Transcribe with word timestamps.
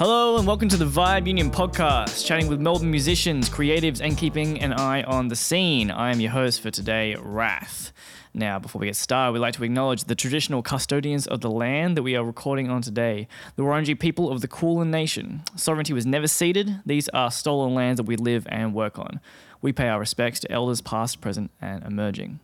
Hello 0.00 0.38
and 0.38 0.46
welcome 0.46 0.70
to 0.70 0.78
the 0.78 0.86
Vibe 0.86 1.26
Union 1.26 1.50
podcast, 1.50 2.24
chatting 2.24 2.48
with 2.48 2.58
Melbourne 2.58 2.90
musicians, 2.90 3.50
creatives, 3.50 4.00
and 4.00 4.16
keeping 4.16 4.58
an 4.62 4.72
eye 4.72 5.02
on 5.02 5.28
the 5.28 5.36
scene. 5.36 5.90
I 5.90 6.10
am 6.10 6.20
your 6.20 6.30
host 6.30 6.62
for 6.62 6.70
today, 6.70 7.16
Wrath. 7.20 7.92
Now, 8.32 8.58
before 8.58 8.80
we 8.80 8.86
get 8.86 8.96
started, 8.96 9.32
we'd 9.32 9.40
like 9.40 9.52
to 9.56 9.62
acknowledge 9.62 10.04
the 10.04 10.14
traditional 10.14 10.62
custodians 10.62 11.26
of 11.26 11.42
the 11.42 11.50
land 11.50 11.98
that 11.98 12.02
we 12.02 12.16
are 12.16 12.24
recording 12.24 12.70
on 12.70 12.80
today, 12.80 13.28
the 13.56 13.62
Wurundjeri 13.62 14.00
people 14.00 14.32
of 14.32 14.40
the 14.40 14.48
Kulin 14.48 14.90
Nation. 14.90 15.42
Sovereignty 15.54 15.92
was 15.92 16.06
never 16.06 16.26
ceded. 16.26 16.80
These 16.86 17.10
are 17.10 17.30
stolen 17.30 17.74
lands 17.74 17.98
that 17.98 18.06
we 18.06 18.16
live 18.16 18.46
and 18.48 18.72
work 18.72 18.98
on. 18.98 19.20
We 19.60 19.70
pay 19.70 19.88
our 19.88 20.00
respects 20.00 20.40
to 20.40 20.50
elders 20.50 20.80
past, 20.80 21.20
present, 21.20 21.50
and 21.60 21.84
emerging. 21.84 22.40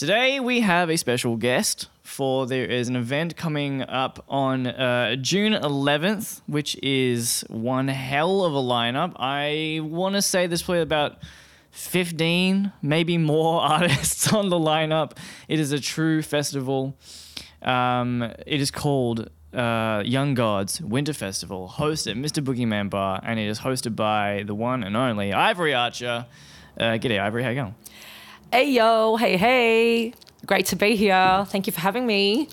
Today 0.00 0.40
we 0.40 0.60
have 0.60 0.88
a 0.88 0.96
special 0.96 1.36
guest 1.36 1.90
for 2.02 2.46
there 2.46 2.64
is 2.64 2.88
an 2.88 2.96
event 2.96 3.36
coming 3.36 3.82
up 3.82 4.24
on 4.30 4.66
uh, 4.66 5.16
June 5.16 5.52
11th, 5.52 6.40
which 6.46 6.74
is 6.82 7.44
one 7.50 7.88
hell 7.88 8.42
of 8.42 8.54
a 8.54 8.62
lineup. 8.62 9.12
I 9.16 9.80
want 9.82 10.14
to 10.14 10.22
say 10.22 10.46
there's 10.46 10.62
probably 10.62 10.80
about 10.80 11.18
15, 11.72 12.72
maybe 12.80 13.18
more 13.18 13.60
artists 13.60 14.32
on 14.32 14.48
the 14.48 14.56
lineup. 14.56 15.18
It 15.48 15.60
is 15.60 15.70
a 15.70 15.78
true 15.78 16.22
festival. 16.22 16.96
Um, 17.60 18.22
it 18.46 18.62
is 18.62 18.70
called 18.70 19.28
uh, 19.52 20.02
Young 20.06 20.32
Gods 20.32 20.80
Winter 20.80 21.12
Festival, 21.12 21.74
hosted 21.76 22.12
at 22.12 22.16
Mr. 22.16 22.42
Boogeyman 22.42 22.88
Bar, 22.88 23.20
and 23.22 23.38
it 23.38 23.48
is 23.48 23.60
hosted 23.60 23.96
by 23.96 24.44
the 24.46 24.54
one 24.54 24.82
and 24.82 24.96
only 24.96 25.34
Ivory 25.34 25.74
Archer. 25.74 26.24
Uh, 26.78 26.84
g'day, 26.92 27.20
Ivory. 27.20 27.42
How 27.42 27.50
you 27.50 27.56
going? 27.56 27.74
Hey 28.52 28.72
yo, 28.72 29.14
hey 29.14 29.36
hey. 29.36 30.12
Great 30.44 30.66
to 30.66 30.76
be 30.76 30.96
here. 30.96 31.44
Thank 31.46 31.68
you 31.68 31.72
for 31.72 31.78
having 31.78 32.04
me. 32.04 32.48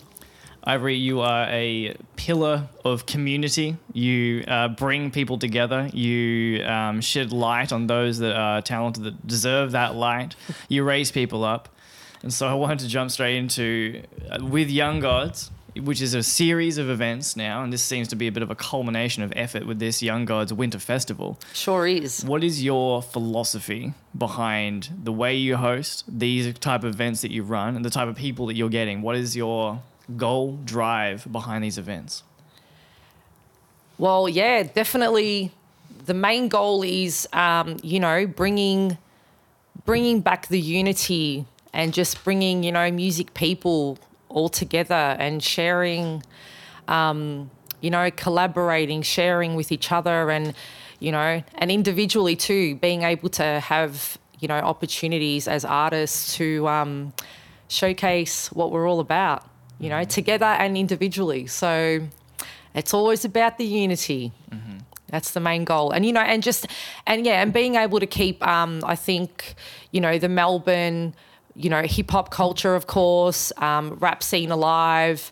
Ivory, 0.63 0.95
you 0.95 1.21
are 1.21 1.47
a 1.49 1.95
pillar 2.15 2.67
of 2.85 3.07
community. 3.07 3.77
You 3.93 4.43
uh, 4.47 4.67
bring 4.67 5.09
people 5.09 5.39
together. 5.39 5.89
You 5.91 6.63
um, 6.65 7.01
shed 7.01 7.31
light 7.33 7.71
on 7.71 7.87
those 7.87 8.19
that 8.19 8.35
are 8.35 8.61
talented, 8.61 9.05
that 9.05 9.25
deserve 9.25 9.71
that 9.71 9.95
light. 9.95 10.35
You 10.69 10.83
raise 10.83 11.11
people 11.11 11.43
up. 11.43 11.67
And 12.21 12.31
so 12.31 12.47
I 12.47 12.53
wanted 12.53 12.77
to 12.79 12.87
jump 12.89 13.09
straight 13.09 13.37
into 13.37 14.03
uh, 14.29 14.45
with 14.45 14.69
Young 14.69 14.99
Gods, 14.99 15.49
which 15.79 16.01
is 16.01 16.13
a 16.13 16.23
series 16.23 16.77
of 16.77 16.89
events 16.89 17.35
now. 17.35 17.63
And 17.63 17.71
this 17.71 17.83
seems 17.83 18.07
to 18.09 18.15
be 18.15 18.27
a 18.27 18.31
bit 18.31 18.43
of 18.43 18.51
a 18.51 18.55
culmination 18.55 19.23
of 19.23 19.33
effort 19.35 19.65
with 19.65 19.79
this 19.79 20.01
Young 20.01 20.25
Gods 20.25 20.53
Winter 20.53 20.79
Festival. 20.79 21.39
Sure 21.53 21.87
is. 21.87 22.23
What 22.23 22.43
is 22.43 22.63
your 22.63 23.01
philosophy 23.01 23.93
behind 24.17 24.89
the 25.03 25.11
way 25.11 25.35
you 25.35 25.57
host 25.57 26.03
these 26.07 26.57
type 26.59 26.83
of 26.83 26.93
events 26.93 27.21
that 27.21 27.31
you 27.31 27.43
run 27.43 27.75
and 27.75 27.83
the 27.83 27.89
type 27.89 28.07
of 28.07 28.15
people 28.15 28.47
that 28.47 28.55
you're 28.55 28.69
getting? 28.69 29.01
What 29.01 29.15
is 29.15 29.35
your 29.35 29.81
goal 30.15 30.59
drive 30.63 31.31
behind 31.31 31.63
these 31.63 31.77
events? 31.77 32.23
Well, 33.97 34.29
yeah, 34.29 34.63
definitely. 34.63 35.51
The 36.05 36.13
main 36.13 36.47
goal 36.47 36.83
is, 36.83 37.27
um, 37.33 37.77
you 37.83 37.99
know, 37.99 38.27
bringing 38.27 38.97
bringing 39.85 40.19
back 40.19 40.47
the 40.47 40.59
unity 40.59 41.45
and 41.73 41.93
just 41.93 42.23
bringing, 42.23 42.63
you 42.63 42.71
know, 42.71 42.91
music 42.91 43.33
people 43.33 43.97
all 44.37 44.49
together 44.49 45.15
and 45.19 45.41
sharing, 45.43 46.23
um, 46.87 47.49
you 47.81 47.89
know, 47.89 48.09
collaborating, 48.11 49.01
sharing 49.01 49.55
with 49.55 49.71
each 49.71 49.91
other, 49.91 50.29
and 50.29 50.53
you 50.99 51.11
know, 51.11 51.43
and 51.55 51.71
individually 51.71 52.35
too, 52.35 52.75
being 52.75 53.03
able 53.03 53.29
to 53.29 53.59
have 53.59 54.17
you 54.39 54.47
know 54.47 54.55
opportunities 54.55 55.47
as 55.47 55.65
artists 55.65 56.37
to 56.37 56.67
um, 56.67 57.13
showcase 57.67 58.51
what 58.51 58.71
we're 58.71 58.87
all 58.89 58.99
about, 58.99 59.43
you 59.79 59.89
know, 59.89 60.03
together 60.03 60.45
and 60.45 60.77
individually. 60.77 61.47
So 61.47 62.01
it's 62.73 62.93
always 62.93 63.25
about 63.25 63.57
the 63.57 63.65
unity. 63.65 64.31
That's 65.09 65.31
the 65.31 65.39
main 65.39 65.63
goal, 65.63 65.91
and 65.91 66.05
you 66.05 66.11
know, 66.11 66.21
and 66.21 66.43
just 66.43 66.67
and 67.05 67.25
yeah, 67.25 67.41
and 67.41 67.53
being 67.53 67.75
able 67.75 67.99
to 67.99 68.05
keep, 68.05 68.45
um, 68.45 68.81
I 68.85 68.95
think, 68.95 69.55
you 69.91 70.01
know, 70.01 70.19
the 70.19 70.27
Melbourne, 70.27 71.15
you 71.57 71.69
know, 71.69 71.81
hip 71.81 72.11
hop 72.11 72.29
culture, 72.29 72.75
of 72.75 72.87
course, 72.87 73.51
um, 73.57 73.97
rap 73.99 74.23
scene 74.23 74.51
alive. 74.51 75.31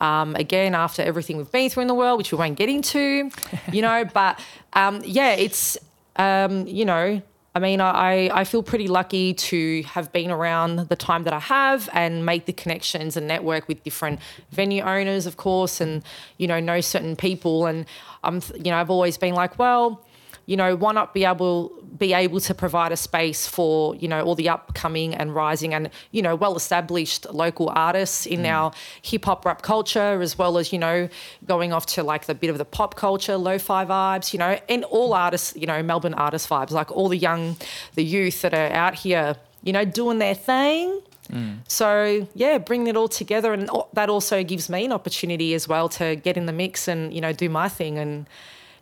Um, 0.00 0.34
again, 0.36 0.74
after 0.74 1.02
everything 1.02 1.36
we've 1.38 1.50
been 1.50 1.70
through 1.70 1.82
in 1.82 1.88
the 1.88 1.94
world, 1.94 2.18
which 2.18 2.32
we 2.32 2.38
won't 2.38 2.56
get 2.56 2.68
into, 2.68 3.30
you 3.72 3.82
know, 3.82 4.04
but 4.14 4.38
um, 4.74 5.02
yeah, 5.04 5.32
it's 5.32 5.78
um, 6.16 6.66
you 6.66 6.84
know, 6.84 7.22
I 7.56 7.58
mean, 7.58 7.80
I, 7.80 8.28
I 8.28 8.44
feel 8.44 8.62
pretty 8.62 8.86
lucky 8.86 9.32
to 9.32 9.82
have 9.84 10.12
been 10.12 10.30
around 10.30 10.90
the 10.90 10.96
time 10.96 11.22
that 11.22 11.32
I 11.32 11.38
have 11.38 11.88
and 11.94 12.26
make 12.26 12.44
the 12.44 12.52
connections 12.52 13.16
and 13.16 13.26
network 13.26 13.66
with 13.66 13.82
different 13.82 14.20
venue 14.50 14.82
owners, 14.82 15.24
of 15.24 15.38
course, 15.38 15.80
and, 15.80 16.02
you 16.36 16.46
know, 16.46 16.60
know 16.60 16.82
certain 16.82 17.16
people. 17.16 17.64
And 17.64 17.86
I'm, 18.22 18.42
you 18.56 18.70
know, 18.70 18.76
I've 18.76 18.90
always 18.90 19.16
been 19.16 19.34
like, 19.34 19.58
well, 19.58 20.04
you 20.46 20.56
know, 20.56 20.76
why 20.76 20.92
not 20.92 21.12
be 21.12 21.24
able 21.24 21.72
be 21.98 22.12
able 22.12 22.40
to 22.40 22.54
provide 22.54 22.92
a 22.92 22.96
space 22.96 23.46
for 23.46 23.94
you 23.96 24.06
know 24.06 24.22
all 24.22 24.34
the 24.34 24.48
upcoming 24.48 25.14
and 25.14 25.34
rising 25.34 25.72
and 25.72 25.88
you 26.10 26.20
know 26.20 26.34
well 26.34 26.54
established 26.54 27.26
local 27.32 27.70
artists 27.74 28.26
in 28.26 28.40
mm. 28.40 28.50
our 28.50 28.70
hip 29.00 29.24
hop 29.24 29.46
rap 29.46 29.62
culture 29.62 30.20
as 30.20 30.36
well 30.36 30.58
as 30.58 30.74
you 30.74 30.78
know 30.78 31.08
going 31.46 31.72
off 31.72 31.86
to 31.86 32.02
like 32.02 32.26
the 32.26 32.34
bit 32.34 32.50
of 32.50 32.58
the 32.58 32.66
pop 32.66 32.96
culture 32.96 33.38
lo-fi 33.38 33.82
vibes 33.84 34.34
you 34.34 34.38
know 34.38 34.58
and 34.68 34.84
all 34.84 35.14
artists 35.14 35.56
you 35.56 35.66
know 35.66 35.82
Melbourne 35.82 36.12
artist 36.12 36.50
vibes 36.50 36.70
like 36.70 36.92
all 36.92 37.08
the 37.08 37.16
young 37.16 37.56
the 37.94 38.04
youth 38.04 38.42
that 38.42 38.52
are 38.52 38.70
out 38.72 38.94
here 38.94 39.36
you 39.66 39.72
know 39.72 39.84
doing 39.84 40.18
their 40.18 40.34
thing. 40.34 41.02
Mm. 41.30 41.58
So 41.68 42.28
yeah, 42.34 42.58
bringing 42.58 42.86
it 42.86 42.96
all 42.96 43.08
together, 43.08 43.52
and 43.52 43.68
that 43.94 44.08
also 44.08 44.44
gives 44.44 44.70
me 44.70 44.84
an 44.84 44.92
opportunity 44.92 45.54
as 45.54 45.66
well 45.66 45.88
to 45.90 46.14
get 46.14 46.36
in 46.36 46.46
the 46.46 46.52
mix 46.52 46.86
and 46.86 47.12
you 47.12 47.20
know 47.20 47.32
do 47.32 47.50
my 47.50 47.68
thing, 47.68 47.98
and 47.98 48.28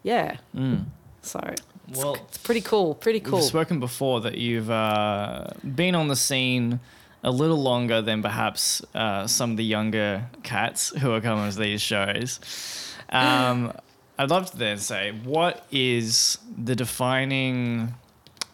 yeah. 0.03 0.37
Mm. 0.55 0.85
So 1.25 1.41
it's, 1.89 1.99
Well, 1.99 2.15
it's 2.29 2.39
pretty 2.39 2.61
cool, 2.61 2.95
pretty 2.95 3.21
cool. 3.21 3.39
We've 3.39 3.49
spoken 3.49 3.81
before 3.81 4.21
that 4.23 4.39
you've 4.39 4.71
uh, 4.71 5.47
been 5.75 5.95
on 5.95 6.09
the 6.09 6.17
scene 6.17 6.81
a 7.23 7.31
little 7.31 7.61
longer 7.61 8.03
than 8.03 8.23
perhaps 8.23 8.83
uh, 8.95 9.27
some 9.27 9.53
of 9.53 9.57
the 9.57 9.65
younger 9.65 10.27
cats 10.43 10.91
who 11.01 11.13
are 11.13 11.21
coming 11.21 11.51
to 11.51 11.59
these 11.59 11.83
shows. 11.83 12.41
Um, 13.11 13.73
I'd 14.19 14.31
love 14.31 14.51
to 14.51 14.57
then 14.57 14.79
say, 14.79 15.13
what 15.13 15.67
is 15.71 16.39
the 16.57 16.75
defining 16.75 17.95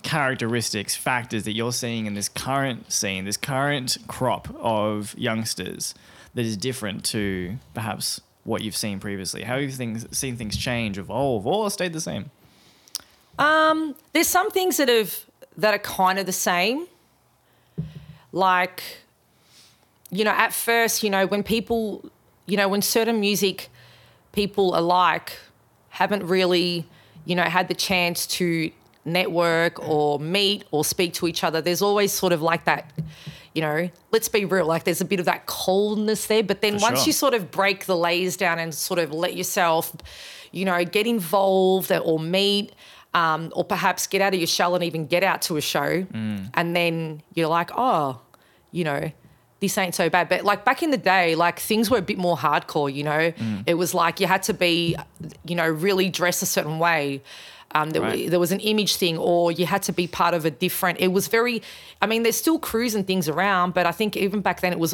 characteristics, 0.03 0.97
factors 0.97 1.45
that 1.45 1.53
you're 1.53 1.73
seeing 1.73 2.05
in 2.05 2.15
this 2.15 2.29
current 2.29 2.93
scene, 2.93 3.25
this 3.25 3.37
current 3.39 3.97
crop 4.07 4.55
of 4.59 5.15
youngsters 5.17 5.95
that 6.35 6.45
is 6.45 6.57
different 6.59 7.05
to 7.07 7.57
perhaps 7.73 8.21
what 8.45 8.63
you've 8.63 8.77
seen 8.77 9.01
previously? 9.01 9.45
How 9.45 9.55
have 9.55 9.63
you 9.63 9.71
things, 9.71 10.07
seen 10.17 10.37
things 10.37 10.57
change, 10.59 10.99
evolve, 10.99 11.47
or 11.47 11.71
stayed 11.71 11.93
the 11.95 12.01
same? 12.01 12.31
Um, 13.41 13.97
there's 14.13 14.29
some 14.29 14.51
things 14.51 14.77
that 14.77 14.89
have 14.89 15.25
that 15.57 15.75
are 15.75 15.79
kind 15.79 16.19
of 16.19 16.27
the 16.27 16.33
same. 16.33 16.87
Like, 18.33 18.83
you 20.11 20.25
know, 20.25 20.31
at 20.31 20.53
first, 20.53 21.03
you 21.03 21.11
know, 21.11 21.27
when 21.27 21.43
people, 21.43 22.09
you 22.47 22.57
know, 22.57 22.69
when 22.69 22.83
certain 22.83 23.19
music 23.19 23.69
people 24.33 24.79
alike 24.79 25.37
haven't 25.89 26.25
really, 26.25 26.87
you 27.25 27.35
know, 27.35 27.43
had 27.43 27.67
the 27.67 27.75
chance 27.75 28.27
to 28.27 28.71
network 29.05 29.81
or 29.89 30.21
meet 30.21 30.65
or 30.71 30.85
speak 30.85 31.15
to 31.15 31.27
each 31.27 31.43
other, 31.43 31.61
there's 31.61 31.83
always 31.83 32.13
sort 32.13 32.33
of 32.33 32.43
like 32.43 32.65
that, 32.67 32.93
you 33.55 33.63
know, 33.63 33.91
let's 34.13 34.29
be 34.29 34.45
real, 34.45 34.67
like 34.67 34.85
there's 34.85 35.01
a 35.01 35.05
bit 35.05 35.19
of 35.19 35.27
that 35.27 35.47
coldness 35.47 36.27
there. 36.27 36.45
But 36.45 36.61
then 36.61 36.79
For 36.79 36.83
once 36.83 37.01
sure. 37.01 37.07
you 37.09 37.13
sort 37.13 37.35
of 37.35 37.51
break 37.51 37.87
the 37.87 37.97
layers 37.97 38.37
down 38.37 38.59
and 38.61 38.73
sort 38.73 39.01
of 39.01 39.13
let 39.13 39.35
yourself, 39.35 39.97
you 40.53 40.65
know, 40.65 40.85
get 40.85 41.07
involved 41.07 41.91
or 41.91 42.21
meet, 42.21 42.73
um, 43.15 43.53
or 43.57 43.65
perhaps 43.65 44.07
get 44.07 44.21
out 44.21 44.35
of 44.35 44.41
your 44.41 44.47
shell 44.47 44.75
and 44.75 44.85
even 44.85 45.07
get 45.07 45.23
out 45.25 45.43
to 45.43 45.57
a 45.57 45.61
show, 45.61 46.07
and 46.13 46.77
then 46.77 47.23
you're 47.35 47.49
like, 47.49 47.71
oh, 47.77 48.21
you 48.73 48.85
know, 48.85 49.11
this 49.61 49.77
ain't 49.77 49.95
so 49.95 50.09
bad. 50.09 50.29
But 50.29 50.45
like 50.45 50.65
back 50.65 50.83
in 50.83 50.91
the 50.91 50.97
day, 50.97 51.35
like 51.35 51.59
things 51.59 51.91
were 51.91 51.99
a 51.99 52.03
bit 52.03 52.19
more 52.19 52.37
hardcore, 52.37 52.93
you 52.93 53.03
know. 53.05 53.33
It 53.67 53.75
was 53.75 53.95
like 53.95 54.21
you 54.21 54.27
had 54.27 54.43
to 54.45 54.55
be, 54.55 54.97
you 55.45 55.55
know, 55.57 55.69
really 55.69 56.09
dress 56.09 56.41
a 56.43 56.47
certain 56.47 56.79
way. 56.79 57.23
Um, 57.73 57.91
there, 57.91 58.03
Right. 58.03 58.29
there 58.31 58.41
was 58.41 58.51
an 58.53 58.59
image 58.61 58.97
thing, 58.97 59.17
or 59.17 59.53
you 59.53 59.65
had 59.67 59.83
to 59.85 59.93
be 59.93 60.07
part 60.09 60.35
of 60.35 60.45
a 60.45 60.51
different. 60.51 60.99
It 61.01 61.09
was 61.13 61.29
very. 61.29 61.63
I 62.03 62.07
mean, 62.07 62.23
there's 62.25 62.37
still 62.37 62.59
crews 62.59 62.95
and 62.97 63.07
things 63.07 63.29
around, 63.29 63.75
but 63.75 63.87
I 63.87 63.93
think 63.93 64.17
even 64.17 64.41
back 64.41 64.61
then 64.61 64.73
it 64.73 64.79
was 64.81 64.93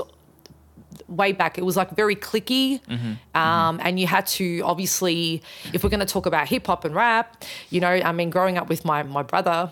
way 1.08 1.32
back. 1.32 1.58
It 1.58 1.64
was 1.64 1.76
like 1.76 1.90
very 1.94 2.16
clicky, 2.16 2.80
um, 3.34 3.80
and 3.82 3.98
you 4.00 4.06
had 4.06 4.26
to 4.38 4.60
obviously, 4.64 5.42
if 5.72 5.82
we're 5.82 5.90
going 5.90 6.00
to 6.00 6.06
talk 6.06 6.26
about 6.26 6.48
hip 6.48 6.66
hop 6.66 6.84
and 6.84 6.94
rap, 6.94 7.44
you 7.70 7.80
know, 7.80 7.88
I 7.88 8.12
mean, 8.12 8.30
growing 8.30 8.58
up 8.58 8.68
with 8.68 8.84
my 8.84 9.02
my 9.02 9.22
brother 9.22 9.70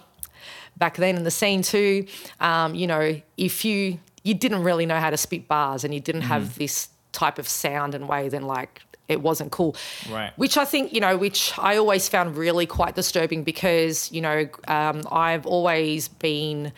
back 0.77 0.97
then 0.97 1.17
in 1.17 1.25
the 1.25 1.31
scene 1.31 1.63
too, 1.63 2.07
um, 2.41 2.75
you 2.75 2.87
know, 2.87 3.21
if 3.37 3.65
you 3.65 3.99
you 4.23 4.35
didn't 4.35 4.63
really 4.63 4.87
know 4.87 4.99
how 4.99 5.11
to 5.11 5.17
spit 5.17 5.47
bars 5.49 5.85
and 5.85 5.95
you 5.95 6.01
didn't 6.01 6.23
have 6.23 6.57
this 6.57 6.89
type 7.13 7.39
of 7.39 7.49
sound 7.49 7.95
and 7.95 8.09
way, 8.09 8.29
then 8.29 8.43
like 8.43 8.83
it 9.09 9.21
wasn't 9.21 9.53
cool. 9.53 9.77
Right. 10.11 10.33
Which 10.37 10.57
I 10.57 10.65
think, 10.65 10.93
you 10.93 11.01
know, 11.01 11.17
which 11.17 11.53
I 11.59 11.77
always 11.77 12.09
found 12.09 12.37
really 12.37 12.67
quite 12.67 12.95
disturbing 12.95 13.45
because, 13.45 14.11
you 14.11 14.21
know, 14.21 14.49
um, 14.67 15.03
I've 15.13 15.47
always 15.47 16.09
been 16.09 16.73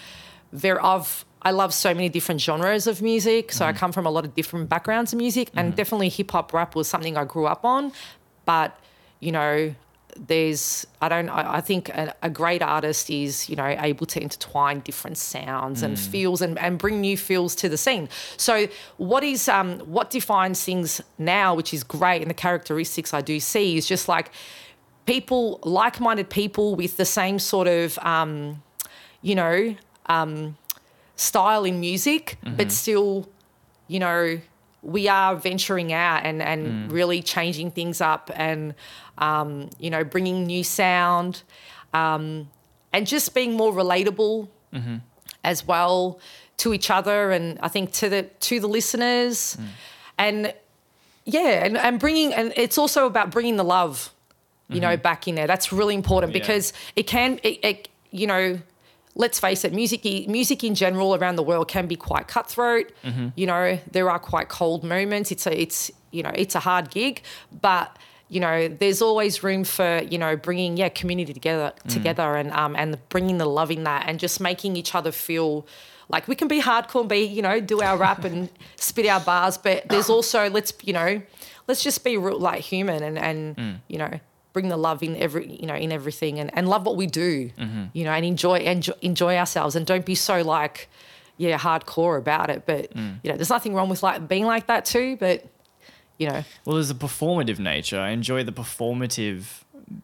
very, 0.53 0.79
I've, 0.81 1.25
I 1.47 1.53
love 1.53 1.73
so 1.73 1.95
many 1.95 2.09
different 2.09 2.41
genres 2.41 2.89
of 2.89 3.01
music. 3.03 3.53
So 3.53 3.65
I 3.65 3.73
come 3.73 3.93
from 3.93 4.05
a 4.05 4.11
lot 4.11 4.25
of 4.25 4.35
different 4.35 4.69
backgrounds 4.69 5.13
of 5.13 5.19
music 5.19 5.49
and 5.55 5.77
definitely 5.77 6.09
hip 6.09 6.33
hop 6.33 6.53
rap 6.53 6.75
was 6.75 6.89
something 6.89 7.17
I 7.17 7.25
grew 7.25 7.47
up 7.47 7.65
on. 7.65 7.93
But, 8.47 8.77
you 9.21 9.31
know, 9.31 9.73
there's 10.17 10.89
I 11.01 11.09
don't 11.09 11.29
I, 11.29 11.59
I 11.59 11.61
think 11.61 11.89
a, 11.91 12.13
a 12.23 12.31
great 12.31 12.63
artist 12.63 13.11
is 13.11 13.49
you 13.49 13.55
know 13.55 13.67
able 13.67 14.07
to 14.07 14.21
intertwine 14.21 14.81
different 14.81 15.19
sounds 15.19 15.83
and 15.83 15.97
feels 15.99 16.41
and, 16.41 16.59
and 16.59 16.79
bring 16.79 17.01
new 17.01 17.17
feels 17.17 17.55
to 17.57 17.69
the 17.69 17.77
scene. 17.77 18.09
So 18.37 18.67
what 18.97 19.23
is 19.23 19.49
um 19.49 19.79
what 19.81 20.11
defines 20.11 20.65
things 20.65 21.01
now, 21.17 21.55
which 21.55 21.73
is 21.73 21.85
great, 21.85 22.23
and 22.23 22.31
the 22.31 22.35
characteristics 22.35 23.15
I 23.15 23.21
do 23.21 23.39
see 23.39 23.77
is 23.77 23.87
just 23.87 24.09
like 24.09 24.31
people 25.05 25.61
like-minded 25.63 26.29
people 26.29 26.75
with 26.75 26.97
the 26.97 27.05
same 27.05 27.39
sort 27.39 27.69
of 27.69 27.99
um, 27.99 28.63
you 29.21 29.35
know 29.35 29.77
um, 30.07 30.57
style 31.17 31.65
in 31.65 31.81
music, 31.81 32.39
but 32.43 32.53
mm-hmm. 32.53 32.69
still 32.69 33.29
you 33.89 33.99
know 33.99 34.39
we 34.83 35.09
are 35.09 35.35
venturing 35.35 35.93
out 35.93 36.25
and 36.25 36.41
and 36.41 36.67
mm. 36.67 36.93
really 36.93 37.23
changing 37.23 37.71
things 37.71 38.01
up 38.01 38.31
and 38.35 38.75
um, 39.19 39.69
you 39.79 39.91
know 39.91 40.05
bringing 40.05 40.47
new 40.47 40.63
sound 40.63 41.43
um, 41.93 42.49
and 42.93 43.07
just 43.07 43.35
being 43.35 43.55
more 43.55 43.73
relatable 43.73 44.49
mm-hmm. 44.73 44.97
as 45.43 45.67
well 45.67 46.21
to 46.59 46.73
each 46.73 46.91
other 46.91 47.33
and 47.33 47.59
I 47.61 47.69
think 47.69 47.93
to 47.95 48.09
the 48.09 48.23
to 48.23 48.61
the 48.61 48.69
listeners. 48.69 49.57
Mm. 49.59 49.67
And 50.19 50.55
yeah 51.25 51.65
and, 51.65 51.77
and 51.77 51.99
bringing 51.99 52.33
and 52.33 52.53
it's 52.57 52.79
also 52.79 53.07
about 53.07 53.31
bringing 53.31 53.57
the 53.57 53.65
love 53.65 54.13
you 54.69 54.81
know 54.81 54.95
mm-hmm. 54.95 55.03
back 55.03 55.29
in 55.29 55.35
there. 55.35 55.47
That's 55.47 55.73
really 55.73 55.95
important 55.95 56.33
Yeah. 56.33 56.41
because 56.41 56.73
it 56.95 57.07
can 57.07 57.41
it, 57.43 57.65
it 57.65 57.89
you 58.11 58.27
know 58.27 58.59
let's 59.17 59.41
face 59.41 59.65
it 59.65 59.73
music 59.73 60.05
music 60.29 60.63
in 60.63 60.75
general 60.75 61.17
around 61.17 61.37
the 61.37 61.43
world 61.43 61.67
can 61.67 61.87
be 61.87 61.97
quite 61.97 62.29
cutthroat. 62.29 62.93
Mm-hmm. 63.03 63.29
You 63.35 63.47
know 63.47 63.79
there 63.91 64.09
are 64.09 64.19
quite 64.19 64.49
cold 64.49 64.85
moments. 64.85 65.33
It's 65.33 65.47
a 65.47 65.61
it's 65.61 65.91
you 66.13 66.23
know 66.23 66.33
it's 66.35 66.55
a 66.55 66.61
hard 66.61 66.91
gig 66.91 67.23
but 67.61 67.97
you 68.29 68.41
know 68.41 68.69
there's 68.69 69.03
always 69.03 69.43
room 69.43 69.65
for 69.65 70.03
you 70.09 70.19
know 70.19 70.37
bringing 70.37 70.77
yeah 70.77 70.89
community 70.89 71.33
together 71.33 71.73
mm. 71.85 71.93
together 71.93 72.35
and 72.35 72.51
um 72.53 72.75
and 72.75 72.99
bringing 73.09 73.39
the 73.39 73.47
love 73.47 73.71
in 73.71 73.85
that 73.85 74.09
and 74.09 74.19
just 74.19 74.41
making 74.41 74.77
each 74.77 74.95
other 74.95 75.13
feel 75.13 75.67
like 76.09 76.27
we 76.27 76.35
can 76.35 76.49
be 76.49 76.61
hardcore 76.61 77.01
and 77.01 77.09
be 77.09 77.21
you 77.21 77.43
know 77.43 77.61
do 77.61 77.81
our 77.83 77.97
rap 77.97 78.25
and 78.25 78.49
spit 78.77 79.07
our 79.07 79.21
bars 79.21 79.59
but 79.59 79.89
there's 79.89 80.09
also 80.09 80.51
let's 80.51 80.73
you 80.83 80.93
know 80.93 81.23
let's 81.69 81.83
just 81.83 82.05
be 82.05 82.17
real, 82.17 82.39
like 82.39 82.63
human 82.63 83.03
and 83.03 83.19
and 83.19 83.57
mm. 83.57 83.77
you 83.89 83.99
know 83.99 84.21
bring 84.57 84.69
the 84.71 84.77
love 84.89 85.03
in 85.03 85.15
every 85.17 85.45
you 85.61 85.67
know 85.67 85.75
in 85.75 85.93
everything 85.93 86.39
and, 86.41 86.49
and 86.57 86.67
love 86.67 86.87
what 86.87 86.97
we 86.97 87.07
do 87.07 87.51
you 87.93 88.05
know 88.05 88.11
and 88.11 88.25
enjoy 88.25 88.59
enjoy, 88.61 88.95
enjoy 89.03 89.37
ourselves 89.37 89.77
and 89.77 89.85
don't 89.85 90.07
be 90.07 90.15
so 90.15 90.41
like 90.41 90.89
yeah 91.37 91.59
hardcore 91.59 92.17
about 92.17 92.49
it 92.49 92.65
but 92.65 92.83
you 93.23 93.29
know 93.31 93.37
there's 93.37 93.51
nothing 93.51 93.75
wrong 93.75 93.91
with 93.91 94.03
like 94.03 94.27
being 94.27 94.47
like 94.47 94.67
that 94.67 94.87
too 94.87 95.15
but 95.21 95.45
you 96.17 96.27
know 96.27 96.43
Well, 96.65 96.77
there's 96.77 96.91
a 96.91 96.95
performative 96.95 97.59
nature. 97.59 98.01
I 98.01 98.11
enjoy 98.21 98.43
the 98.45 98.53
performative 98.63 99.43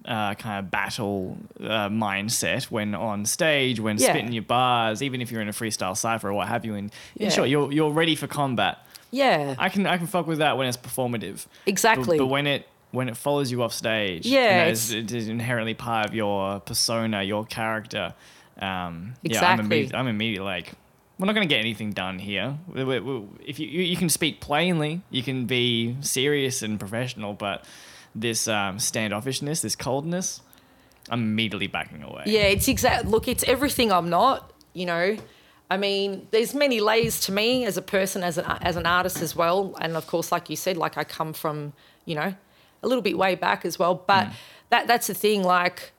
uh, 0.05 0.35
kind 0.35 0.59
of 0.63 0.71
battle 0.71 1.39
uh, 1.59 1.89
mindset 1.89 2.65
when 2.65 2.95
on 2.95 3.25
stage, 3.25 3.81
when 3.81 3.97
Yeah. 3.97 4.11
spitting 4.13 4.33
your 4.33 4.43
bars, 4.43 5.03
even 5.03 5.23
if 5.23 5.31
you're 5.33 5.41
in 5.41 5.49
a 5.49 5.53
freestyle 5.53 5.97
cipher 5.97 6.29
or 6.29 6.35
what 6.35 6.49
have 6.49 6.67
you. 6.67 6.75
And 6.75 6.93
Yeah. 7.15 7.31
sure, 7.31 7.47
you're 7.47 7.73
you're 7.73 7.91
ready 8.03 8.15
for 8.15 8.27
combat. 8.27 8.77
yeah 9.11 9.55
I 9.59 9.71
can 9.71 9.87
I 9.87 9.97
can 9.97 10.07
fuck 10.07 10.27
with 10.27 10.39
that 10.45 10.59
when 10.59 10.67
it's 10.69 10.77
performative. 10.77 11.47
exactly 11.65 12.19
But, 12.19 12.25
but 12.25 12.27
when 12.27 12.47
it 12.47 12.67
when 12.93 13.09
it 13.09 13.17
follows 13.17 13.51
you 13.51 13.63
off 13.63 13.73
stage, 13.73 14.25
Yeah, 14.27 14.63
it's- 14.63 14.91
it's, 14.91 15.13
inherently 15.13 15.75
part 15.75 16.07
of 16.07 16.15
your 16.15 16.61
persona, 16.61 17.23
your 17.23 17.45
character. 17.45 18.15
Um, 18.61 19.15
Yeah, 19.23 19.45
I'm, 19.45 19.61
Exactly. 19.61 19.91
I'm 19.95 20.07
immediately 20.07 20.45
like, 20.45 20.73
we're 21.19 21.27
not 21.27 21.35
going 21.35 21.47
to 21.49 21.53
get 21.53 21.61
anything 21.61 21.93
done 21.93 22.19
here. 22.19 22.59
If 22.75 23.59
you, 23.59 23.67
you 23.69 23.83
you 23.83 23.97
can 23.97 24.09
speak 24.09 24.41
plainly, 24.41 25.03
you 25.11 25.23
can 25.23 25.47
be 25.47 25.97
serious 26.01 26.63
and 26.63 26.79
professional, 26.79 27.33
but 27.33 27.65
this 28.15 28.47
um, 28.49 28.77
standoffishness, 28.79 29.63
this 29.63 29.77
coldness, 29.77 30.41
I'm 31.11 31.23
immediately 31.23 31.67
backing 31.69 32.03
away. 32.03 32.25
Yeah, 32.27 32.43
it's 32.43 32.69
exact. 32.69 33.07
Look, 33.07 33.27
it's 33.29 33.45
everything 33.45 33.91
I'm 33.93 34.11
not. 34.11 34.53
You 34.75 34.87
know, 34.87 35.17
I 35.71 35.77
mean, 35.77 36.27
there's 36.31 36.55
many 36.55 36.81
layers 36.81 37.21
to 37.23 37.33
me 37.33 37.65
as 37.67 37.77
a 37.77 37.83
person, 37.83 38.23
as 38.23 38.37
an 38.39 38.45
as 38.61 38.77
an 38.77 38.87
artist 38.87 39.21
as 39.23 39.35
well, 39.37 39.75
and 39.81 39.97
of 39.97 40.07
course, 40.07 40.31
like 40.33 40.51
you 40.51 40.57
said, 40.57 40.77
like 40.77 40.97
I 40.99 41.05
come 41.05 41.33
from, 41.33 41.73
you 42.05 42.15
know, 42.15 42.35
a 42.83 42.89
little 42.89 43.03
bit 43.03 43.17
way 43.17 43.35
back 43.35 43.65
as 43.65 43.79
well. 43.79 43.95
But 43.95 44.29
mm. 44.29 44.33
that 44.71 44.87
that's 44.87 45.07
the 45.07 45.15
thing. 45.15 45.43
Like, 45.43 45.93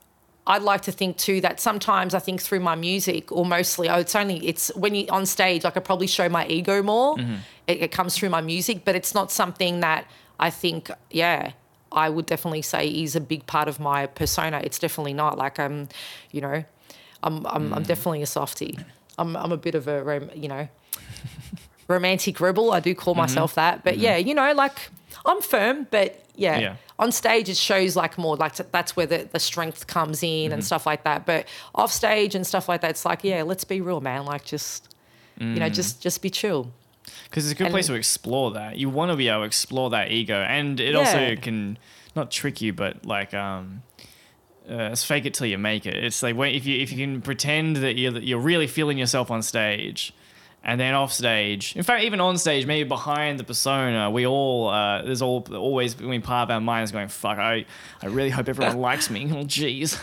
I'd 0.45 0.61
like 0.61 0.81
to 0.81 0.91
think 0.91 1.17
too 1.17 1.41
that 1.41 1.59
sometimes 1.59 2.13
I 2.13 2.19
think 2.19 2.41
through 2.41 2.59
my 2.59 2.75
music, 2.75 3.31
or 3.31 3.45
mostly, 3.45 3.89
oh, 3.89 3.99
it's 3.99 4.15
only 4.15 4.45
it's 4.47 4.73
when 4.75 4.95
you 4.95 5.07
on 5.09 5.25
stage, 5.25 5.63
like 5.63 5.77
I 5.77 5.79
probably 5.79 6.07
show 6.07 6.29
my 6.29 6.45
ego 6.47 6.83
more. 6.83 7.15
Mm-hmm. 7.17 7.35
It, 7.67 7.81
it 7.83 7.91
comes 7.91 8.15
through 8.17 8.29
my 8.29 8.41
music, 8.41 8.83
but 8.83 8.95
it's 8.95 9.13
not 9.13 9.31
something 9.31 9.79
that 9.79 10.05
I 10.39 10.49
think, 10.49 10.91
yeah. 11.11 11.53
I 11.95 12.09
would 12.09 12.25
definitely 12.25 12.63
say 12.63 12.87
is 12.87 13.15
a 13.15 13.21
big 13.21 13.45
part 13.45 13.67
of 13.67 13.79
my 13.79 14.07
persona. 14.07 14.59
It's 14.63 14.79
definitely 14.79 15.13
not 15.13 15.37
like 15.37 15.59
um, 15.59 15.89
you 16.31 16.41
know, 16.41 16.63
I'm 17.21 17.45
I'm, 17.45 17.71
I'm 17.71 17.83
mm. 17.83 17.87
definitely 17.87 18.23
a 18.23 18.25
softie. 18.25 18.79
I'm 19.17 19.35
I'm 19.35 19.51
a 19.51 19.57
bit 19.57 19.75
of 19.75 19.87
a 19.87 20.03
rom- 20.03 20.31
you 20.35 20.47
know, 20.47 20.67
romantic 21.87 22.39
rebel. 22.39 22.71
I 22.71 22.79
do 22.79 22.95
call 22.95 23.13
mm-hmm. 23.13 23.21
myself 23.21 23.53
that, 23.55 23.83
but 23.83 23.93
mm-hmm. 23.93 24.03
yeah, 24.03 24.17
you 24.17 24.33
know, 24.33 24.53
like 24.53 24.89
I'm 25.25 25.41
firm, 25.41 25.87
but 25.91 26.23
yeah, 26.35 26.59
Yeah. 26.59 26.75
on 26.99 27.11
stage 27.11 27.49
it 27.49 27.57
shows 27.57 27.95
like 27.95 28.17
more 28.17 28.35
like 28.35 28.55
that's 28.71 28.95
where 28.95 29.05
the, 29.05 29.27
the 29.31 29.39
strength 29.39 29.87
comes 29.87 30.23
in 30.23 30.51
and 30.51 30.63
stuff 30.63 30.85
like 30.85 31.03
that. 31.03 31.25
But 31.25 31.47
off 31.75 31.91
stage 31.91 32.35
and 32.35 32.45
stuff 32.45 32.67
like 32.69 32.81
that, 32.81 32.91
it's 32.91 33.05
like 33.05 33.23
yeah, 33.23 33.43
let's 33.43 33.63
be 33.63 33.81
real, 33.81 34.01
man. 34.01 34.25
Like 34.25 34.45
just 34.45 34.95
you 35.39 35.55
know, 35.55 35.69
just 35.69 36.01
just 36.01 36.21
be 36.21 36.29
chill. 36.29 36.71
Because 37.25 37.45
it's 37.45 37.51
a 37.51 37.55
good 37.55 37.65
And- 37.67 37.73
place 37.73 37.87
to 37.87 37.95
explore 37.95 38.51
that. 38.51 38.77
You 38.77 38.89
want 38.89 39.11
to 39.11 39.17
be 39.17 39.27
able 39.27 39.41
to 39.41 39.45
explore 39.45 39.89
that 39.89 40.11
ego, 40.11 40.35
and 40.41 40.79
it 40.79 40.93
Yeah. 40.93 40.99
also 40.99 41.35
can 41.35 41.77
not 42.15 42.31
trick 42.31 42.61
you, 42.61 42.71
but 42.73 43.05
like 43.05 43.33
um, 43.33 43.81
uh, 44.69 44.95
fake 44.95 45.25
it 45.25 45.33
till 45.33 45.47
you 45.47 45.57
make 45.57 45.85
it. 45.85 45.95
It's 46.01 46.23
like 46.23 46.35
when, 46.35 46.53
if 46.53 46.65
you 46.65 46.79
if 46.81 46.91
you 46.91 46.97
can 46.97 47.21
pretend 47.21 47.77
that 47.77 47.97
you're 47.97 48.11
that 48.11 48.23
you're 48.23 48.39
really 48.39 48.67
feeling 48.67 48.97
yourself 48.97 49.29
on 49.31 49.41
stage, 49.41 50.13
and 50.65 50.79
then 50.79 50.93
off 50.93 51.11
stage. 51.11 51.75
In 51.75 51.83
fact, 51.83 52.03
even 52.03 52.21
on 52.21 52.37
stage, 52.37 52.65
maybe 52.65 52.87
behind 52.87 53.37
the 53.39 53.43
persona, 53.43 54.09
we 54.09 54.25
all 54.25 54.69
uh, 54.69 55.01
there's 55.01 55.21
all 55.21 55.45
always 55.53 55.99
I 55.99 56.05
mean, 56.05 56.21
part 56.21 56.49
of 56.49 56.53
our 56.53 56.61
minds 56.61 56.91
going, 56.91 57.09
"Fuck, 57.09 57.37
I 57.37 57.65
I 58.01 58.05
really 58.07 58.29
hope 58.29 58.47
everyone 58.47 58.77
likes 58.89 59.09
me." 59.09 59.23
Oh, 59.33 59.43
jeez. 59.45 59.99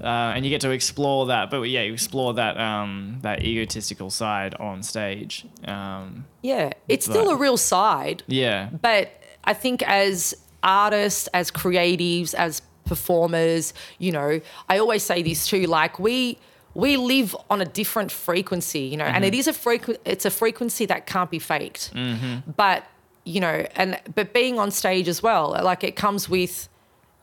Uh, 0.00 0.04
and 0.34 0.44
you 0.44 0.50
get 0.50 0.60
to 0.62 0.70
explore 0.70 1.26
that, 1.26 1.50
but 1.50 1.62
yeah, 1.62 1.82
you 1.82 1.92
explore 1.92 2.34
that 2.34 2.56
um, 2.58 3.18
that 3.22 3.42
egotistical 3.42 4.10
side 4.10 4.54
on 4.54 4.82
stage. 4.82 5.46
Um, 5.66 6.24
Yeah, 6.42 6.72
it's 6.88 7.04
still 7.06 7.30
a 7.30 7.36
real 7.36 7.56
side. 7.56 8.22
yeah, 8.26 8.70
But 8.80 9.10
I 9.44 9.54
think 9.54 9.82
as 9.82 10.34
artists, 10.62 11.26
as 11.34 11.50
creatives, 11.50 12.34
as 12.34 12.62
performers, 12.84 13.72
you 13.98 14.12
know, 14.12 14.40
I 14.68 14.78
always 14.78 15.02
say 15.02 15.22
this 15.22 15.46
too, 15.46 15.62
like 15.66 15.98
we 15.98 16.38
we 16.74 16.96
live 16.96 17.36
on 17.48 17.60
a 17.60 17.64
different 17.64 18.12
frequency, 18.12 18.80
you 18.80 18.96
know, 18.96 19.04
and 19.04 19.24
it 19.24 19.32
mm-hmm. 19.32 19.40
is 19.40 19.48
a 19.48 19.52
frequ- 19.52 19.98
it's 20.04 20.24
a 20.24 20.30
frequency 20.30 20.86
that 20.86 21.06
can't 21.06 21.30
be 21.30 21.38
faked. 21.38 21.92
Mm-hmm. 21.94 22.50
But, 22.56 22.84
you 23.24 23.40
know, 23.40 23.66
and 23.74 23.98
but 24.14 24.32
being 24.32 24.58
on 24.58 24.70
stage 24.70 25.08
as 25.08 25.22
well, 25.22 25.58
like 25.62 25.82
it 25.82 25.96
comes 25.96 26.28
with, 26.28 26.68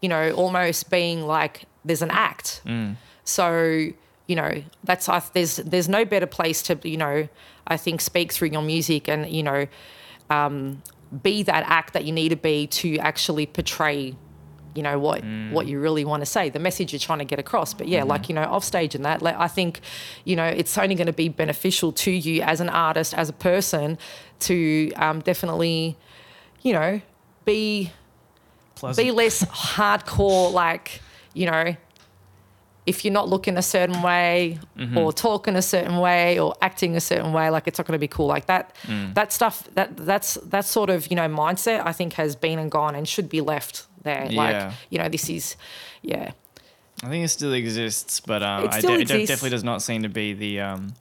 you 0.02 0.10
know, 0.10 0.32
almost 0.32 0.90
being 0.90 1.26
like 1.26 1.64
there's 1.86 2.02
an 2.02 2.12
act. 2.12 2.62
Mm. 2.66 2.98
So, 3.24 3.90
you 4.28 4.36
know, 4.36 4.64
that's 4.84 5.08
I 5.08 5.22
there's 5.34 5.58
there's 5.58 5.88
no 5.88 6.04
better 6.04 6.28
place 6.28 6.62
to, 6.64 6.78
you 6.84 6.98
know, 6.98 7.28
I 7.68 7.78
think 7.78 8.02
speak 8.02 8.34
through 8.34 8.50
your 8.50 8.62
music 8.62 9.08
and, 9.08 9.30
you 9.30 9.44
know, 9.44 9.68
um, 10.30 10.84
be 11.24 11.44
that 11.44 11.64
act 11.68 11.94
that 11.94 12.04
you 12.04 12.12
need 12.12 12.30
to 12.30 12.36
be 12.36 12.68
to 12.68 12.98
actually 12.98 13.46
portray 13.46 14.16
you 14.78 14.84
know 14.84 15.00
what 15.00 15.24
mm. 15.24 15.52
what 15.52 15.66
you 15.66 15.80
really 15.80 16.06
want 16.06 16.22
to 16.22 16.26
say 16.26 16.50
the 16.50 16.60
message 16.60 16.94
you're 16.94 17.00
trying 17.00 17.20
to 17.20 17.26
get 17.26 17.40
across. 17.40 17.74
But 17.74 17.88
yeah 17.88 18.02
mm-hmm. 18.02 18.10
like 18.10 18.30
you 18.30 18.36
know 18.36 18.44
off 18.44 18.64
stage 18.64 18.94
and 18.94 19.04
that 19.06 19.22
like, 19.22 19.36
i 19.38 19.48
think 19.48 19.82
you 20.24 20.36
know 20.36 20.46
it's 20.46 20.78
only 20.78 20.96
going 20.96 21.08
to 21.08 21.14
be 21.14 21.30
beneficial 21.30 21.92
to 21.92 22.12
you 22.12 22.42
as 22.44 22.62
an 22.62 22.70
artist 22.70 23.14
as 23.16 23.30
a 23.30 23.34
person 23.34 23.98
to 24.40 24.92
um, 24.96 25.22
definitely 25.22 25.98
you 26.62 26.74
know 26.74 27.02
be 27.46 27.92
pleasant. 28.76 29.06
be 29.06 29.12
less 29.12 29.44
hardcore 29.46 30.52
like 30.54 31.02
you 31.34 31.50
know 31.50 31.76
if 32.86 33.04
you're 33.04 33.14
not 33.14 33.28
looking 33.28 33.58
a 33.58 33.62
certain 33.62 34.02
way 34.02 34.58
mm-hmm. 34.78 34.98
or 34.98 35.12
talking 35.12 35.58
a 35.58 35.62
certain 35.62 35.98
way 35.98 36.40
or 36.40 36.56
acting 36.62 36.96
a 36.96 37.02
certain 37.02 37.34
way 37.34 37.50
like 37.50 37.68
it's 37.68 37.78
not 37.78 37.86
going 37.86 37.98
to 37.98 38.00
be 38.00 38.08
cool. 38.08 38.28
Like 38.28 38.46
that 38.46 38.74
mm. 38.84 39.14
that 39.14 39.34
stuff 39.34 39.68
that 39.76 39.98
that's 39.98 40.36
that 40.36 40.64
sort 40.64 40.90
of 40.90 41.08
you 41.12 41.16
know 41.18 41.28
mindset 41.28 41.86
i 41.86 41.92
think 41.92 42.14
has 42.14 42.36
been 42.36 42.58
and 42.58 42.72
gone 42.72 42.96
and 42.96 43.08
should 43.08 43.28
be 43.28 43.42
left 43.42 43.87
there 44.04 44.28
Yeah. 44.30 44.38
like 44.38 44.74
you 44.90 44.98
know 45.00 45.10
this 45.10 45.30
is 45.30 45.56
yeah 46.02 46.32
I 47.04 47.10
think 47.10 47.24
it 47.24 47.28
still 47.28 47.54
exists, 47.54 48.20
but 48.22 48.42
um, 48.42 48.64
It 48.66 48.74
I 48.74 48.80
still 48.80 48.96
de- 48.96 49.02
it 49.04 49.08
definitely 49.28 49.52
does 49.52 49.64
not 49.64 49.84
seem 49.84 50.02
to 50.02 50.10
be 50.10 50.34
the. 50.34 50.62
Um, 50.62 50.96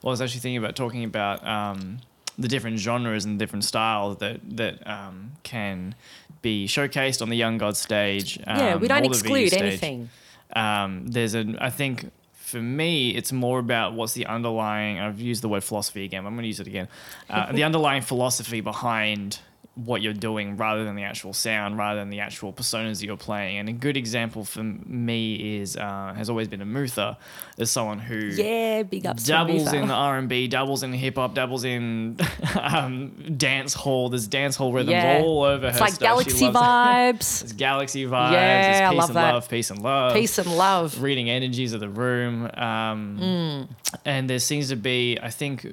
well, 0.00 0.10
I 0.10 0.12
was 0.12 0.22
actually 0.22 0.38
thinking 0.40 0.58
about 0.58 0.76
talking 0.76 1.02
about 1.02 1.44
um, 1.44 1.98
the 2.38 2.46
different 2.46 2.78
genres 2.78 3.24
and 3.24 3.36
different 3.36 3.64
styles 3.64 4.18
that 4.18 4.38
that 4.56 4.86
um, 4.86 5.32
can 5.42 5.96
be 6.40 6.68
showcased 6.68 7.20
on 7.20 7.30
the 7.30 7.36
Young 7.36 7.58
God 7.58 7.76
stage. 7.76 8.38
yeah 8.46 8.74
um, 8.74 8.80
we 8.80 8.86
don't 8.86 9.02
the 9.02 9.08
VU 9.08 9.12
exclude 9.12 9.52
anything 9.54 10.08
um, 10.54 11.06
there's 11.08 11.34
a 11.34 11.56
I 11.58 11.70
think 11.70 12.10
for 12.32 12.62
me 12.62 13.10
it's 13.10 13.32
more 13.32 13.58
about 13.58 13.92
what's 13.94 14.12
the 14.14 14.26
underlying 14.26 14.98
I've 15.00 15.20
used 15.20 15.42
the 15.42 15.48
word 15.48 15.62
philosophy 15.64 16.04
again 16.04 16.22
but 16.22 16.28
I'm 16.28 16.34
going 16.34 16.42
to 16.44 16.48
use 16.48 16.60
it 16.60 16.66
again 16.66 16.88
uh, 17.28 17.50
the 17.52 17.62
underlying 17.68 18.02
philosophy 18.02 18.60
behind 18.60 19.40
what 19.76 20.02
you're 20.02 20.12
doing 20.12 20.56
rather 20.56 20.84
than 20.84 20.94
the 20.96 21.04
actual 21.04 21.32
sound, 21.32 21.78
rather 21.78 22.00
than 22.00 22.10
the 22.10 22.20
actual 22.20 22.52
personas 22.52 23.00
that 23.00 23.06
you're 23.06 23.16
playing. 23.16 23.58
And 23.58 23.68
a 23.68 23.72
good 23.72 23.96
example 23.96 24.44
for 24.44 24.62
me 24.62 25.58
is 25.60 25.76
uh, 25.76 26.12
has 26.16 26.28
always 26.28 26.48
been 26.48 26.60
Amutha, 26.60 27.16
as 27.58 27.70
someone 27.70 27.98
who 27.98 28.16
Yeah, 28.16 28.82
big 28.82 29.06
ups. 29.06 29.22
to 29.24 29.28
dabbles 29.30 29.72
in 29.72 29.88
the 29.88 29.94
R 29.94 30.18
and 30.18 30.28
B, 30.28 30.48
dabbles 30.48 30.82
in 30.82 30.92
hip 30.92 31.14
hop, 31.16 31.34
dabbles 31.34 31.64
in 31.64 32.18
um, 32.60 33.12
dance 33.36 33.72
hall. 33.72 34.08
There's 34.10 34.26
dance 34.26 34.56
hall 34.56 34.72
rhythms 34.72 34.90
Yeah. 34.92 35.20
all 35.22 35.44
over 35.44 35.68
It's 35.68 35.78
her 35.78 35.84
like. 35.84 35.98
Galaxy 36.10 36.46
vibes. 36.46 37.42
It's 37.44 37.52
galaxy 37.52 38.04
vibes. 38.06 38.32
Yeah, 38.32 38.70
it's 38.70 38.80
I 38.80 38.90
peace 38.90 38.98
love 38.98 39.08
and 39.10 39.16
that. 39.16 39.32
love, 39.34 39.48
peace 39.48 39.70
and 39.70 39.82
love. 39.82 40.14
Peace 40.14 40.38
and 40.38 40.56
love. 40.56 41.00
Reading 41.02 41.30
energies 41.30 41.72
of 41.72 41.80
the 41.80 41.88
room. 41.88 42.44
Um, 42.54 43.18
Mm. 43.20 43.68
And 44.04 44.28
there 44.30 44.38
seems 44.38 44.68
to 44.70 44.76
be, 44.76 45.18
I 45.22 45.30
think, 45.30 45.66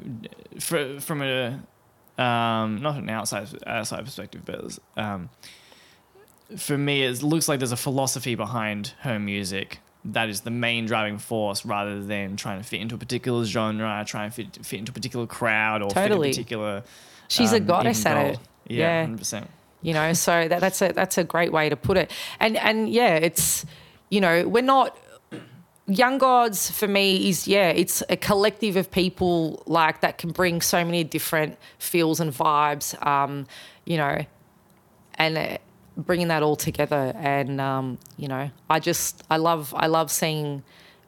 fr- 0.59 0.99
from 0.99 1.21
a 1.21 1.59
um, 2.17 2.81
not 2.81 2.95
an 2.97 3.09
outside 3.09 3.47
outside 3.65 4.03
perspective, 4.05 4.41
but 4.45 4.77
um, 4.95 5.29
for 6.55 6.77
me, 6.77 7.03
it 7.03 7.21
looks 7.23 7.47
like 7.47 7.59
there's 7.59 7.71
a 7.71 7.77
philosophy 7.77 8.35
behind 8.35 8.93
her 9.01 9.19
music 9.19 9.79
that 10.05 10.29
is 10.29 10.41
the 10.41 10.51
main 10.51 10.85
driving 10.85 11.17
force, 11.17 11.65
rather 11.65 12.01
than 12.01 12.37
trying 12.37 12.59
to 12.61 12.63
fit 12.63 12.79
into 12.79 12.95
a 12.95 12.97
particular 12.97 13.43
genre, 13.43 14.03
trying 14.07 14.29
to 14.29 14.35
fit, 14.35 14.65
fit 14.65 14.79
into 14.79 14.91
a 14.91 14.93
particular 14.93 15.27
crowd 15.27 15.81
or 15.81 15.89
Totally. 15.89 16.29
fit 16.29 16.37
a 16.37 16.41
particular. 16.41 16.83
She's 17.27 17.51
a 17.51 17.57
um, 17.57 17.65
goddess 17.65 18.05
at 18.05 18.17
it. 18.33 18.39
Yeah, 18.67 18.77
Yeah. 18.77 19.01
hundred 19.03 19.17
percent. 19.19 19.49
you 19.81 19.93
know 19.93 20.13
so 20.13 20.47
that, 20.47 20.59
that's 20.61 20.81
a 20.81 20.91
that's 20.93 21.17
a 21.17 21.23
great 21.23 21.51
way 21.51 21.69
to 21.69 21.75
put 21.77 21.97
it 21.97 22.11
and 22.39 22.57
and 22.57 22.89
yeah 22.89 23.15
it's 23.15 23.63
you 24.09 24.19
know 24.19 24.47
we're 24.47 24.61
not 24.63 24.97
young 25.87 26.17
gods 26.17 26.69
for 26.69 26.87
me 26.87 27.29
is 27.29 27.47
yeah 27.47 27.69
it's 27.69 28.03
a 28.09 28.17
collective 28.17 28.75
of 28.75 28.91
people 28.91 29.63
like 29.65 30.01
that 30.01 30.17
can 30.17 30.31
bring 30.31 30.61
so 30.61 30.83
many 30.83 31.03
different 31.03 31.57
feels 31.79 32.19
and 32.19 32.33
vibes 32.33 32.93
um 33.05 33.47
you 33.85 33.95
know 33.97 34.17
and 35.15 35.37
uh, 35.37 35.57
bringing 35.95 36.27
that 36.27 36.43
all 36.43 36.55
together. 36.55 37.11
And 37.15 37.59
um 37.61 37.97
you 38.17 38.27
know 38.27 38.51
i 38.69 38.79
just 38.79 39.23
i 39.31 39.37
love 39.37 39.73
i 39.77 39.87
love 39.87 40.11
seeing 40.11 40.61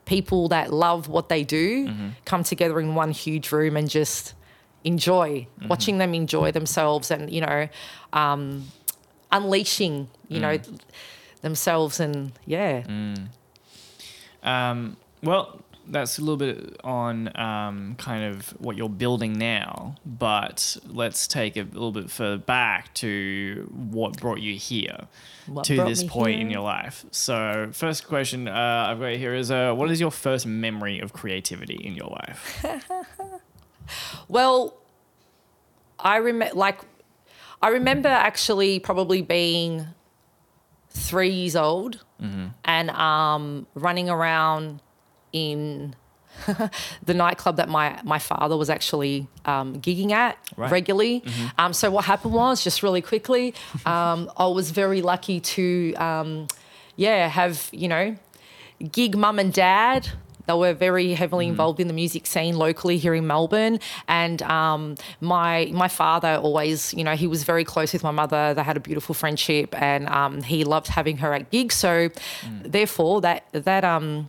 people 0.06 0.48
that 0.48 0.74
love 0.74 1.08
what 1.08 1.30
they 1.30 1.44
do 1.44 1.88
come 2.26 2.44
together 2.44 2.80
in 2.80 2.96
one 2.96 3.12
huge 3.12 3.52
room 3.52 3.78
and 3.78 3.88
just 3.90 4.34
enjoy 4.84 5.46
watching 5.68 5.98
them 6.00 6.14
enjoy 6.16 6.52
themselves 6.52 7.12
and 7.12 7.30
you 7.30 7.42
know 7.42 7.68
um, 8.14 8.66
unleashing 9.32 10.08
you 10.30 10.40
know 10.40 10.58
themselves 11.42 12.00
and 12.00 12.32
yeah 12.46 12.84
Um, 14.44 14.98
well, 15.22 15.62
that's 15.88 16.20
a 16.20 16.22
little 16.22 16.38
bit 16.38 16.80
on 16.84 17.36
um, 17.38 17.96
kind 17.98 18.24
of 18.24 18.50
what 18.62 18.78
you're 18.78 18.90
building 18.90 19.34
now, 19.38 19.96
but 20.06 20.78
let's 20.88 21.28
take 21.28 21.58
a 21.58 21.64
little 21.64 21.92
bit 21.92 22.12
further 22.12 22.38
back 22.38 22.94
to 22.96 23.68
what 23.72 24.20
brought 24.20 24.40
you 24.40 24.54
here 24.56 25.08
What 25.48 25.66
to 25.66 25.84
this 25.84 26.04
point 26.04 26.40
in 26.40 26.50
your 26.50 26.62
life. 26.62 27.06
So, 27.12 27.70
first 27.74 28.08
question 28.08 28.48
uh, 28.48 28.88
I've 28.90 29.00
got 29.00 29.14
here 29.14 29.34
is 29.34 29.50
uh, 29.52 29.74
what 29.74 29.90
is 29.90 30.00
your 30.00 30.12
first 30.12 30.46
memory 30.46 31.00
of 31.00 31.12
creativity 31.14 31.76
in 31.76 31.96
your 31.96 32.08
life? 32.08 32.66
Well, 34.28 34.78
I 36.00 36.18
remember, 36.18 36.56
like, 36.56 36.82
I 37.62 37.70
remember 37.70 38.10
actually 38.10 38.80
probably 38.80 39.22
being 39.22 39.88
three 40.90 41.30
years 41.30 41.56
old 41.56 42.04
and 42.66 42.90
um, 42.92 43.66
running 43.76 44.10
around 44.10 44.82
in 45.32 45.96
the 47.06 47.14
nightclub 47.14 47.56
that 47.58 47.70
my 47.70 48.00
my 48.04 48.20
father 48.20 48.56
was 48.58 48.70
actually 48.70 49.28
um, 49.46 49.80
gigging 49.82 50.12
at 50.12 50.38
Right. 50.58 50.72
regularly. 50.72 51.24
Um, 51.58 51.72
so 51.74 51.90
what 51.92 52.06
happened 52.06 52.34
was, 52.34 52.64
just 52.64 52.84
really 52.84 53.02
quickly, 53.02 53.54
um, 53.86 54.30
I 54.38 54.48
was 54.48 54.72
very 54.72 55.02
lucky 55.02 55.40
to, 55.56 55.94
um, 55.96 56.48
yeah, 56.96 57.28
have 57.28 57.70
you 57.72 57.88
know, 57.88 58.16
gig 58.92 59.16
mum 59.18 59.40
and 59.40 59.54
dad. 59.54 60.10
They 60.50 60.56
were 60.56 60.74
very 60.74 61.14
heavily 61.14 61.48
involved 61.48 61.80
in 61.80 61.88
the 61.88 61.94
music 61.94 62.26
scene 62.26 62.58
locally 62.58 62.98
here 62.98 63.14
in 63.14 63.28
Melbourne, 63.28 63.80
and 64.08 64.42
um, 64.42 64.96
my 65.22 65.70
my 65.72 65.88
father 65.88 66.40
always, 66.42 66.92
you 66.96 67.04
know, 67.04 67.16
he 67.16 67.28
was 67.28 67.44
very 67.44 67.64
close 67.64 67.94
with 67.94 68.02
my 68.02 68.10
mother. 68.10 68.56
They 68.56 68.64
had 68.64 68.76
a 68.76 68.80
beautiful 68.80 69.14
friendship, 69.14 69.80
and 69.80 70.10
um, 70.10 70.42
he 70.42 70.64
loved 70.64 70.88
having 70.88 71.18
her 71.18 71.36
at 71.36 71.52
gigs. 71.52 71.76
So, 71.76 72.10
therefore, 72.64 73.22
that 73.22 73.46
that 73.52 73.86
um, 73.86 74.28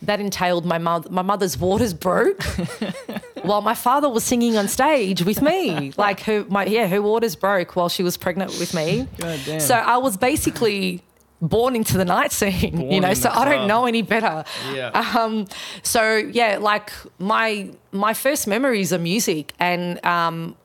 that 0.00 0.20
entailed 0.20 0.64
my 0.64 0.78
mother. 0.78 1.10
My 1.10 1.20
mother's 1.20 1.58
waters 1.58 1.92
broke 1.92 2.42
while 3.42 3.60
my 3.60 3.74
father 3.74 4.08
was 4.08 4.24
singing 4.24 4.56
on 4.56 4.68
stage 4.68 5.22
with 5.22 5.42
me. 5.42 5.92
Like 5.98 6.20
her, 6.20 6.46
my 6.48 6.64
yeah, 6.64 6.86
her 6.86 7.02
waters 7.02 7.36
broke 7.36 7.76
while 7.76 7.90
she 7.90 8.02
was 8.02 8.16
pregnant 8.16 8.58
with 8.58 8.72
me. 8.72 9.06
God 9.18 9.40
damn. 9.44 9.60
So 9.60 9.74
I 9.74 9.98
was 9.98 10.16
basically 10.16 11.02
born 11.40 11.76
into 11.76 11.96
the 11.96 12.04
night 12.04 12.32
scene, 12.32 12.76
Born 12.76 12.90
you 12.90 13.00
know. 13.00 13.14
So 13.14 13.30
I 13.30 13.44
don't 13.44 13.66
know 13.66 13.86
any 13.86 14.02
better. 14.02 14.44
Yeah. 14.72 14.88
Um, 15.18 15.46
so 15.82 16.16
yeah, 16.16 16.58
like 16.60 16.92
my 17.18 17.70
my 17.92 18.14
first 18.14 18.46
memories 18.46 18.92
of 18.92 19.00
music 19.00 19.54
and 19.58 20.04
um, 20.04 20.56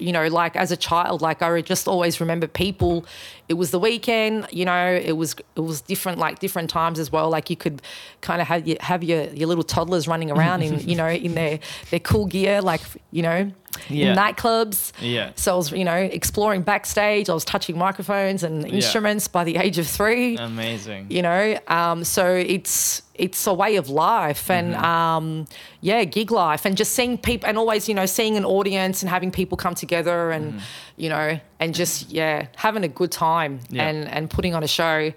you 0.00 0.12
know, 0.12 0.26
like 0.28 0.56
as 0.56 0.70
a 0.72 0.76
child, 0.76 1.22
like 1.22 1.42
I 1.42 1.60
just 1.62 1.88
always 1.88 2.20
remember 2.20 2.46
people. 2.46 3.04
It 3.48 3.54
was 3.54 3.70
the 3.70 3.78
weekend, 3.78 4.46
you 4.52 4.64
know. 4.64 4.86
It 5.02 5.12
was 5.16 5.34
it 5.56 5.60
was 5.60 5.80
different, 5.80 6.18
like 6.18 6.38
different 6.38 6.68
times 6.70 6.98
as 6.98 7.10
well. 7.10 7.30
Like 7.30 7.48
you 7.50 7.56
could 7.56 7.80
kind 8.20 8.40
of 8.42 8.46
have 8.48 8.66
your 8.68 8.76
have 8.80 9.02
your, 9.02 9.24
your 9.24 9.48
little 9.48 9.64
toddlers 9.64 10.06
running 10.06 10.30
around 10.30 10.62
in 10.62 10.80
you 10.88 10.96
know 10.96 11.08
in 11.08 11.34
their 11.34 11.58
their 11.90 12.00
cool 12.00 12.26
gear, 12.26 12.60
like 12.60 12.82
you 13.10 13.22
know, 13.22 13.50
Yeah. 13.88 14.10
in 14.12 14.18
nightclubs. 14.18 14.92
Yeah. 15.00 15.30
So 15.36 15.54
I 15.54 15.56
was 15.56 15.72
you 15.72 15.84
know 15.84 15.94
exploring 15.96 16.62
backstage. 16.62 17.30
I 17.30 17.34
was 17.34 17.44
touching 17.44 17.78
microphones 17.78 18.42
and 18.42 18.66
instruments 18.66 19.28
by 19.28 19.44
the 19.44 19.56
age 19.56 19.78
of 19.78 19.86
three 19.86 20.36
Amazing. 20.36 21.06
you 21.10 21.22
know 21.22 21.58
um, 21.68 22.04
so 22.04 22.26
it's 22.34 23.02
it's 23.14 23.46
a 23.46 23.54
way 23.54 23.76
of 23.76 23.88
life 23.88 24.50
and 24.50 24.74
Mm-hmm. 24.74 24.84
um, 24.84 25.46
yeah 25.80 26.04
gig 26.04 26.30
life 26.30 26.64
and 26.66 26.76
just 26.76 26.92
seeing 26.92 27.16
people 27.18 27.48
and 27.48 27.56
always 27.58 27.88
you 27.88 27.94
know 27.94 28.06
seeing 28.06 28.36
an 28.36 28.44
audience 28.44 29.02
and 29.02 29.08
having 29.10 29.30
people 29.30 29.56
come 29.56 29.74
together 29.74 30.30
and 30.30 30.52
Mm-hmm. 30.52 30.58
You 30.98 31.08
know 31.08 31.38
and 31.60 31.74
just 31.74 32.10
yeah 32.10 32.46
having 32.56 32.84
a 32.84 32.88
good 32.88 33.10
time 33.12 33.60
Yeah. 33.70 33.86
and 33.88 34.08
and 34.08 34.28
putting 34.30 34.54
on 34.54 34.62
a 34.62 34.68
show 34.68 35.12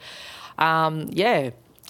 um, 0.58 1.08
yeah 1.12 1.50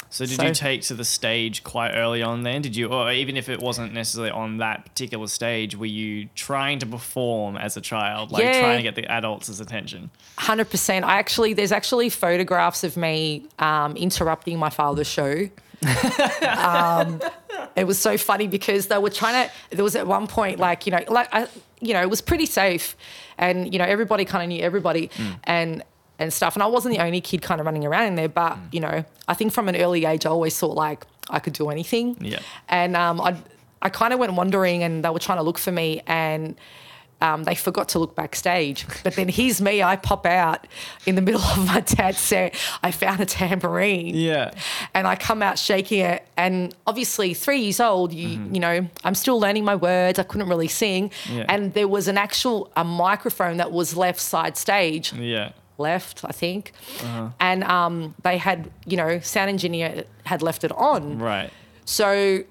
So 0.10 0.25
did 0.25 0.36
So- 0.38 0.43
you 0.45 0.53
take 0.53 0.81
to 0.83 0.93
the 0.93 1.05
stage 1.05 1.63
quite 1.63 1.91
early 1.95 2.21
on 2.21 2.43
then? 2.43 2.62
Did 2.62 2.75
you, 2.75 2.88
or 2.89 3.12
even 3.13 3.38
if 3.38 3.48
it 3.48 3.60
wasn't 3.62 3.93
necessarily 3.93 4.29
on 4.31 4.57
that 4.57 4.83
particular 4.86 5.27
stage, 5.27 5.75
were 5.77 5.86
you 6.01 6.27
trying 6.36 6.79
to 6.79 6.86
perform 6.86 7.55
as 7.55 7.77
a 7.77 7.81
child, 7.81 8.31
like 8.31 8.43
Yeah. 8.43 8.60
trying 8.60 8.77
to 8.77 8.83
get 8.83 8.95
the 8.95 9.05
adults' 9.10 9.60
attention? 9.62 10.10
Hundred 10.38 10.69
percent. 10.69 11.05
I 11.05 11.15
actually, 11.17 11.53
there's 11.53 11.71
actually 11.71 12.10
photographs 12.10 12.83
of 12.83 12.98
me 12.98 13.45
um, 13.60 13.95
interrupting 13.95 14.60
my 14.60 14.69
father's 14.69 15.07
show. 15.07 15.48
um, 16.48 17.19
it 17.75 17.86
was 17.86 17.98
so 17.98 18.17
funny 18.17 18.48
because 18.48 18.88
they 18.88 18.98
were 18.98 19.10
trying 19.10 19.48
to. 19.48 19.75
There 19.75 19.83
was 19.83 19.95
at 19.95 20.07
one 20.07 20.27
point, 20.27 20.60
like 20.60 20.86
you 20.86 20.91
know, 20.91 21.03
like 21.07 21.29
I, 21.33 21.48
you 21.79 21.93
know, 21.93 22.01
it 22.01 22.10
was 22.10 22.21
pretty 22.21 22.45
safe, 22.45 22.95
and 23.41 23.74
you 23.74 23.79
know, 23.79 23.86
everybody 23.86 24.24
kind 24.24 24.43
of 24.43 24.48
knew 24.50 24.63
everybody, 24.63 25.10
and 25.43 25.83
and 26.19 26.31
stuff. 26.31 26.55
And 26.55 26.63
I 26.63 26.67
wasn't 26.67 26.95
the 26.95 27.03
only 27.03 27.19
kid 27.19 27.41
kind 27.41 27.60
of 27.60 27.65
running 27.65 27.86
around 27.86 28.05
in 28.05 28.15
there, 28.15 28.29
but 28.29 28.57
you 28.71 28.79
know, 28.79 29.03
I 29.27 29.33
think 29.33 29.51
from 29.51 29.67
an 29.67 29.75
early 29.75 30.05
age, 30.05 30.25
I 30.25 30.29
always 30.29 30.57
thought 30.57 30.75
like 30.75 31.05
I 31.29 31.39
could 31.39 31.53
do 31.53 31.69
anything. 31.69 32.15
Yeah. 32.21 32.39
And 32.69 32.95
um, 32.95 33.19
I, 33.19 33.36
I 33.81 33.89
kind 33.89 34.13
of 34.13 34.19
went 34.19 34.33
wandering, 34.33 34.83
and 34.83 35.03
they 35.03 35.10
were 35.10 35.19
trying 35.19 35.39
to 35.39 35.43
look 35.43 35.57
for 35.57 35.71
me, 35.71 36.01
and 36.07 36.55
um, 37.22 37.44
they 37.44 37.56
forgot 37.56 37.90
to 37.90 38.00
look 38.00 38.16
backstage. 38.16 38.86
But 39.04 39.16
then 39.16 39.30
here's 39.30 39.62
me, 39.62 39.82
I 39.84 39.96
pop 39.96 40.25
out 40.25 40.68
in 41.06 41.16
the 41.16 41.22
middle 41.22 41.42
of 41.56 41.66
my 41.66 41.82
dad's 41.82 42.20
set. 42.20 42.56
I 42.84 42.92
found 42.92 43.20
a 43.22 43.25
tambourine. 43.25 44.16
Yeah. 44.16 44.51
And 44.94 45.08
I 45.08 45.16
come 45.16 45.42
out 45.42 45.58
shaking 45.60 46.00
it. 46.01 46.25
And 46.38 46.75
obviously, 46.88 47.34
three 47.34 47.62
years 47.62 47.80
old, 47.80 48.12
you, 48.13 48.28
you 48.51 48.60
know, 48.60 48.88
I'm 49.04 49.16
still 49.16 49.40
learning 49.40 49.66
my 49.66 49.75
words. 49.75 50.20
I 50.20 50.24
couldn't 50.24 50.50
really 50.50 50.68
sing. 50.68 51.12
Yeah. 51.32 51.46
And 51.48 51.74
there 51.74 51.88
was 51.88 52.08
an 52.08 52.18
actual 52.18 52.72
a 52.75 52.84
microphone 52.84 53.58
that 53.58 53.72
was 53.72 53.96
left 53.96 54.20
side 54.20 54.58
stage 54.58 55.13
Yeah. 55.13 55.51
left, 55.78 56.24
I 56.25 56.32
think. 56.32 56.72
And 57.40 57.63
um, 57.63 58.16
they 58.24 58.38
had, 58.38 58.70
you 58.86 58.98
know, 58.98 59.20
sound 59.20 59.50
engineer 59.50 60.06
had 60.25 60.42
left 60.42 60.63
it 60.63 60.72
on. 60.72 61.20
Right. 61.20 61.50
So 61.86 62.44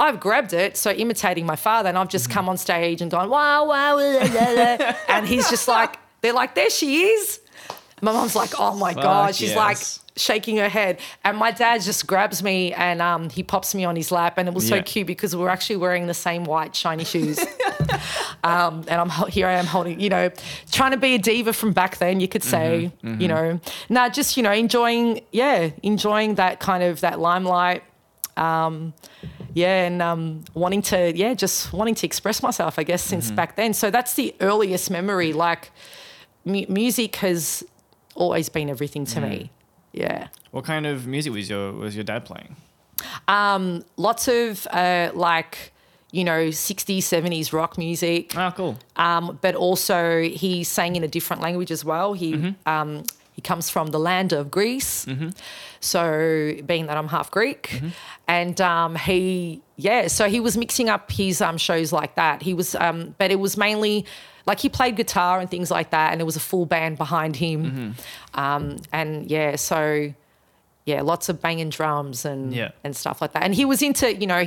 I've 0.00 0.18
grabbed 0.18 0.54
it, 0.54 0.76
so 0.78 0.90
imitating 0.90 1.44
my 1.44 1.56
father, 1.56 1.90
and 1.90 1.98
I've 1.98 2.08
just 2.08 2.30
come 2.30 2.48
on 2.48 2.56
stage 2.56 3.02
and 3.02 3.10
gone, 3.10 3.28
wow, 3.28 3.66
wow, 3.66 3.96
la, 3.96 4.24
la, 4.24 4.50
la. 4.52 4.94
and 5.08 5.26
he's 5.26 5.48
just 5.50 5.68
like, 5.68 5.98
they're 6.22 6.32
like, 6.32 6.54
there 6.54 6.70
she 6.70 7.02
is. 7.02 7.40
My 8.00 8.12
mom's 8.12 8.34
like, 8.34 8.58
oh 8.58 8.74
my 8.76 8.94
God. 8.94 9.34
She's 9.34 9.50
yes. 9.50 9.56
like 9.56 9.78
shaking 10.16 10.56
her 10.56 10.70
head. 10.70 11.00
And 11.22 11.36
my 11.36 11.50
dad 11.50 11.82
just 11.82 12.06
grabs 12.06 12.42
me 12.42 12.72
and 12.72 13.02
um, 13.02 13.28
he 13.28 13.42
pops 13.42 13.74
me 13.74 13.84
on 13.84 13.94
his 13.94 14.10
lap. 14.10 14.38
And 14.38 14.48
it 14.48 14.54
was 14.54 14.68
Yeah. 14.70 14.76
so 14.78 14.82
cute 14.82 15.06
because 15.06 15.36
we 15.36 15.42
were 15.42 15.50
actually 15.50 15.76
wearing 15.76 16.06
the 16.06 16.14
same 16.14 16.44
white 16.44 16.74
shiny 16.74 17.04
shoes. 17.04 17.38
um, 18.42 18.84
and 18.88 18.92
I'm 19.00 19.10
here 19.28 19.46
I 19.46 19.52
am 19.52 19.66
holding, 19.66 20.00
you 20.00 20.08
know, 20.08 20.30
trying 20.72 20.92
to 20.92 20.96
be 20.96 21.14
a 21.14 21.18
diva 21.18 21.52
from 21.52 21.72
back 21.72 21.98
then, 21.98 22.20
you 22.20 22.28
could 22.28 22.42
say, 22.42 22.90
you 23.02 23.28
know, 23.28 23.60
nah, 23.90 24.08
just, 24.08 24.36
you 24.38 24.42
know, 24.42 24.52
enjoying, 24.52 25.20
yeah, 25.30 25.70
enjoying 25.82 26.36
that 26.36 26.58
kind 26.58 26.82
of 26.82 27.00
that 27.02 27.20
limelight 27.20 27.82
um, 28.36 28.94
yeah, 29.54 29.86
and 29.86 30.00
um, 30.02 30.44
wanting 30.54 30.82
to, 30.82 31.16
yeah, 31.16 31.34
just 31.34 31.72
wanting 31.72 31.94
to 31.96 32.06
express 32.06 32.42
myself, 32.42 32.78
I 32.78 32.82
guess, 32.84 33.02
since 33.02 33.30
back 33.30 33.56
then. 33.56 33.74
So 33.74 33.90
that's 33.90 34.14
the 34.14 34.34
earliest 34.40 34.90
memory. 34.90 35.32
Like, 35.32 35.70
mu- 36.44 36.66
music 36.68 37.16
has 37.16 37.64
always 38.14 38.48
been 38.48 38.68
everything 38.70 39.04
to 39.06 39.20
Mm. 39.20 39.28
me. 39.28 39.50
Yeah. 39.92 40.28
What 40.50 40.64
kind 40.64 40.86
of 40.86 41.06
music 41.06 41.32
was 41.32 41.48
your 41.48 41.72
was 41.72 41.94
your 41.94 42.04
dad 42.04 42.24
playing? 42.24 42.56
Um, 43.28 43.84
lots 43.96 44.28
of 44.28 44.66
uh, 44.72 45.10
like, 45.14 45.72
you 46.12 46.24
know, 46.24 46.48
60s, 46.50 46.98
70s 47.04 47.52
rock 47.52 47.78
music. 47.78 48.32
Ah, 48.36 48.50
cool. 48.50 48.76
Um, 48.96 49.38
but 49.40 49.54
also 49.54 50.22
he 50.22 50.64
sang 50.64 50.96
in 50.96 51.04
a 51.04 51.08
different 51.08 51.40
language 51.42 51.70
as 51.70 51.84
well. 51.84 52.12
He 52.14 52.32
Mm-hmm. 52.34 52.68
um, 52.68 53.04
he 53.40 53.48
comes 53.52 53.70
from 53.70 53.86
the 53.88 53.98
land 53.98 54.32
of 54.34 54.50
Greece, 54.50 55.06
so 55.80 56.54
being 56.66 56.86
that 56.86 56.96
I'm 56.96 57.08
half 57.08 57.30
Greek, 57.30 57.68
Mm-hmm. 57.70 57.88
and 58.28 58.60
um, 58.60 58.96
he 58.96 59.62
yeah, 59.76 60.08
so 60.08 60.28
he 60.28 60.40
was 60.40 60.56
mixing 60.56 60.88
up 60.90 61.10
his 61.10 61.40
um, 61.40 61.56
shows 61.56 61.90
like 61.92 62.14
that. 62.16 62.42
He 62.42 62.52
was, 62.54 62.74
um, 62.74 63.14
but 63.18 63.30
it 63.30 63.36
was 63.40 63.56
mainly 63.56 64.04
like 64.46 64.60
he 64.60 64.68
played 64.68 64.96
guitar 64.96 65.40
and 65.40 65.50
things 65.50 65.70
like 65.70 65.90
that, 65.90 66.12
and 66.12 66.20
there 66.20 66.26
was 66.26 66.36
a 66.36 66.40
full 66.40 66.66
band 66.66 66.98
behind 66.98 67.36
him, 67.36 67.60
Mm-hmm. 67.64 68.40
um, 68.40 68.76
and 68.92 69.30
yeah, 69.30 69.56
so 69.56 70.12
yeah, 70.84 71.02
lots 71.02 71.28
of 71.28 71.40
banging 71.40 71.70
drums 71.70 72.24
and 72.24 72.52
Yeah. 72.54 72.70
and 72.84 72.94
stuff 72.96 73.20
like 73.22 73.32
that. 73.32 73.42
And 73.42 73.54
he 73.54 73.64
was 73.64 73.80
into, 73.82 74.14
you 74.14 74.26
know, 74.26 74.44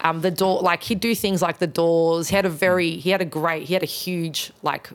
um, 0.00 0.20
the 0.20 0.30
door 0.30 0.60
like 0.60 0.82
he'd 0.82 1.00
do 1.00 1.14
things 1.14 1.40
like 1.42 1.58
the 1.58 1.66
doors. 1.66 2.28
He 2.28 2.36
had 2.36 2.44
a 2.46 2.50
very 2.50 2.90
he 2.96 3.10
had 3.10 3.20
a 3.22 3.26
great 3.40 3.62
he 3.68 3.74
had 3.74 3.82
a 3.82 3.86
huge 4.04 4.52
like 4.62 4.90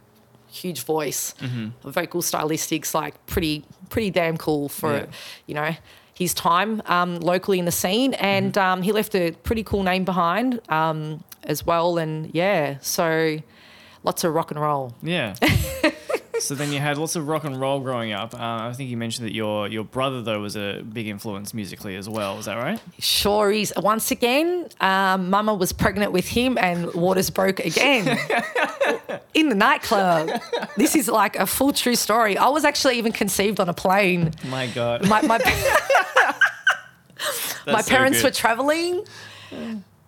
huge 0.51 0.83
voice, 0.83 1.33
vocal 1.83 2.21
stylistics 2.21 2.93
like 2.93 3.13
pretty 3.25 3.63
pretty 3.89 4.09
damn 4.11 4.37
cool 4.37 4.69
for 4.69 4.93
Yeah. 4.93 5.05
you 5.47 5.55
know 5.55 5.75
his 6.13 6.33
time 6.35 6.81
um, 6.85 7.19
locally 7.19 7.57
in 7.57 7.65
the 7.65 7.71
scene. 7.71 8.13
And 8.15 8.55
um, 8.57 8.83
he 8.83 8.91
left 8.91 9.15
a 9.15 9.31
pretty 9.31 9.63
cool 9.63 9.81
name 9.81 10.03
behind 10.05 10.59
um, 10.69 11.23
as 11.43 11.65
well. 11.65 11.97
And 11.97 12.29
yeah, 12.35 12.77
so 12.81 13.39
lots 14.03 14.23
of 14.23 14.33
rock 14.33 14.51
and 14.51 14.59
roll. 14.61 14.93
Yeah. 15.01 15.33
so 16.41 16.55
then 16.55 16.71
you 16.73 16.79
had 16.79 16.97
lots 16.97 17.15
of 17.15 17.27
rock 17.27 17.43
and 17.43 17.59
roll 17.59 17.79
growing 17.79 18.11
up. 18.11 18.33
Uh, 18.33 18.69
I 18.69 18.73
think 18.73 18.89
you 18.89 18.97
mentioned 18.97 19.27
that 19.27 19.33
your 19.35 19.67
your 19.67 19.83
brother 19.83 20.21
though 20.21 20.41
was 20.41 20.55
a 20.55 20.81
big 20.81 21.07
influence 21.07 21.53
musically 21.53 21.95
as 21.95 22.09
well. 22.09 22.37
Is 22.39 22.45
that 22.45 22.55
right? 22.57 22.79
Sure 22.99 23.51
is. 23.51 23.73
Once 23.77 24.11
again, 24.11 24.67
um, 24.81 25.29
Mama 25.29 25.53
was 25.53 25.71
pregnant 25.73 26.11
with 26.11 26.27
him 26.27 26.57
and 26.57 26.93
waters 26.93 27.29
broke 27.29 27.59
again 27.59 28.07
in 29.33 29.49
the 29.49 29.55
nightclub. 29.55 30.29
This 30.77 30.95
is 30.95 31.07
like 31.07 31.35
a 31.35 31.45
full 31.45 31.73
true 31.73 31.95
story. 31.95 32.37
I 32.37 32.47
was 32.49 32.65
actually 32.65 32.97
even 32.97 33.11
conceived 33.11 33.59
on 33.59 33.69
a 33.69 33.73
plane. 33.73 34.31
My 34.49 34.67
God. 34.67 35.07
My, 35.07 35.21
my, 35.21 35.37
my 37.67 37.81
so 37.81 37.89
parents 37.89 38.19
good. 38.19 38.25
were 38.27 38.31
traveling. 38.31 39.05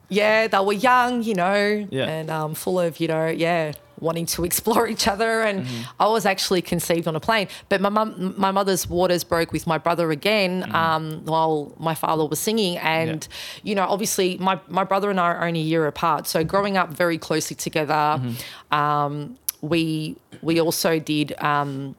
Yeah, 0.09 0.47
they 0.47 0.59
were 0.59 0.73
young, 0.73 1.23
you 1.23 1.35
know, 1.35 1.87
Yeah. 1.89 2.05
and 2.07 2.29
um, 2.29 2.55
full 2.55 2.79
of, 2.79 2.99
you 2.99 3.07
know, 3.07 3.27
yeah, 3.27 3.73
wanting 4.00 4.25
to 4.27 4.43
explore 4.50 4.88
each 4.88 5.07
other. 5.07 5.41
And 5.41 5.65
Mm-hmm. 5.65 5.81
I 6.00 6.07
was 6.07 6.25
actually 6.25 6.62
conceived 6.62 7.07
on 7.07 7.15
a 7.15 7.19
plane. 7.19 7.47
But 7.69 7.79
my 7.81 7.89
mum, 7.89 8.33
my 8.38 8.51
mother's 8.51 8.89
waters 8.89 9.23
broke 9.23 9.51
with 9.51 9.65
my 9.67 9.77
brother 9.77 10.12
again 10.12 10.73
um, 10.75 11.23
while 11.25 11.73
my 11.79 11.95
father 11.95 12.25
was 12.25 12.39
singing. 12.39 12.77
And, 12.77 13.21
Mm-hmm. 13.21 13.31
Yeah. 13.63 13.69
you 13.69 13.75
know, 13.75 13.85
obviously 13.88 14.38
my, 14.38 14.59
my 14.67 14.83
brother 14.83 15.09
and 15.09 15.19
I 15.19 15.27
are 15.33 15.45
only 15.47 15.59
a 15.62 15.63
year 15.63 15.85
apart. 15.88 16.27
So 16.27 16.43
growing 16.43 16.77
up 16.77 16.89
very 16.89 17.17
closely 17.17 17.55
together, 17.55 17.93
Mm-hmm. 17.93 18.75
um, 18.77 19.38
we 19.62 20.17
we 20.41 20.59
also 20.59 21.00
did. 21.00 21.33
Um, 21.41 21.95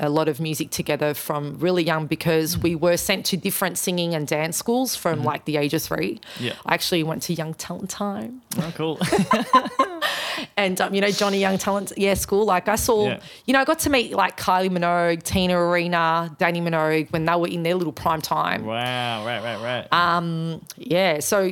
a 0.00 0.08
lot 0.08 0.28
of 0.28 0.38
music 0.38 0.70
together 0.70 1.12
from 1.12 1.58
really 1.58 1.82
young 1.82 2.06
because 2.06 2.56
we 2.56 2.76
were 2.76 2.96
sent 2.96 3.26
to 3.26 3.36
different 3.36 3.76
singing 3.76 4.14
and 4.14 4.28
dance 4.28 4.56
schools 4.56 4.94
from 4.94 5.24
like 5.24 5.44
the 5.44 5.56
age 5.56 5.74
of 5.74 5.82
three. 5.82 6.20
Yeah. 6.38 6.52
I 6.64 6.74
actually 6.74 7.02
went 7.02 7.24
to 7.24 7.34
Young 7.34 7.52
Talent 7.54 7.90
Time 7.90 8.40
Oh, 8.58 8.72
cool. 8.76 8.96
and, 10.56 10.80
um, 10.80 10.94
you 10.94 11.00
know, 11.00 11.10
Johnny 11.10 11.38
Young 11.38 11.58
Talent, 11.58 11.92
yeah, 11.96 12.14
school. 12.14 12.44
Like 12.44 12.68
I 12.68 12.76
saw, 12.76 13.06
Yeah. 13.08 13.20
you 13.46 13.52
know, 13.52 13.60
I 13.60 13.64
got 13.64 13.78
to 13.80 13.90
meet 13.90 14.12
like 14.12 14.36
Kylie 14.38 14.70
Minogue, 14.70 15.22
Tina 15.22 15.58
Arena, 15.58 16.34
Dannii 16.38 16.62
Minogue 16.62 17.10
when 17.12 17.24
they 17.24 17.34
were 17.34 17.48
in 17.48 17.62
their 17.62 17.74
little 17.74 17.92
prime 17.92 18.20
time. 18.22 18.64
wow. 18.64 19.26
Right. 19.26 19.42
Right. 19.42 19.62
Right. 19.62 19.92
Um, 19.92 20.60
Yeah. 20.76 21.20
So, 21.20 21.50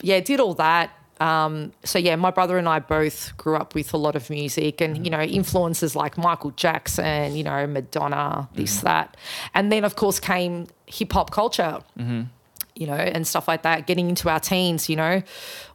yeah, 0.00 0.20
did 0.20 0.40
all 0.40 0.54
that. 0.54 0.90
Um, 1.20 1.72
so 1.84 1.98
yeah, 1.98 2.16
my 2.16 2.32
brother 2.32 2.58
and 2.58 2.68
I 2.68 2.80
both 2.80 3.36
grew 3.36 3.54
up 3.56 3.74
with 3.76 3.94
a 3.94 3.96
lot 3.96 4.16
of 4.16 4.28
music 4.30 4.80
and 4.80 5.04
you 5.06 5.10
know 5.10 5.20
influences 5.22 5.94
like 5.94 6.18
Michael 6.18 6.50
Jackson, 6.50 7.36
you 7.36 7.44
know 7.44 7.66
Madonna, 7.68 8.48
this 8.54 8.80
that, 8.80 9.16
and 9.54 9.70
then 9.70 9.84
of 9.84 9.94
course 9.94 10.18
came 10.18 10.66
hip 10.86 11.12
hop 11.12 11.30
culture. 11.30 11.78
You 12.76 12.88
know, 12.88 12.94
and 12.94 13.26
stuff 13.26 13.46
like 13.46 13.62
that. 13.62 13.86
Getting 13.86 14.08
into 14.08 14.28
our 14.28 14.40
teens, 14.40 14.88
you 14.88 14.96
know, 14.96 15.22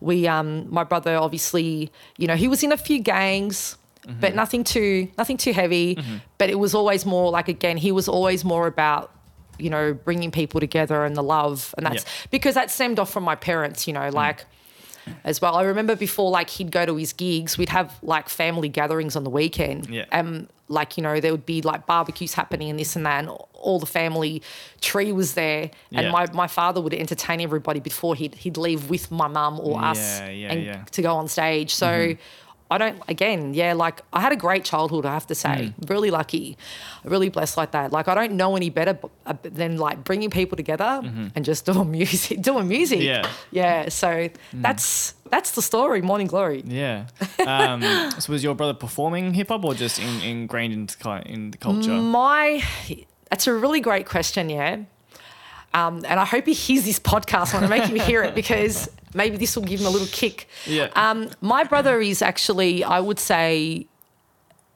we, 0.02 0.28
um, 0.28 0.68
my 0.70 0.84
brother, 0.84 1.16
obviously, 1.16 1.92
you 2.18 2.28
know, 2.28 2.36
he 2.36 2.50
was 2.50 2.62
in 2.62 2.74
a 2.74 2.78
few 2.78 3.00
gangs, 3.00 3.78
mm-hmm. 4.06 4.20
but 4.20 4.36
nothing 4.36 4.66
too, 4.66 5.10
nothing 5.18 5.38
too 5.38 5.54
heavy. 5.54 5.96
Mm-hmm. 5.96 6.18
But 6.38 6.50
it 6.50 6.60
was 6.60 6.76
always 6.76 7.06
more 7.06 7.32
like 7.32 7.48
again, 7.48 7.78
he 7.78 7.94
was 7.94 8.10
always 8.10 8.44
more 8.44 8.68
about 8.68 9.12
you 9.60 9.70
know, 9.70 9.94
bringing 9.94 10.32
people 10.32 10.60
together 10.60 11.04
and 11.04 11.16
the 11.16 11.24
love. 11.24 11.76
And 11.78 11.86
that's 11.86 12.04
Yeah. 12.06 12.28
because 12.32 12.56
that 12.56 12.72
stemmed 12.72 12.98
off 12.98 13.12
from 13.12 13.24
my 13.24 13.36
parents, 13.36 13.88
you 13.88 13.94
know, 13.94 14.10
mm. 14.10 14.14
like 14.14 14.46
as 15.24 15.42
well. 15.42 15.56
I 15.56 15.64
remember 15.64 15.96
before, 15.96 16.30
like, 16.32 16.50
he'd 16.50 16.72
go 16.72 16.86
to 16.86 16.96
his 16.96 17.14
gigs, 17.14 17.58
we'd 17.58 17.70
have 17.70 17.98
like 18.02 18.30
family 18.30 18.70
gatherings 18.70 19.16
on 19.16 19.24
the 19.24 19.30
weekend. 19.30 19.90
Yeah. 19.90 20.06
And 20.12 20.48
like, 20.68 20.98
you 20.98 21.04
know, 21.04 21.20
there 21.20 21.32
would 21.32 21.46
be 21.46 21.62
like 21.62 21.88
barbecues 21.88 22.34
happening 22.34 22.70
and 22.70 22.80
this 22.80 22.96
and 22.96 23.06
that. 23.06 23.20
And 23.20 23.30
all 23.54 23.80
the 23.80 23.86
family 23.88 24.42
tree 24.82 25.12
was 25.12 25.34
there. 25.34 25.72
And 25.92 26.06
Yeah. 26.06 26.12
my, 26.12 26.28
my 26.32 26.48
father 26.48 26.80
would 26.80 26.94
entertain 26.94 27.42
everybody 27.42 27.80
before 27.80 28.16
he'd, 28.16 28.36
he'd 28.36 28.58
leave 28.58 28.90
with 28.90 29.10
my 29.10 29.28
mum 29.28 29.60
or 29.60 29.82
us 29.82 30.20
Yeah, 30.20 30.30
yeah, 30.30 30.52
and 30.52 30.88
to 30.92 31.02
go 31.02 31.16
on 31.16 31.28
stage. 31.28 31.74
So, 31.74 31.88
mm-hmm. 31.88 32.22
I 32.72 32.78
don't, 32.78 33.02
again, 33.08 33.54
yeah, 33.54 33.74
like 33.74 34.02
I 34.14 34.22
had 34.22 34.32
a 34.32 34.36
great 34.36 34.64
childhood, 34.64 35.06
I 35.06 35.14
have 35.14 35.26
to 35.28 35.36
say. 35.36 35.74
Mm. 35.80 35.90
Really 35.90 36.12
lucky, 36.12 36.58
really 37.04 37.30
blessed 37.30 37.58
like 37.58 37.72
that. 37.72 37.92
Like 37.92 38.08
I 38.08 38.14
don't 38.14 38.34
know 38.34 38.56
any 38.56 38.70
better 38.70 38.94
b- 38.94 39.10
uh, 39.26 39.34
than 39.42 39.78
like 39.78 40.04
bringing 40.04 40.30
people 40.30 40.56
together 40.56 41.02
and 41.36 41.44
just 41.44 41.66
doing 41.72 41.90
music, 41.90 42.42
doing 42.42 42.68
music. 42.68 43.00
Mm-hmm. 43.00 43.26
Yeah. 43.52 43.84
Yeah. 43.84 43.90
So 43.90 44.30
that's, 44.54 45.16
that's 45.32 45.52
the 45.52 45.62
story, 45.62 46.02
Morning 46.02 46.28
Glory. 46.28 46.64
Yeah. 46.66 47.08
Um, 47.46 47.82
so 48.20 48.32
was 48.32 48.44
your 48.44 48.56
brother 48.56 48.74
performing 48.76 49.34
hip 49.34 49.48
hop 49.48 49.66
or 49.66 49.74
just 49.74 50.00
in, 50.00 50.22
ingrained 50.22 50.74
into 50.74 51.24
in 51.26 51.52
the 51.52 51.58
culture? 51.58 51.92
My, 51.92 52.64
that's 53.30 53.48
a 53.48 53.54
really 53.54 53.80
great 53.82 54.06
question, 54.06 54.50
yeah. 54.50 54.84
Um, 55.74 56.04
and 56.08 56.20
I 56.20 56.26
hope 56.26 56.46
he 56.46 56.54
hears 56.54 56.84
this 56.86 57.00
podcast. 57.00 57.54
I 57.54 57.60
want 57.60 57.64
to 57.66 57.70
make 57.70 57.84
him 57.84 57.96
hear 58.00 58.24
it 58.24 58.34
because 58.36 58.90
maybe 59.14 59.38
this 59.38 59.56
will 59.56 59.64
give 59.64 59.80
him 59.80 59.86
a 59.86 59.90
little 59.90 60.08
kick. 60.12 60.48
Yeah. 60.66 60.90
Um, 60.96 61.30
my 61.42 61.64
brother 61.64 62.00
is 62.02 62.22
actually, 62.22 62.84
I 62.84 63.00
would 63.00 63.20
say, 63.20 63.86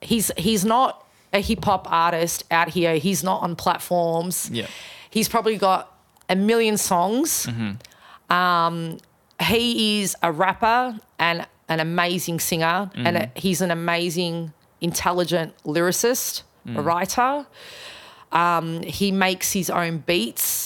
he's 0.00 0.30
he's 0.36 0.64
not 0.64 1.04
a 1.32 1.40
hip 1.40 1.64
hop 1.64 1.90
artist 1.90 2.44
out 2.50 2.68
here. 2.68 2.96
He's 2.96 3.24
not 3.24 3.42
on 3.42 3.56
platforms. 3.56 4.48
Yeah. 4.52 4.66
He's 5.10 5.28
probably 5.28 5.56
got 5.56 5.92
a 6.28 6.36
million 6.36 6.76
songs. 6.76 7.46
Mm-hmm. 7.46 8.32
Um, 8.32 8.98
he 9.42 10.00
is 10.02 10.16
a 10.22 10.30
rapper 10.30 10.98
and 11.18 11.46
an 11.68 11.80
amazing 11.80 12.38
singer, 12.40 12.90
and 12.94 13.16
Mm-hmm. 13.16 13.36
a, 13.36 13.40
he's 13.40 13.60
an 13.60 13.70
amazing, 13.72 14.52
intelligent 14.80 15.54
lyricist, 15.64 16.42
Mm. 16.66 16.82
writer. 16.84 17.46
Um, 18.32 18.82
he 18.82 19.12
makes 19.12 19.52
his 19.52 19.68
own 19.68 19.98
beats. 19.98 20.63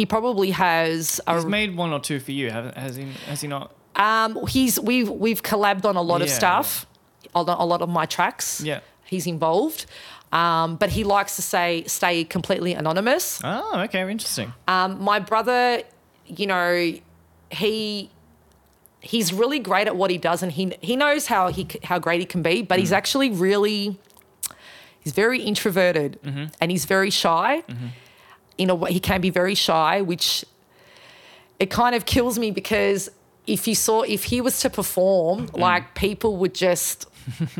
He 0.00 0.06
probably 0.06 0.52
has 0.52 1.20
a 1.26 1.34
He's 1.34 1.44
made 1.44 1.76
one 1.76 1.92
or 1.92 2.00
two 2.00 2.20
for 2.20 2.32
you, 2.32 2.50
has 2.50 2.96
he? 2.96 3.04
Has 3.26 3.42
he 3.42 3.48
not? 3.48 3.74
um, 3.96 4.46
he's 4.46 4.80
we've 4.80 5.10
we've 5.10 5.42
collabed 5.42 5.84
on 5.84 5.96
a 5.96 6.00
lot 6.00 6.22
of 6.22 6.30
stuff, 6.30 6.86
a 7.34 7.42
lot, 7.42 7.60
a 7.60 7.66
lot 7.66 7.82
of 7.82 7.90
my 7.90 8.06
tracks. 8.06 8.62
Yeah. 8.62 8.80
he's 9.04 9.26
involved, 9.26 9.84
um, 10.32 10.76
but 10.76 10.88
he 10.88 11.04
likes 11.04 11.36
to 11.36 11.42
say 11.42 11.84
stay 11.86 12.24
completely 12.24 12.72
anonymous. 12.72 13.42
Oh, 13.44 13.80
okay, 13.84 14.00
interesting. 14.10 14.54
Um, 14.66 15.02
my 15.02 15.18
brother, 15.18 15.82
you 16.26 16.46
know, 16.46 16.94
he 17.50 18.10
he's 19.00 19.34
really 19.34 19.58
great 19.58 19.86
at 19.86 19.96
what 19.96 20.10
he 20.10 20.16
does, 20.16 20.42
and 20.42 20.50
he 20.50 20.72
he 20.80 20.96
knows 20.96 21.26
how 21.26 21.48
he 21.48 21.68
how 21.84 21.98
great 21.98 22.20
he 22.20 22.26
can 22.26 22.40
be, 22.42 22.62
but 22.62 22.78
he's 22.78 22.92
actually 22.92 23.28
really 23.28 23.98
he's 25.00 25.12
very 25.12 25.42
introverted 25.42 26.18
and 26.58 26.70
he's 26.70 26.86
very 26.86 27.10
shy. 27.10 27.62
In 28.60 28.68
a 28.70 28.74
way, 28.74 28.92
he 28.92 29.00
can 29.00 29.20
be 29.20 29.30
very 29.30 29.54
shy, 29.54 30.02
which 30.02 30.44
it 31.58 31.70
kind 31.70 31.94
of 31.94 32.04
kills 32.04 32.38
me 32.38 32.50
because 32.50 33.10
if 33.46 33.66
you 33.66 33.74
saw 33.74 34.02
if 34.02 34.24
he 34.24 34.40
was 34.40 34.60
to 34.60 34.70
perform, 34.70 35.48
like 35.54 35.94
people 35.94 36.36
would 36.36 36.54
just 36.54 37.06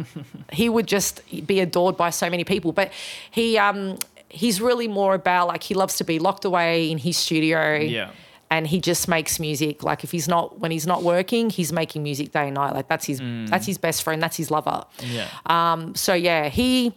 he 0.52 0.68
would 0.68 0.86
just 0.86 1.22
be 1.46 1.60
adored 1.60 1.96
by 1.96 2.10
so 2.10 2.28
many 2.30 2.44
people. 2.44 2.72
But 2.72 2.92
he 3.30 3.58
um 3.58 3.96
he's 4.28 4.60
really 4.60 4.88
more 4.88 5.14
about 5.14 5.48
like 5.48 5.62
he 5.62 5.74
loves 5.74 5.96
to 5.96 6.04
be 6.04 6.18
locked 6.18 6.44
away 6.44 6.90
in 6.90 6.98
his 6.98 7.16
studio. 7.16 7.76
Yeah. 7.76 8.10
And 8.52 8.66
he 8.66 8.80
just 8.80 9.06
makes 9.06 9.38
music. 9.38 9.84
Like 9.84 10.02
if 10.02 10.10
he's 10.10 10.28
not 10.28 10.58
when 10.58 10.70
he's 10.70 10.86
not 10.86 11.02
working, 11.02 11.50
he's 11.50 11.72
making 11.72 12.02
music 12.02 12.32
day 12.32 12.46
and 12.46 12.54
night. 12.54 12.74
Like 12.74 12.88
that's 12.88 13.06
his 13.06 13.20
that's 13.48 13.66
his 13.66 13.78
best 13.78 14.02
friend. 14.02 14.22
That's 14.22 14.36
his 14.36 14.50
lover. 14.50 14.84
Yeah. 15.02 15.28
Um, 15.46 15.94
so 15.94 16.14
yeah, 16.14 16.48
he 16.48 16.92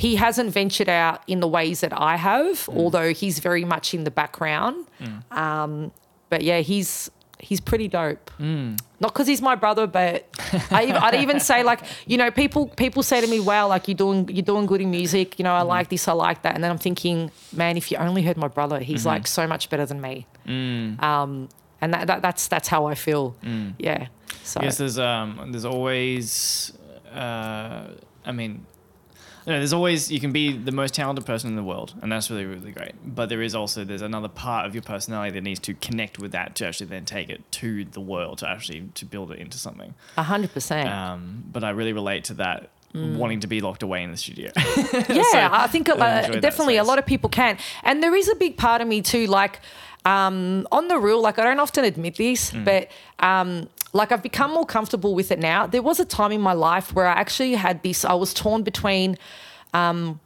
he 0.00 0.16
hasn't 0.16 0.50
ventured 0.50 0.88
out 0.88 1.22
in 1.26 1.40
the 1.40 1.46
ways 1.46 1.80
that 1.80 1.92
I 1.92 2.16
have, 2.16 2.66
although 2.70 3.12
he's 3.12 3.38
very 3.38 3.66
much 3.66 3.92
in 3.92 4.04
the 4.04 4.10
background. 4.10 4.86
Um, 5.30 5.92
but 6.30 6.40
yeah, 6.40 6.60
he's 6.60 7.10
he's 7.38 7.60
pretty 7.60 7.86
dope. 7.86 8.30
Mm. 8.40 8.80
Not 8.98 9.12
because 9.12 9.26
he's 9.26 9.42
my 9.42 9.56
brother, 9.56 9.86
but 9.86 10.26
I, 10.70 10.90
I'd 10.90 11.16
even 11.16 11.38
say 11.38 11.62
like 11.70 11.80
you 12.06 12.16
know 12.16 12.30
people 12.30 12.68
people 12.68 13.02
say 13.02 13.20
to 13.20 13.26
me, 13.26 13.40
"Wow, 13.40 13.68
like 13.68 13.88
you're 13.88 13.94
doing 13.94 14.26
you're 14.30 14.42
doing 14.42 14.64
good 14.64 14.80
in 14.80 14.90
music. 14.90 15.38
You 15.38 15.42
know, 15.42 15.52
I 15.52 15.60
like 15.60 15.90
this, 15.90 16.08
I 16.08 16.12
like 16.12 16.40
that." 16.44 16.54
And 16.54 16.64
then 16.64 16.70
I'm 16.70 16.78
thinking, 16.78 17.30
man, 17.52 17.76
if 17.76 17.90
you 17.90 17.98
only 17.98 18.22
heard 18.22 18.38
my 18.38 18.48
brother, 18.48 18.78
he's 18.78 19.04
like 19.04 19.26
so 19.26 19.46
much 19.46 19.68
better 19.68 19.84
than 19.84 20.00
me. 20.00 20.26
Um, 20.46 21.50
and 21.82 21.92
that, 21.92 22.06
that 22.06 22.22
that's 22.22 22.48
that's 22.48 22.68
how 22.68 22.86
I 22.86 22.94
feel. 22.94 23.36
Yeah. 23.78 24.06
So 24.44 24.60
I 24.60 24.64
guess 24.64 24.78
there's 24.78 24.98
um 24.98 25.48
there's 25.50 25.66
always 25.66 26.72
uh 27.12 27.88
I 28.24 28.32
mean 28.32 28.64
you 29.46 29.52
know, 29.52 29.58
there's 29.58 29.72
always 29.72 30.10
you 30.12 30.20
can 30.20 30.32
be 30.32 30.52
the 30.52 30.72
most 30.72 30.94
talented 30.94 31.24
person 31.26 31.48
in 31.50 31.56
the 31.56 31.62
world 31.62 31.94
and 32.02 32.10
that's 32.12 32.30
really 32.30 32.44
really 32.44 32.72
great 32.72 32.92
but 33.04 33.28
there 33.28 33.42
is 33.42 33.54
also 33.54 33.84
there's 33.84 34.02
another 34.02 34.28
part 34.28 34.66
of 34.66 34.74
your 34.74 34.82
personality 34.82 35.30
that 35.32 35.40
needs 35.42 35.60
to 35.60 35.74
connect 35.74 36.18
with 36.18 36.32
that 36.32 36.54
to 36.56 36.66
actually 36.66 36.86
then 36.86 37.04
take 37.04 37.28
it 37.30 37.40
to 37.50 37.84
the 37.84 38.00
world 38.00 38.38
to 38.38 38.48
actually 38.48 38.82
to 38.94 39.04
build 39.06 39.30
it 39.32 39.38
into 39.38 39.56
something 39.58 39.94
a 40.16 40.22
hundred 40.22 40.52
percent. 40.52 40.88
um 40.88 41.44
but 41.52 41.64
I 41.64 41.70
really 41.70 41.92
relate 41.92 42.24
to 42.24 42.34
that 42.34 42.70
wanting 42.92 43.38
to 43.40 43.46
be 43.46 43.60
locked 43.60 43.82
away 43.84 44.02
in 44.02 44.10
the 44.10 44.16
studio 44.16 44.50
Yeah, 44.56 45.22
So, 45.22 45.48
I 45.52 45.66
think 45.68 45.88
uh, 45.88 45.94
I 45.94 46.28
definitely 46.40 46.76
a 46.76 46.82
lot 46.84 46.98
of 46.98 47.06
people 47.06 47.30
can. 47.30 47.56
And 47.84 48.02
there 48.02 48.14
is 48.16 48.28
a 48.28 48.34
big 48.34 48.56
part 48.56 48.80
of 48.82 48.88
me 48.88 49.00
too, 49.00 49.26
like 49.26 49.60
um, 50.04 50.66
on 50.72 50.88
the 50.88 50.98
rule, 50.98 51.20
like 51.22 51.38
I 51.38 51.44
don't 51.44 51.60
often 51.60 51.84
admit 51.84 52.16
this, 52.16 52.50
Mm. 52.50 52.64
but 52.64 52.88
um, 53.20 53.68
like 53.92 54.12
I've 54.12 54.22
become 54.22 54.52
more 54.52 54.66
comfortable 54.66 55.14
with 55.14 55.30
it 55.32 55.38
now. 55.38 55.66
There 55.66 55.82
was 55.82 55.98
a 56.00 56.04
time 56.04 56.32
in 56.32 56.40
my 56.40 56.52
life 56.52 56.94
where 56.94 57.06
I 57.06 57.12
actually 57.12 57.54
had 57.54 57.82
this, 57.82 58.04
I 58.04 58.14
was 58.14 58.32
torn 58.32 58.62
between 58.62 59.16
um, 59.74 60.20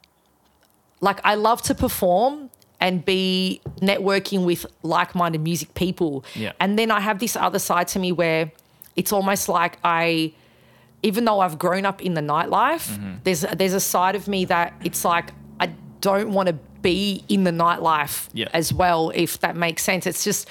like 1.00 1.20
I 1.24 1.34
love 1.34 1.62
to 1.62 1.74
perform 1.74 2.50
and 2.80 3.04
be 3.04 3.60
networking 3.80 4.44
with 4.44 4.66
like-minded 4.82 5.40
music 5.40 5.74
people. 5.74 6.24
Yeah. 6.34 6.52
And 6.60 6.78
then 6.78 6.90
I 6.90 7.00
have 7.00 7.18
this 7.18 7.36
other 7.36 7.58
side 7.58 7.88
to 7.88 7.98
me 7.98 8.12
where 8.12 8.52
it's 8.96 9.12
almost 9.12 9.48
like 9.48 9.78
I 9.84 10.32
even 11.02 11.24
though 11.26 11.40
I've 11.40 11.58
grown 11.58 11.84
up 11.84 12.00
in 12.02 12.14
the 12.14 12.20
nightlife, 12.22 12.88
Mm-hmm. 12.90 13.12
there's 13.24 13.42
there's 13.42 13.74
a 13.74 13.80
side 13.80 14.14
of 14.16 14.26
me 14.28 14.44
that 14.46 14.72
it's 14.84 15.04
like 15.04 15.32
I 15.60 15.66
don't 16.00 16.30
want 16.32 16.48
to 16.48 16.54
be 16.82 17.24
in 17.28 17.44
the 17.44 17.50
nightlife 17.50 18.28
Yeah. 18.34 18.48
as 18.52 18.72
well, 18.72 19.10
if 19.14 19.40
that 19.40 19.56
makes 19.56 19.82
sense. 19.82 20.06
It's 20.06 20.22
just, 20.24 20.48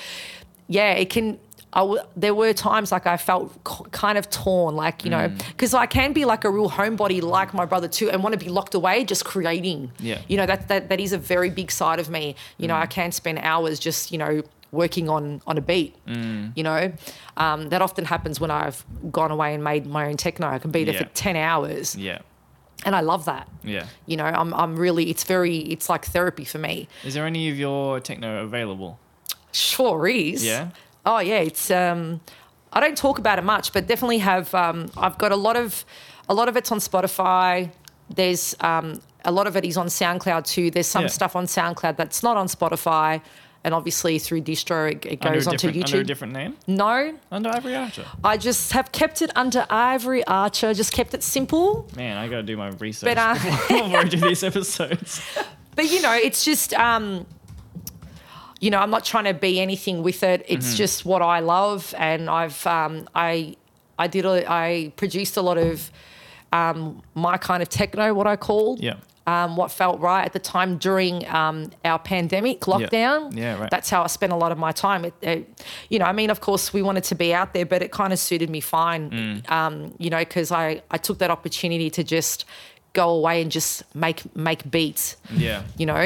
yeah, 0.67 0.93
it 0.93 1.09
can. 1.11 1.37
I 1.75 1.79
w- 1.79 2.01
there 2.15 2.35
were 2.35 2.53
times 2.53 2.91
like 2.91 3.07
I 3.07 3.17
felt 3.17 3.51
k- 3.65 3.85
kind 3.91 4.17
of 4.17 4.29
torn, 4.29 4.75
like 4.75 5.03
you 5.03 5.09
know, 5.11 5.27
Mm. 5.29 5.37
because 5.49 5.73
I 5.73 5.85
can 5.87 6.13
be 6.13 6.23
like 6.25 6.43
a 6.45 6.49
real 6.49 6.69
homebody, 6.69 7.21
like 7.21 7.53
my 7.53 7.65
brother 7.65 7.87
too, 7.87 8.09
and 8.11 8.21
want 8.23 8.33
to 8.33 8.39
be 8.45 8.49
locked 8.51 8.75
away 8.75 9.03
just 9.03 9.25
creating. 9.25 9.91
Yeah. 9.99 10.19
you 10.27 10.37
know 10.37 10.45
that 10.45 10.67
that 10.67 10.89
that 10.89 10.99
is 10.99 11.13
a 11.13 11.17
very 11.17 11.49
big 11.49 11.71
side 11.71 11.99
of 11.99 12.09
me. 12.09 12.35
You 12.57 12.67
know, 12.67 12.75
I 12.75 12.85
can 12.85 13.11
spend 13.11 13.39
hours 13.39 13.79
just 13.79 14.11
you 14.11 14.17
know 14.19 14.43
working 14.71 15.09
on 15.09 15.41
on 15.47 15.57
a 15.57 15.61
beat. 15.61 15.95
You 16.55 16.63
know, 16.63 16.91
um, 17.37 17.69
that 17.69 17.81
often 17.81 18.05
happens 18.05 18.39
when 18.39 18.51
I've 18.51 18.83
gone 19.11 19.31
away 19.31 19.53
and 19.55 19.63
made 19.63 19.85
my 19.85 20.05
own 20.09 20.17
techno. 20.17 20.47
I 20.47 20.59
can 20.59 20.71
be 20.71 20.83
there 20.83 20.93
Yeah. 20.95 21.03
for 21.03 21.09
ten 21.13 21.35
hours, 21.35 21.95
yeah 21.95 22.19
and 22.85 22.95
I 22.95 22.99
love 23.01 23.23
that. 23.25 23.47
yeah 23.63 23.85
You 24.07 24.17
know, 24.17 24.25
I'm 24.25 24.53
I'm 24.53 24.75
really 24.75 25.05
it's 25.09 25.23
very 25.23 25.57
it's 25.73 25.87
like 25.89 26.05
therapy 26.05 26.43
for 26.45 26.59
me. 26.59 26.87
is 27.03 27.13
there 27.13 27.25
any 27.25 27.49
of 27.51 27.57
your 27.57 27.99
techno 27.99 28.43
available 28.43 28.99
Sure 29.51 30.07
is. 30.07 30.43
Yeah? 30.45 30.67
Oh 31.05 31.19
yeah, 31.19 31.39
it's 31.39 31.69
um 31.71 32.21
I 32.71 32.79
don't 32.79 32.97
talk 32.97 33.19
about 33.19 33.37
it 33.39 33.43
much, 33.43 33.73
but 33.73 33.87
definitely 33.87 34.19
have 34.19 34.53
um 34.55 34.89
I've 34.97 35.17
got 35.17 35.31
a 35.31 35.35
lot 35.35 35.55
of 35.55 35.85
a 36.29 36.33
lot 36.33 36.47
of 36.49 36.55
it's 36.57 36.71
on 36.71 36.79
Spotify. 36.79 37.71
There's 38.09 38.55
um 38.61 39.01
a 39.25 39.31
lot 39.31 39.47
of 39.47 39.55
it 39.55 39.63
is 39.65 39.77
on 39.77 39.87
SoundCloud 39.87 40.45
too. 40.45 40.69
There's 40.71 40.87
some 40.87 41.03
Yeah. 41.03 41.07
stuff 41.09 41.35
on 41.35 41.45
SoundCloud 41.45 41.95
that's 41.97 42.23
not 42.23 42.37
on 42.37 42.47
Spotify. 42.47 43.21
And 43.65 43.73
obviously 43.73 44.19
through 44.19 44.41
distro 44.41 44.91
it, 44.91 45.05
it 45.05 45.21
goes 45.21 45.47
onto 45.47 45.67
different, 45.71 45.85
under 45.85 45.97
a 45.97 46.03
YouTube. 46.03 46.05
different 46.07 46.33
name 46.33 46.57
no, 46.67 47.13
under 47.31 47.49
Ivory 47.49 47.77
Archer 47.77 48.03
I 48.21 48.35
just 48.35 48.73
have 48.73 48.91
kept 48.91 49.21
it 49.21 49.31
under 49.37 49.65
Ivory 49.69 50.21
Archer, 50.27 50.73
just 50.73 50.91
kept 50.91 51.13
it 51.13 51.23
simple. 51.23 51.87
man 51.95 52.17
I 52.17 52.27
gotta 52.27 52.43
do 52.43 52.57
my 52.57 52.71
research 52.71 53.07
But, 53.15 53.17
uh, 53.17 53.33
before 53.69 53.97
I 53.99 54.03
do 54.03 54.17
these 54.17 54.43
episodes 54.43 55.21
But 55.77 55.89
you 55.89 56.01
know, 56.01 56.11
it's 56.13 56.43
just 56.43 56.73
um 56.73 57.25
you 58.63 58.69
know, 58.71 58.79
I'm 58.83 58.89
not 58.97 59.03
trying 59.11 59.27
to 59.33 59.37
be 59.47 59.51
anything 59.67 59.97
with 60.07 60.21
it. 60.23 60.39
It's 60.47 60.67
Mm-hmm. 60.67 60.83
just 60.83 60.97
what 61.11 61.21
I 61.21 61.39
love 61.55 61.79
and 62.09 62.21
I've 62.41 62.61
um 62.79 62.93
I 63.29 63.55
I 64.03 64.05
did 64.15 64.23
a, 64.25 64.35
I 64.65 64.91
produced 65.01 65.35
a 65.37 65.43
lot 65.49 65.57
of 65.57 65.73
um 66.51 66.77
my 67.15 67.37
kind 67.37 67.61
of 67.63 67.69
techno 67.69 68.13
what 68.13 68.27
I 68.27 68.35
called. 68.47 68.79
yeah 68.89 68.95
Um, 69.25 69.55
what 69.59 69.71
felt 69.71 69.97
right 70.01 70.25
at 70.29 70.33
the 70.33 70.43
time 70.55 70.77
during 70.87 71.15
um, 71.39 71.57
our 71.89 71.99
pandemic 72.13 72.59
lockdown. 72.73 73.19
Yeah, 73.43 73.57
right. 73.61 73.71
That's 73.75 73.89
how 73.93 74.01
I 74.03 74.09
spent 74.19 74.33
a 74.33 74.39
lot 74.43 74.51
of 74.51 74.57
my 74.57 74.73
time. 74.73 75.01
It, 75.09 75.13
it, 75.21 75.39
you 75.91 75.97
know, 75.99 76.07
I 76.11 76.13
mean, 76.19 76.29
of 76.29 76.39
course, 76.47 76.73
we 76.75 76.81
wanted 76.89 77.05
to 77.11 77.15
be 77.15 77.29
out 77.39 77.49
there, 77.53 77.65
but 77.65 77.79
it 77.85 77.89
kind 78.01 78.11
of 78.15 78.19
suited 78.19 78.49
me 78.49 78.61
fine. 78.61 79.03
Mm. 79.11 79.51
Um, 79.57 79.73
you 80.03 80.09
know, 80.13 80.19
because 80.27 80.49
I, 80.63 80.81
I 80.95 80.97
took 81.07 81.17
that 81.19 81.31
opportunity 81.31 81.89
to 81.97 82.03
just 82.17 82.45
go 82.93 83.05
away 83.19 83.41
and 83.43 83.49
just 83.55 83.83
make 83.95 84.19
make 84.35 84.61
beats 84.75 85.17
yeah 85.47 85.61
you 85.79 85.85
know, 85.89 86.03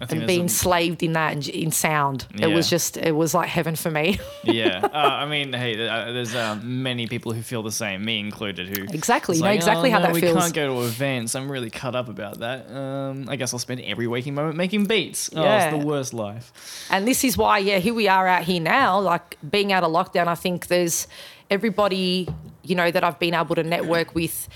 and 0.00 0.26
being 0.26 0.42
enslaved 0.42 1.02
in 1.02 1.12
that 1.12 1.32
and 1.34 1.46
in 1.48 1.70
sound. 1.70 2.26
It 2.40 2.46
was 2.46 2.70
just, 2.70 2.96
it 2.96 3.12
was 3.12 3.34
like 3.34 3.48
heaven 3.48 3.76
for 3.76 3.90
me. 3.90 4.18
yeah, 4.44 4.80
uh, 4.82 4.88
I 4.96 5.26
mean, 5.26 5.52
hey, 5.52 5.86
uh, 5.86 6.12
there's 6.12 6.34
uh, 6.34 6.58
many 6.62 7.06
people 7.06 7.32
who 7.32 7.42
feel 7.42 7.62
the 7.62 7.70
same, 7.72 8.04
me 8.04 8.18
included, 8.18 8.68
who 8.68 8.84
Exactly, 8.84 9.38
know 9.40 9.50
exactly 9.50 9.90
"Oh, 9.90 9.92
how 9.92 9.98
no, 9.98 10.06
that 10.06 10.14
we 10.14 10.20
feels." 10.22 10.38
can't 10.38 10.54
go 10.54 10.80
to 10.80 10.86
events. 10.86 11.34
I'm 11.34 11.50
really 11.52 11.68
cut 11.70 11.94
up 11.94 12.08
about 12.08 12.38
that. 12.38 12.70
Um, 12.70 13.28
I 13.28 13.36
guess 13.36 13.52
I'll 13.52 13.58
spend 13.58 13.80
every 13.82 14.06
waking 14.06 14.34
moment 14.34 14.56
making 14.56 14.86
beats. 14.86 15.28
Oh, 15.36 15.42
Yeah. 15.42 15.68
it's 15.68 15.78
the 15.78 15.86
worst 15.86 16.14
life. 16.14 16.86
and 16.90 17.06
this 17.06 17.22
is 17.24 17.36
why, 17.36 17.58
yeah, 17.58 17.78
here 17.78 17.92
we 17.94 18.08
are 18.08 18.26
out 18.26 18.44
here 18.44 18.60
now, 18.60 18.98
like 19.00 19.36
being 19.50 19.72
out 19.72 19.84
of 19.84 19.90
lockdown. 19.92 20.26
I 20.28 20.34
think 20.34 20.68
there's 20.68 21.06
everybody, 21.50 22.28
you 22.62 22.74
know, 22.74 22.90
that 22.90 23.04
I've 23.04 23.18
been 23.18 23.34
able 23.34 23.54
to 23.56 23.62
network 23.62 24.14
with, 24.14 24.48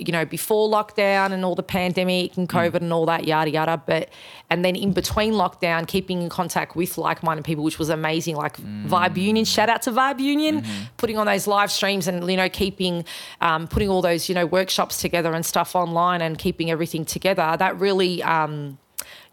you 0.00 0.12
know, 0.12 0.24
before 0.24 0.68
lockdown 0.68 1.32
and 1.32 1.44
all 1.44 1.54
the 1.54 1.62
pandemic 1.62 2.36
and 2.36 2.48
COVID 2.48 2.76
and 2.76 2.92
all 2.92 3.06
that, 3.06 3.26
yada, 3.26 3.50
yada. 3.50 3.82
But, 3.84 4.08
and 4.48 4.64
then 4.64 4.74
in 4.74 4.92
between 4.92 5.34
lockdown, 5.34 5.86
keeping 5.86 6.22
in 6.22 6.28
contact 6.28 6.74
with 6.74 6.98
like 6.98 7.22
minded 7.22 7.44
people, 7.44 7.62
which 7.62 7.78
was 7.78 7.88
amazing. 7.88 8.36
Like 8.36 8.56
Vibe 8.58 9.16
Union, 9.16 9.44
shout 9.44 9.68
out 9.68 9.82
to 9.82 9.92
Vibe 9.92 10.20
Union, 10.20 10.64
putting 10.96 11.18
on 11.18 11.26
those 11.26 11.46
live 11.46 11.70
streams 11.70 12.08
and, 12.08 12.28
you 12.30 12.36
know, 12.36 12.48
keeping, 12.48 13.04
um, 13.40 13.68
putting 13.68 13.88
all 13.88 14.02
those, 14.02 14.28
you 14.28 14.34
know, 14.34 14.46
workshops 14.46 15.00
together 15.00 15.32
and 15.34 15.44
stuff 15.44 15.76
online 15.76 16.22
and 16.22 16.38
keeping 16.38 16.70
everything 16.70 17.04
together. 17.04 17.56
That 17.58 17.78
really, 17.78 18.22
um, 18.22 18.78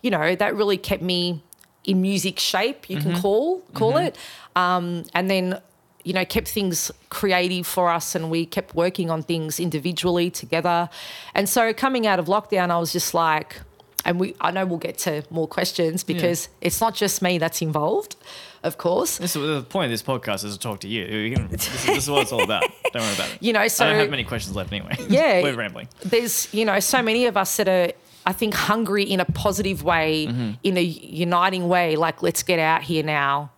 you 0.02 0.12
know, 0.12 0.36
that 0.36 0.56
really 0.56 0.78
kept 0.78 1.02
me 1.02 1.44
in 1.84 2.02
music 2.02 2.38
shape, 2.38 2.90
you 2.90 2.98
can 3.00 3.16
call 3.22 3.62
call 3.74 3.96
it. 3.96 4.18
Um, 4.56 5.06
and 5.14 5.30
then, 5.30 5.62
you 6.08 6.14
know, 6.14 6.24
kept 6.24 6.48
things 6.48 6.90
creative 7.10 7.68
for 7.68 7.90
us 7.90 8.16
and 8.16 8.32
we 8.32 8.46
kept 8.46 8.74
working 8.74 9.10
on 9.10 9.22
things 9.22 9.60
individually 9.60 10.32
together. 10.32 10.90
And 11.36 11.50
so 11.50 11.74
coming 11.74 12.08
out 12.08 12.18
of 12.18 12.28
lockdown, 12.28 12.72
I 12.72 12.80
was 12.80 12.94
just 12.94 13.14
like, 13.14 13.60
and 14.06 14.18
we 14.18 14.34
I 14.40 14.52
know 14.52 14.66
we'll 14.66 14.78
get 14.78 14.98
to 15.00 15.24
more 15.30 15.50
questions 15.50 16.06
because 16.06 16.48
it's 16.62 16.80
not 16.80 16.96
just 16.96 17.22
me 17.22 17.40
that's 17.40 17.62
involved, 17.62 18.16
of 18.64 18.78
course. 18.78 19.18
This 19.18 19.34
the 19.34 19.66
point 19.68 19.86
of 19.86 19.92
this 19.92 20.02
podcast 20.02 20.46
is 20.46 20.54
to 20.54 20.60
talk 20.60 20.80
to 20.82 20.88
you. 20.88 21.36
This 21.50 21.68
is, 21.68 21.86
this 21.86 21.98
is 22.04 22.10
what 22.10 22.22
it's 22.22 22.32
all 22.32 22.42
about. 22.42 22.64
Don't 22.94 23.02
worry 23.02 23.14
about 23.14 23.34
it. 23.34 23.44
You 23.44 23.52
know, 23.52 23.68
so 23.68 23.84
I 23.86 23.90
don't 23.90 24.00
have 24.00 24.10
many 24.10 24.24
questions 24.24 24.56
left 24.56 24.72
anyway. 24.72 24.96
Yeah. 25.10 25.42
we're 25.42 25.56
rambling. 25.56 25.90
there's 26.04 26.48
you 26.54 26.64
know 26.64 26.80
so 26.80 27.02
many 27.02 27.26
of 27.26 27.36
us 27.36 27.58
that 27.58 27.68
are 27.68 27.92
i 28.26 28.34
think 28.34 28.54
hungry 28.54 29.04
in 29.04 29.20
a 29.20 29.26
positive 29.26 29.84
way 29.84 30.28
mm-hmm. 30.28 30.52
in 30.64 30.78
a 30.78 30.82
uniting 30.82 31.68
way 31.68 31.96
like 31.96 32.22
let's 32.22 32.44
get 32.44 32.60
out 32.60 32.84
here 32.84 33.04
now 33.04 33.52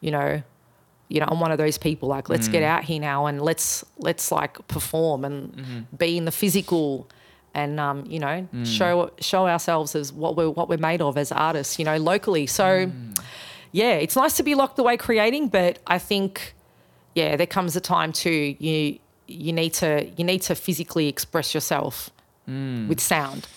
you 0.00 0.10
know 0.10 0.42
you 1.08 1.20
know 1.20 1.26
i'm 1.28 1.40
one 1.40 1.50
of 1.50 1.58
those 1.58 1.78
people 1.78 2.08
like 2.08 2.28
let's 2.28 2.48
get 2.48 2.62
mm. 2.62 2.66
out 2.66 2.84
here 2.84 3.00
now 3.00 3.26
and 3.26 3.40
let's 3.40 3.84
let's 3.98 4.30
like 4.30 4.66
perform 4.68 5.24
and 5.24 5.52
mm-hmm. 5.52 5.96
be 5.96 6.16
in 6.16 6.24
the 6.24 6.32
physical 6.32 7.08
and 7.54 7.80
um, 7.80 8.04
you 8.06 8.18
know 8.18 8.46
mm. 8.54 8.66
show 8.66 9.10
show 9.20 9.46
ourselves 9.46 9.94
as 9.94 10.12
what 10.12 10.36
we're 10.36 10.50
what 10.50 10.68
we're 10.68 10.76
made 10.76 11.00
of 11.00 11.16
as 11.16 11.32
artists 11.32 11.78
you 11.78 11.84
know 11.84 11.96
locally 11.96 12.46
so 12.46 12.86
mm. 12.86 13.18
yeah 13.72 13.94
it's 13.94 14.16
nice 14.16 14.36
to 14.36 14.42
be 14.42 14.54
locked 14.54 14.78
away 14.78 14.96
creating 14.96 15.48
but 15.48 15.78
i 15.86 15.98
think 15.98 16.54
yeah, 17.18 17.34
there 17.36 17.46
comes 17.46 17.74
a 17.74 17.80
time 17.80 18.12
too. 18.12 18.54
You 18.58 18.98
you 19.26 19.52
need 19.52 19.74
to 19.74 20.08
you 20.16 20.24
need 20.24 20.42
to 20.42 20.54
physically 20.54 21.08
express 21.08 21.52
yourself 21.52 22.10
with 22.88 23.00
sound. 23.00 23.48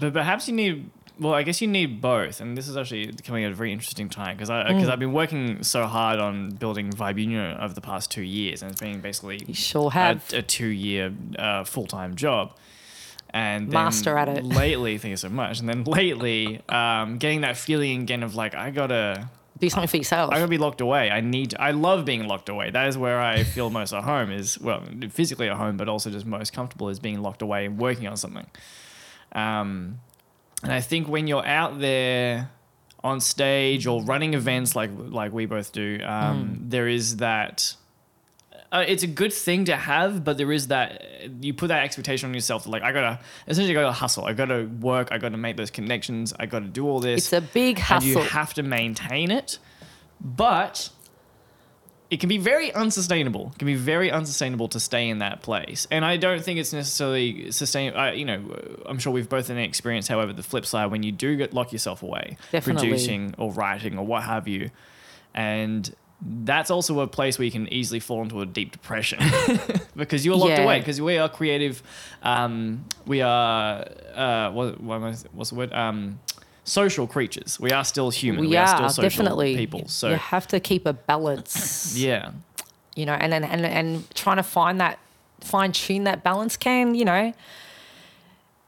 But 0.00 0.12
perhaps 0.12 0.48
you 0.48 0.54
need. 0.54 0.90
Well, 1.18 1.34
I 1.34 1.42
guess 1.42 1.60
you 1.60 1.68
need 1.68 2.00
both, 2.00 2.40
and 2.40 2.56
this 2.56 2.68
is 2.68 2.76
actually 2.76 3.12
coming 3.24 3.44
at 3.44 3.52
a 3.52 3.54
very 3.54 3.72
interesting 3.72 4.08
time 4.08 4.36
because 4.36 4.50
I 4.50 4.72
because 4.72 4.88
I've 4.88 4.98
been 4.98 5.12
working 5.12 5.62
so 5.62 5.86
hard 5.86 6.18
on 6.18 6.50
building 6.50 6.90
Vibe 6.90 7.18
Union 7.20 7.58
over 7.60 7.74
the 7.74 7.80
past 7.80 8.10
two 8.10 8.22
years, 8.22 8.62
and 8.62 8.70
it's 8.70 8.80
been 8.80 9.00
basically 9.00 9.42
You 9.46 9.54
sure 9.54 9.88
a, 9.88 9.92
have. 9.92 10.32
a 10.32 10.42
two 10.42 10.66
year 10.68 11.12
uh, 11.38 11.64
full 11.64 11.86
time 11.86 12.14
job. 12.16 12.56
And 13.34 13.68
Master 13.70 14.18
at 14.18 14.28
it. 14.28 14.44
Lately, 14.62 14.98
thank 14.98 15.10
you 15.10 15.16
so 15.16 15.30
much. 15.30 15.60
And 15.60 15.68
then 15.68 15.84
lately, 15.84 16.60
um, 16.68 17.16
getting 17.16 17.40
that 17.42 17.56
feeling 17.56 18.02
again 18.02 18.22
of 18.22 18.34
like 18.34 18.54
I 18.54 18.70
gotta 18.70 19.30
Do 19.58 19.70
something 19.70 19.88
for 19.88 19.96
yourself. 19.96 20.30
I'm 20.30 20.36
gonna 20.38 20.48
be 20.48 20.58
locked 20.58 20.82
away. 20.82 21.10
I 21.10 21.20
need. 21.22 21.50
To, 21.50 21.60
I 21.62 21.70
love 21.70 22.04
being 22.04 22.26
locked 22.28 22.48
away. 22.50 22.70
That 22.70 22.88
is 22.88 22.98
where 22.98 23.20
I 23.20 23.44
feel 23.44 23.70
most 23.70 23.94
at 23.94 24.04
home. 24.04 24.30
Is 24.30 24.58
well, 24.60 24.82
physically 25.10 25.48
at 25.48 25.56
home, 25.56 25.76
but 25.78 25.88
also 25.88 26.10
just 26.10 26.26
most 26.26 26.52
comfortable 26.52 26.88
is 26.90 26.98
being 27.00 27.22
locked 27.22 27.40
away 27.42 27.64
and 27.66 27.78
working 27.78 28.06
on 28.06 28.16
something. 28.18 28.46
Um, 29.32 30.00
and 30.62 30.72
I 30.72 30.80
think 30.80 31.08
when 31.08 31.26
you're 31.26 31.44
out 31.46 31.80
there 31.80 32.50
on 33.04 33.20
stage 33.20 33.86
or 33.86 34.02
running 34.02 34.34
events 34.34 34.76
like 34.76 34.90
like 34.96 35.32
we 35.32 35.46
both 35.46 35.72
do, 35.72 35.98
um, 36.04 36.58
there 36.68 36.88
is 36.88 37.16
that. 37.16 37.74
Uh, 38.70 38.82
it's 38.88 39.02
a 39.02 39.06
good 39.06 39.34
thing 39.34 39.66
to 39.66 39.76
have, 39.76 40.24
but 40.24 40.38
there 40.38 40.50
is 40.50 40.68
that 40.68 41.04
you 41.42 41.52
put 41.52 41.68
that 41.68 41.84
expectation 41.84 42.30
on 42.30 42.34
yourself. 42.34 42.66
Like 42.66 42.82
I 42.82 42.90
gotta 42.92 43.20
essentially 43.46 43.74
gotta 43.74 43.92
hustle. 43.92 44.24
I 44.24 44.32
gotta 44.32 44.64
work. 44.80 45.08
I 45.10 45.18
gotta 45.18 45.36
make 45.36 45.58
those 45.58 45.70
connections. 45.70 46.32
I 46.38 46.46
gotta 46.46 46.68
do 46.68 46.88
all 46.88 46.98
this. 46.98 47.24
It's 47.24 47.32
a 47.34 47.42
big 47.42 47.78
hustle. 47.78 48.08
and 48.08 48.24
you 48.24 48.30
have 48.30 48.54
to 48.54 48.62
maintain 48.62 49.30
it. 49.30 49.58
But 50.22 50.88
it 52.12 52.20
can 52.20 52.28
be 52.28 52.36
very 52.36 52.70
unsustainable. 52.74 53.52
It 53.54 53.58
can 53.58 53.66
be 53.66 53.74
very 53.74 54.10
unsustainable 54.10 54.68
to 54.68 54.78
stay 54.78 55.08
in 55.08 55.18
that 55.18 55.40
place. 55.40 55.86
And 55.90 56.04
I 56.04 56.18
don't 56.18 56.44
think 56.44 56.58
it's 56.58 56.72
necessarily 56.74 57.50
sustainable. 57.50 57.98
I, 57.98 58.12
you 58.12 58.26
know, 58.26 58.40
I'm 58.84 58.98
sure 58.98 59.12
we've 59.14 59.30
both 59.30 59.48
an 59.48 59.56
experience. 59.56 60.08
However, 60.08 60.34
the 60.34 60.42
flip 60.42 60.66
side, 60.66 60.90
when 60.90 61.02
you 61.02 61.10
do 61.10 61.36
get 61.36 61.54
lock 61.54 61.72
yourself 61.72 62.02
away, 62.02 62.36
Definitely. 62.52 62.88
producing 62.90 63.34
or 63.38 63.50
writing 63.52 63.96
or 63.96 64.04
what 64.04 64.24
have 64.24 64.46
you, 64.46 64.70
and 65.34 65.94
that's 66.44 66.70
also 66.70 67.00
a 67.00 67.06
place 67.06 67.38
where 67.38 67.46
you 67.46 67.50
can 67.50 67.66
easily 67.72 67.98
fall 67.98 68.22
into 68.22 68.40
a 68.42 68.46
deep 68.46 68.70
depression 68.72 69.18
because 69.96 70.24
you're 70.26 70.36
locked 70.36 70.50
Yeah. 70.50 70.64
away. 70.64 70.78
Because 70.80 71.00
we 71.00 71.16
are 71.18 71.28
creative, 71.30 71.82
um, 72.22 72.84
we 73.06 73.22
are 73.22 73.86
uh, 74.14 74.50
what, 74.52 74.80
what 74.80 74.96
am 74.96 75.04
I, 75.04 75.14
what's 75.32 75.50
the 75.50 75.56
word? 75.56 75.72
Um, 75.72 76.20
social 76.64 77.06
creatures. 77.06 77.58
We 77.58 77.72
are 77.72 77.84
still 77.84 78.10
human. 78.10 78.42
We, 78.42 78.48
we 78.48 78.56
are, 78.56 78.66
are 78.66 78.68
still 78.68 78.88
social 78.88 79.02
definitely 79.02 79.56
people. 79.56 79.88
So 79.88 80.10
you 80.10 80.16
have 80.16 80.46
to 80.48 80.60
keep 80.60 80.86
a 80.86 80.92
balance. 80.92 81.96
yeah, 81.98 82.32
you 82.94 83.06
know, 83.06 83.14
and 83.14 83.32
and 83.34 83.44
and, 83.44 83.64
and 83.66 84.14
trying 84.14 84.36
to 84.36 84.42
find 84.42 84.80
that 84.80 84.98
fine 85.40 85.72
tune 85.72 86.04
that 86.04 86.22
balance 86.22 86.56
can, 86.56 86.94
you 86.94 87.04
know, 87.04 87.32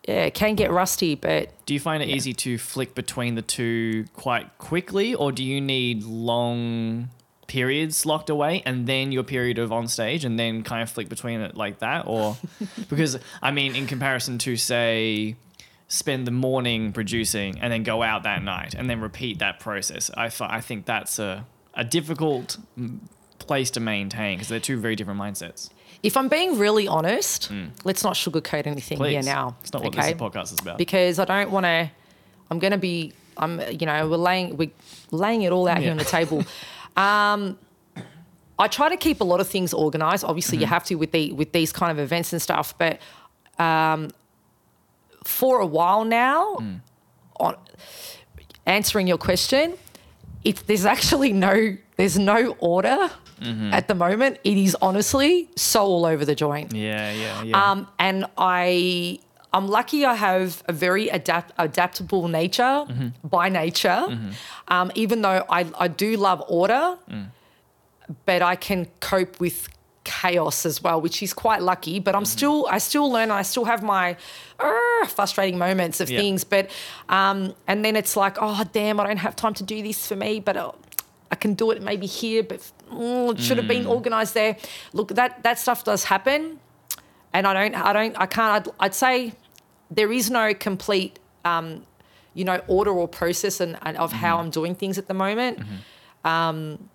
yeah, 0.09 0.24
it 0.24 0.35
can 0.35 0.54
get 0.54 0.70
rusty, 0.70 1.14
but 1.14 1.48
Do 1.64 1.72
you 1.72 1.80
find 1.80 2.02
it 2.02 2.09
easy 2.09 2.35
to 2.35 2.59
flick 2.59 2.94
between 2.94 3.37
the 3.37 3.42
two 3.42 4.04
quite 4.12 4.59
quickly, 4.59 5.14
or 5.14 5.33
do 5.33 5.42
you 5.42 5.61
need 5.61 6.02
long 6.02 7.09
periods 7.46 8.04
locked 8.04 8.30
away 8.30 8.62
and 8.66 8.87
then 8.87 9.12
your 9.12 9.22
period 9.22 9.59
of 9.59 9.70
on 9.70 9.87
stage 9.87 10.24
and 10.24 10.38
then 10.38 10.62
kind 10.62 10.83
of 10.83 10.90
flick 10.90 11.09
between 11.09 11.40
it 11.40 11.57
like 11.57 11.78
that? 11.78 12.04
Or 12.07 12.37
because, 12.90 13.18
I 13.40 13.50
mean, 13.50 13.74
in 13.74 13.87
comparison 13.87 14.37
to, 14.38 14.57
say, 14.57 15.37
spend 15.94 16.26
the 16.26 16.30
morning 16.33 16.92
producing 16.92 17.59
and 17.61 17.72
then 17.72 17.83
go 17.85 18.02
out 18.02 18.24
that 18.24 18.42
night 18.42 18.74
and 18.74 18.90
then 18.90 19.00
repeat 19.00 19.38
that 19.38 19.61
process, 19.61 20.11
I, 20.16 20.28
think 20.61 20.87
that's 20.87 21.18
a, 21.18 21.46
a 21.74 21.85
difficult 21.85 22.59
mm, 22.78 22.98
place 23.38 23.70
to 23.72 23.80
maintain 23.80 24.37
because 24.37 24.48
they're 24.48 24.61
two 24.61 24.78
very 24.80 24.96
different 24.96 25.20
mindsets. 25.20 25.70
if 26.02 26.16
I'm 26.16 26.28
being 26.28 26.59
really 26.59 26.88
honest, 26.88 27.50
let's 27.85 28.02
not 28.02 28.14
sugarcoat 28.14 28.66
anything. 28.66 28.98
Please. 28.98 29.12
here 29.12 29.22
now. 29.22 29.57
It's 29.62 29.72
not 29.72 29.83
what 29.85 29.96
okay? 29.96 30.12
this 30.12 30.20
podcast 30.20 30.52
is 30.52 30.61
about. 30.61 30.78
because 30.78 31.18
I 31.18 31.24
don't 31.24 31.50
want 31.50 31.64
to. 31.64 31.90
I'm 32.50 32.59
going 32.59 32.72
to 32.72 32.78
be. 32.78 33.12
I'm. 33.37 33.61
You 33.70 33.87
know, 33.87 34.09
we're 34.09 34.16
laying 34.16 34.57
we're 34.57 34.70
laying 35.11 35.42
it 35.42 35.52
all 35.52 35.66
out 35.68 35.78
here 35.78 35.90
on 35.90 35.96
the 35.96 36.04
table. 36.04 36.44
Um, 36.96 37.59
I 38.59 38.68
try 38.68 38.88
to 38.88 38.96
keep 38.96 39.20
a 39.20 39.24
lot 39.24 39.40
of 39.40 39.48
things 39.48 39.74
organized. 39.74 40.24
Obviously, 40.24 40.59
Mm-hmm. 40.59 40.62
you 40.62 40.66
have 40.68 40.85
to 40.85 40.94
with 40.94 41.11
the 41.12 41.33
with 41.33 41.50
these 41.52 41.72
kind 41.72 41.90
of 41.90 41.98
events 41.98 42.33
and 42.33 42.40
stuff. 42.40 42.74
But 42.78 43.00
um, 43.59 44.11
for 45.24 45.60
a 45.60 45.66
while 45.66 46.04
now, 46.04 46.56
Mm. 46.60 46.80
on 47.40 47.56
answering 48.66 49.06
your 49.06 49.18
question, 49.18 49.74
it's 50.44 50.62
there's 50.62 50.84
actually 50.87 51.32
no 51.32 51.76
there's 51.96 52.18
no 52.18 52.56
order 52.60 53.10
Mm-hmm. 53.40 53.74
at 53.74 53.88
the 53.88 53.94
moment. 53.96 54.38
It 54.44 54.56
is 54.56 54.76
honestly 54.80 55.50
so 55.56 55.82
all 55.84 56.06
over 56.06 56.24
the 56.24 56.37
joint. 56.37 56.72
yeah, 56.72 57.12
yeah, 57.12 57.42
yeah. 57.42 57.70
Um, 57.70 57.88
and 57.98 58.26
I, 58.38 59.18
I'm 59.52 59.66
lucky 59.68 60.04
I 60.06 60.14
have 60.14 60.62
a 60.68 60.72
very 60.72 61.08
adapt, 61.08 61.52
adaptable 61.58 62.28
nature 62.28 62.87
by 63.24 63.48
nature. 63.48 64.06
Um, 64.68 64.92
even 64.94 65.22
though 65.22 65.44
I, 65.50 65.66
I 65.78 65.88
do 65.88 66.16
love 66.16 66.44
order, 66.48 66.96
but 68.24 68.40
I 68.40 68.54
can 68.54 68.87
cope 69.00 69.40
with 69.40 69.68
chaos 70.04 70.64
as 70.66 70.82
well, 70.82 71.00
which 71.00 71.22
is 71.22 71.32
quite 71.32 71.62
lucky. 71.62 71.98
But 71.98 72.14
I'm 72.14 72.24
still, 72.24 72.66
I 72.70 72.78
still 72.78 73.10
learn. 73.10 73.30
I 73.30 73.42
still 73.42 73.64
have 73.64 73.82
my 73.82 74.16
uh, 74.60 75.06
frustrating 75.06 75.58
moments 75.58 76.00
of 76.00 76.08
Yeah. 76.10 76.20
things. 76.20 76.44
But 76.44 76.70
um, 77.08 77.54
and 77.66 77.84
then 77.84 77.96
it's 77.96 78.16
like, 78.16 78.36
oh 78.40 78.64
damn, 78.72 79.00
I 79.00 79.06
don't 79.06 79.16
have 79.18 79.34
time 79.36 79.54
to 79.54 79.62
do 79.64 79.82
this 79.82 80.06
for 80.06 80.16
me, 80.16 80.40
but. 80.40 80.56
Uh, 80.56 80.72
I 81.30 81.36
can 81.36 81.54
do 81.54 81.72
it 81.72 81.82
maybe 81.82 82.06
here, 82.06 82.44
but 82.44 82.60
mm, 82.92 83.32
it 83.32 83.40
should 83.40 83.56
have 83.56 83.66
been 83.66 83.86
organized 83.86 84.34
there. 84.34 84.56
Look, 84.92 85.08
that 85.16 85.42
that 85.42 85.58
stuff 85.58 85.82
does 85.82 86.04
happen 86.04 86.60
and 87.32 87.44
I 87.44 87.52
don't, 87.54 87.74
I 87.74 87.92
don't, 87.92 88.16
I 88.20 88.26
can't. 88.26 88.68
I'd, 88.68 88.74
I'd 88.78 88.94
say 88.94 89.32
there 89.90 90.12
is 90.12 90.30
no 90.30 90.54
complete, 90.54 91.18
um, 91.44 91.86
you 92.34 92.44
know, 92.44 92.60
order 92.68 92.92
or 92.92 93.08
process 93.08 93.58
and, 93.60 93.76
and 93.82 93.96
of 93.96 94.12
how 94.12 94.38
I'm 94.38 94.50
doing 94.50 94.76
things 94.76 94.96
at 94.96 95.08
the 95.08 95.14
moment. 95.14 95.58
Um, 96.24 96.88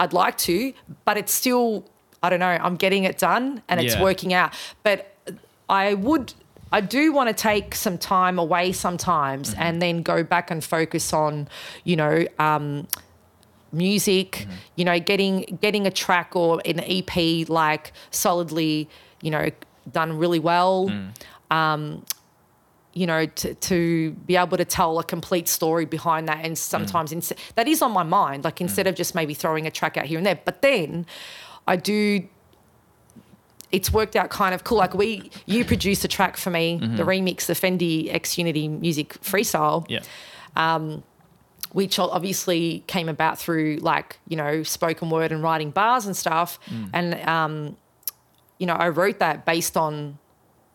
I'd 0.00 0.12
like 0.12 0.36
to, 0.38 0.72
but 1.04 1.16
it's 1.16 1.32
still, 1.32 1.84
I 2.22 2.30
don't 2.30 2.40
know. 2.40 2.46
I'm 2.46 2.76
getting 2.76 3.04
it 3.04 3.18
done 3.18 3.62
and 3.68 3.80
it's 3.80 3.94
Yeah. 3.94 4.02
working 4.02 4.34
out. 4.34 4.52
But 4.82 5.14
I 5.68 5.94
would, 5.94 6.34
I 6.72 6.80
do 6.80 7.12
want 7.12 7.28
to 7.28 7.34
take 7.34 7.74
some 7.74 7.98
time 7.98 8.38
away 8.38 8.72
sometimes 8.72 9.50
mm-hmm. 9.50 9.62
and 9.62 9.82
then 9.82 10.02
go 10.02 10.22
back 10.22 10.50
and 10.50 10.62
focus 10.62 11.12
on, 11.12 11.48
you 11.84 11.96
know. 11.96 12.24
Um, 12.38 12.86
music, 13.72 14.32
mm-hmm. 14.32 14.50
you 14.76 14.84
know, 14.84 14.98
getting 14.98 15.58
getting 15.60 15.86
a 15.86 15.90
track 15.90 16.34
or 16.34 16.60
an 16.64 16.80
EP 16.80 17.48
like 17.48 17.92
solidly, 18.10 18.88
you 19.22 19.30
know, 19.30 19.48
done 19.90 20.18
really 20.18 20.38
well. 20.38 20.88
Mm. 20.88 21.56
Um, 21.56 22.04
you 22.92 23.06
know, 23.06 23.24
to, 23.24 23.54
to 23.54 24.10
be 24.26 24.36
able 24.36 24.56
to 24.56 24.64
tell 24.64 24.98
a 24.98 25.04
complete 25.04 25.46
story 25.46 25.84
behind 25.84 26.26
that, 26.28 26.44
and 26.44 26.54
mm. 26.54 26.58
sometimes 26.58 27.12
ins- 27.12 27.32
that 27.54 27.68
is 27.68 27.82
on 27.82 27.92
my 27.92 28.02
mind. 28.02 28.44
Like 28.44 28.56
mm. 28.56 28.62
instead 28.62 28.86
of 28.86 28.94
just 28.94 29.14
maybe 29.14 29.34
throwing 29.34 29.66
a 29.66 29.70
track 29.70 29.96
out 29.96 30.06
here 30.06 30.18
and 30.18 30.26
there, 30.26 30.40
but 30.44 30.62
then 30.62 31.06
I 31.66 31.76
do. 31.76 32.26
It's 33.72 33.92
worked 33.92 34.16
out 34.16 34.30
kind 34.30 34.54
of 34.54 34.64
cool. 34.64 34.78
Like 34.78 34.94
we, 34.94 35.30
you 35.46 35.64
produced 35.64 36.04
a 36.04 36.08
track 36.08 36.36
for 36.36 36.50
me, 36.50 36.80
mm-hmm. 36.80 36.96
the 36.96 37.04
remix, 37.04 37.46
the 37.46 37.52
Fendi 37.52 38.12
X 38.12 38.36
Unity 38.36 38.66
Music 38.66 39.10
Freestyle 39.22 39.86
yeah. 39.88 40.00
Um, 40.56 41.04
which 41.72 41.98
obviously 41.98 42.82
came 42.86 43.08
about 43.08 43.38
through 43.38 43.76
like 43.76 44.18
you 44.28 44.36
know 44.36 44.62
spoken 44.62 45.10
word 45.10 45.32
and 45.32 45.42
writing 45.42 45.70
bars 45.70 46.06
and 46.06 46.16
stuff 46.16 46.58
mm. 46.66 46.90
and 46.92 47.14
um 47.28 47.76
you 48.58 48.66
know 48.66 48.74
i 48.74 48.88
wrote 48.88 49.18
that 49.18 49.44
based 49.44 49.76
on 49.76 50.18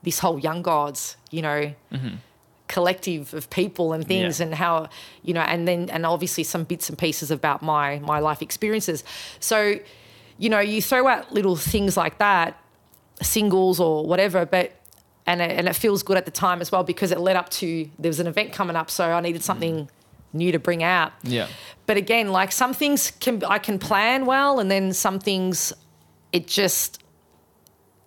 this 0.03 0.19
whole 0.19 0.39
young 0.39 0.61
gods 0.61 1.17
you 1.31 1.41
know 1.41 1.73
mm-hmm. 1.91 2.15
collective 2.67 3.33
of 3.33 3.49
people 3.49 3.93
and 3.93 4.07
things 4.07 4.39
Yeah. 4.39 4.47
and 4.47 4.55
how 4.55 4.89
you 5.23 5.33
know 5.33 5.41
and 5.41 5.67
then 5.67 5.89
and 5.89 6.05
obviously 6.05 6.43
some 6.43 6.63
bits 6.63 6.89
and 6.89 6.97
pieces 6.97 7.31
about 7.31 7.61
my 7.61 7.99
my 7.99 8.19
life 8.19 8.41
experiences 8.41 9.03
so 9.39 9.79
you 10.37 10.49
know 10.49 10.59
you 10.59 10.81
throw 10.81 11.07
out 11.07 11.33
little 11.33 11.55
things 11.55 11.95
like 11.97 12.17
that 12.19 12.59
singles 13.21 13.79
or 13.79 14.05
whatever 14.05 14.45
but 14.45 14.73
and 15.27 15.41
it, 15.41 15.51
and 15.57 15.67
it 15.67 15.75
feels 15.75 16.03
good 16.03 16.17
at 16.17 16.25
the 16.25 16.31
time 16.31 16.61
as 16.61 16.71
well 16.71 16.83
because 16.83 17.11
it 17.11 17.19
led 17.19 17.35
up 17.35 17.49
to 17.49 17.89
there 17.97 18.09
was 18.09 18.19
an 18.19 18.27
event 18.27 18.51
coming 18.51 18.75
up 18.75 18.89
so 18.89 19.05
i 19.11 19.19
needed 19.21 19.43
something 19.43 19.89
new 20.33 20.51
to 20.51 20.59
bring 20.59 20.83
out 20.83 21.13
Yeah. 21.23 21.47
but 21.85 21.95
again 21.97 22.29
like 22.31 22.51
some 22.51 22.73
things 22.73 23.11
can 23.19 23.41
i 23.45 23.57
can 23.57 23.79
plan 23.79 24.25
well 24.25 24.59
and 24.59 24.69
then 24.69 24.91
some 24.93 25.19
things 25.19 25.71
it 26.33 26.47
just 26.47 27.01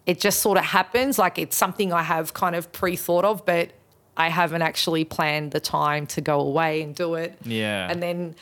it 0.04 0.20
just 0.20 0.40
sort 0.40 0.58
of 0.58 0.64
happens 0.64 1.18
like 1.18 1.38
it's 1.38 1.56
something 1.56 1.92
i 1.92 2.02
have 2.02 2.34
kind 2.34 2.54
of 2.54 2.70
pre-thought 2.72 3.24
of 3.24 3.46
but 3.46 3.70
i 4.18 4.28
haven't 4.28 4.60
actually 4.62 5.04
planned 5.06 5.52
the 5.52 5.60
time 5.60 6.06
to 6.06 6.20
go 6.20 6.40
away 6.40 6.82
and 6.82 6.94
do 6.94 7.14
it 7.14 7.38
Yeah. 7.44 7.90
and 7.90 8.02
then 8.02 8.34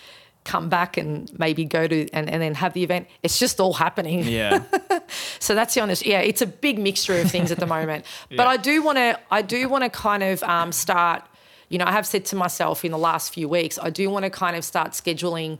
come 0.52 0.68
back 0.68 0.96
and 0.96 1.30
maybe 1.38 1.64
go 1.64 1.82
to 1.86 1.98
and, 2.16 2.30
and 2.32 2.40
then 2.42 2.54
have 2.54 2.72
the 2.72 2.82
event 2.88 3.06
it's 3.22 3.38
just 3.38 3.60
all 3.60 3.74
happening 3.74 4.20
Yeah. 4.24 4.62
so 5.46 5.54
that's 5.54 5.74
the 5.74 5.80
honest. 5.82 6.06
Yeah, 6.06 6.20
it's 6.30 6.42
a 6.42 6.46
big 6.46 6.78
mixture 6.78 7.16
of 7.20 7.30
things 7.30 7.50
at 7.54 7.58
the 7.58 7.66
moment. 7.66 8.04
But 8.38 8.44
Yeah. 8.46 8.54
I 8.54 8.56
do 8.56 8.74
want 8.86 8.98
to. 8.98 9.18
I 9.38 9.42
do 9.42 9.60
want 9.68 9.84
to 9.84 9.90
kind 9.90 10.22
of 10.22 10.42
um, 10.42 10.72
start. 10.72 11.22
You 11.68 11.78
know, 11.78 11.84
I 11.92 11.92
have 11.98 12.06
said 12.06 12.24
to 12.26 12.36
myself 12.36 12.84
in 12.84 12.92
the 12.92 13.02
last 13.10 13.32
few 13.34 13.48
weeks, 13.48 13.78
I 13.88 13.90
do 13.90 14.04
want 14.14 14.24
to 14.24 14.30
kind 14.30 14.56
of 14.56 14.64
start 14.64 14.92
scheduling 14.92 15.58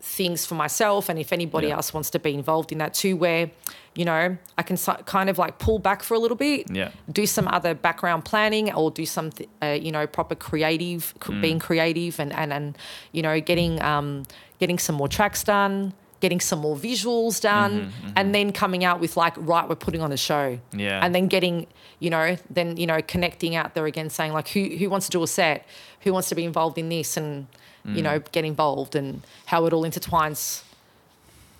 things 0.00 0.46
for 0.46 0.54
myself, 0.54 1.08
and 1.08 1.18
if 1.18 1.32
anybody 1.32 1.68
Yeah. 1.68 1.76
else 1.76 1.92
wants 1.94 2.10
to 2.10 2.18
be 2.18 2.32
involved 2.34 2.70
in 2.72 2.78
that 2.78 2.94
too, 2.94 3.16
where 3.16 3.50
you 3.94 4.04
know 4.04 4.36
I 4.58 4.62
can 4.62 4.76
so- 4.76 5.00
kind 5.06 5.28
of 5.30 5.38
like 5.38 5.58
pull 5.58 5.78
back 5.78 6.02
for 6.02 6.14
a 6.14 6.18
little 6.18 6.36
bit, 6.36 6.66
Yeah. 6.70 6.90
do 7.10 7.26
some 7.26 7.48
other 7.48 7.74
background 7.74 8.24
planning, 8.24 8.72
or 8.72 8.90
do 8.90 9.06
some 9.06 9.30
uh, 9.62 9.66
you 9.80 9.90
know 9.90 10.06
proper 10.06 10.34
creative, 10.34 11.14
c- 11.24 11.32
Mm. 11.32 11.40
being 11.40 11.58
creative, 11.58 12.20
and 12.20 12.32
and 12.32 12.52
and 12.52 12.78
you 13.12 13.22
know 13.22 13.40
getting 13.40 13.80
um, 13.82 14.24
getting 14.60 14.78
some 14.78 14.96
more 14.96 15.08
tracks 15.08 15.42
done. 15.44 15.92
Getting 16.20 16.40
some 16.40 16.60
more 16.60 16.76
visuals 16.76 17.42
done, 17.42 17.92
and 18.16 18.34
then 18.34 18.50
coming 18.50 18.84
out 18.86 19.00
with 19.00 19.18
like, 19.18 19.34
right, 19.36 19.68
we're 19.68 19.74
putting 19.74 20.00
on 20.00 20.12
a 20.12 20.16
show, 20.16 20.52
Mm-hmm, 20.52 20.80
Yeah. 20.80 21.04
and 21.04 21.14
then 21.14 21.28
getting, 21.28 21.66
you 22.00 22.08
know, 22.08 22.38
then 22.48 22.78
you 22.78 22.86
know, 22.86 23.02
connecting 23.06 23.54
out 23.54 23.74
there 23.74 23.84
again, 23.84 24.08
saying 24.08 24.32
like, 24.32 24.48
who 24.48 24.62
who 24.78 24.88
wants 24.88 25.06
to 25.06 25.12
do 25.12 25.22
a 25.22 25.26
set, 25.26 25.66
who 26.00 26.14
wants 26.14 26.30
to 26.30 26.34
be 26.34 26.44
involved 26.44 26.78
in 26.78 26.88
this, 26.88 27.18
and 27.18 27.48
you 27.86 28.02
know, 28.02 28.18
Mm. 28.20 28.32
get 28.32 28.44
involved, 28.44 28.94
and 28.96 29.22
how 29.46 29.66
it 29.66 29.72
all 29.72 29.84
intertwines, 29.84 30.62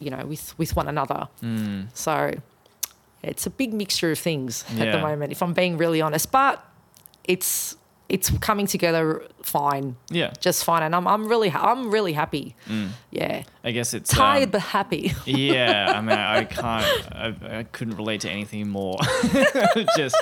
you 0.00 0.10
know, 0.10 0.24
with 0.26 0.54
with 0.58 0.74
one 0.76 0.88
another. 0.88 1.28
Mm. 1.42 1.88
So 1.94 2.32
it's 3.22 3.46
a 3.46 3.50
big 3.50 3.72
mixture 3.72 4.10
of 4.12 4.18
things 4.18 4.64
at 4.78 4.92
the 4.92 4.98
moment, 5.00 5.32
if 5.32 5.42
I'm 5.42 5.52
being 5.54 5.76
really 5.78 6.00
honest. 6.00 6.30
But 6.32 6.64
it's 7.24 7.76
it's 8.08 8.30
coming 8.38 8.68
together 8.68 9.20
fine, 9.42 9.96
Yeah. 10.10 10.30
just 10.40 10.62
fine, 10.64 10.82
and 10.84 10.94
I'm 10.94 11.08
I'm 11.08 11.26
really 11.26 11.48
ha- 11.48 11.72
I'm 11.72 11.90
really 11.90 12.12
happy. 12.12 12.54
Yeah, 13.10 13.42
I 13.64 13.72
guess 13.72 13.94
it's 13.94 14.10
tired 14.10 14.44
um, 14.44 14.50
but 14.50 14.60
happy. 14.60 15.12
yeah, 15.24 15.92
I 15.96 16.00
mean, 16.00 16.16
I 16.16 16.44
can't, 16.44 16.86
I, 17.12 17.58
I 17.58 17.62
couldn't 17.64 17.96
relate 17.96 18.20
to 18.20 18.30
anything 18.30 18.68
more. 18.68 18.98
Just, 19.96 20.16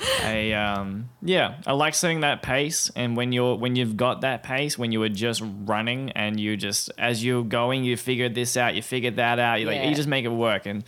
I, 0.22 0.52
um, 0.52 1.08
yeah, 1.22 1.56
I 1.66 1.72
like 1.72 1.94
setting 1.94 2.20
that 2.20 2.42
pace, 2.42 2.90
and 2.96 3.16
when 3.16 3.32
you're, 3.32 3.56
when 3.56 3.76
you've 3.76 3.96
got 3.96 4.22
that 4.22 4.42
pace, 4.42 4.78
when 4.78 4.92
you 4.92 5.00
were 5.00 5.08
just 5.08 5.42
running, 5.44 6.10
and 6.12 6.38
you 6.38 6.56
just, 6.56 6.90
as 6.98 7.24
you're 7.24 7.44
going, 7.44 7.84
you 7.84 7.96
figured 7.96 8.34
this 8.34 8.56
out, 8.56 8.74
you 8.74 8.82
figured 8.82 9.16
that 9.16 9.38
out, 9.38 9.60
you 9.60 9.66
like, 9.66 9.76
you 9.88 9.94
just 9.94 10.08
make 10.08 10.24
it 10.24 10.28
work, 10.28 10.66
and 10.66 10.84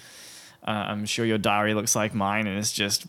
uh, 0.66 0.70
I'm 0.70 1.07
sure 1.07 1.24
your 1.24 1.38
diary 1.38 1.74
looks 1.74 1.94
like 1.94 2.14
mine, 2.14 2.46
and 2.46 2.59
it's 2.59 2.72
just 2.72 3.07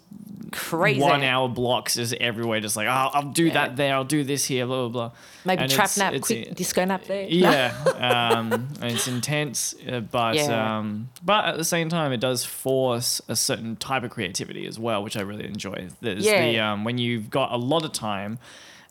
Crazy. 0.51 0.99
one 1.01 1.23
hour 1.23 1.49
blocks 1.49 1.97
is 1.97 2.15
everywhere, 2.21 2.59
just 2.61 2.77
like, 2.77 2.87
oh, 2.87 3.09
I'll 3.13 3.31
do 3.31 3.45
Yeah. 3.47 3.53
that 3.53 3.75
there, 3.75 3.93
I'll 3.95 4.03
do 4.05 4.23
this 4.23 4.45
here, 4.45 4.65
blah 4.65 4.87
blah 4.87 5.09
blah. 5.09 5.11
Maybe 5.45 5.63
And 5.63 5.71
trap 5.71 5.85
it's- 5.85 5.97
nap, 5.97 6.13
it's- 6.13 6.27
quick 6.27 6.55
disco 6.55 6.85
nap 6.85 7.03
there. 7.05 7.23
yeah, 7.29 7.73
um, 8.31 8.53
and 8.81 8.91
it's 8.91 9.07
intense, 9.07 9.75
uh, 9.91 9.99
but 9.99 10.35
Yeah. 10.35 10.77
um, 10.77 11.09
but 11.23 11.45
at 11.45 11.57
the 11.57 11.65
same 11.65 11.89
time, 11.89 12.11
it 12.13 12.19
does 12.19 12.45
force 12.45 13.21
a 13.27 13.35
certain 13.35 13.75
type 13.75 14.03
of 14.03 14.09
creativity 14.11 14.65
as 14.67 14.79
well, 14.79 15.03
which 15.03 15.17
I 15.17 15.21
really 15.21 15.45
enjoy. 15.45 15.87
There's 16.01 16.23
the 16.23 16.51
Yeah. 16.51 16.71
um, 16.73 16.83
when 16.83 16.97
you've 16.97 17.29
got 17.29 17.51
a 17.51 17.57
lot 17.57 17.83
of 17.83 17.91
time. 17.91 18.39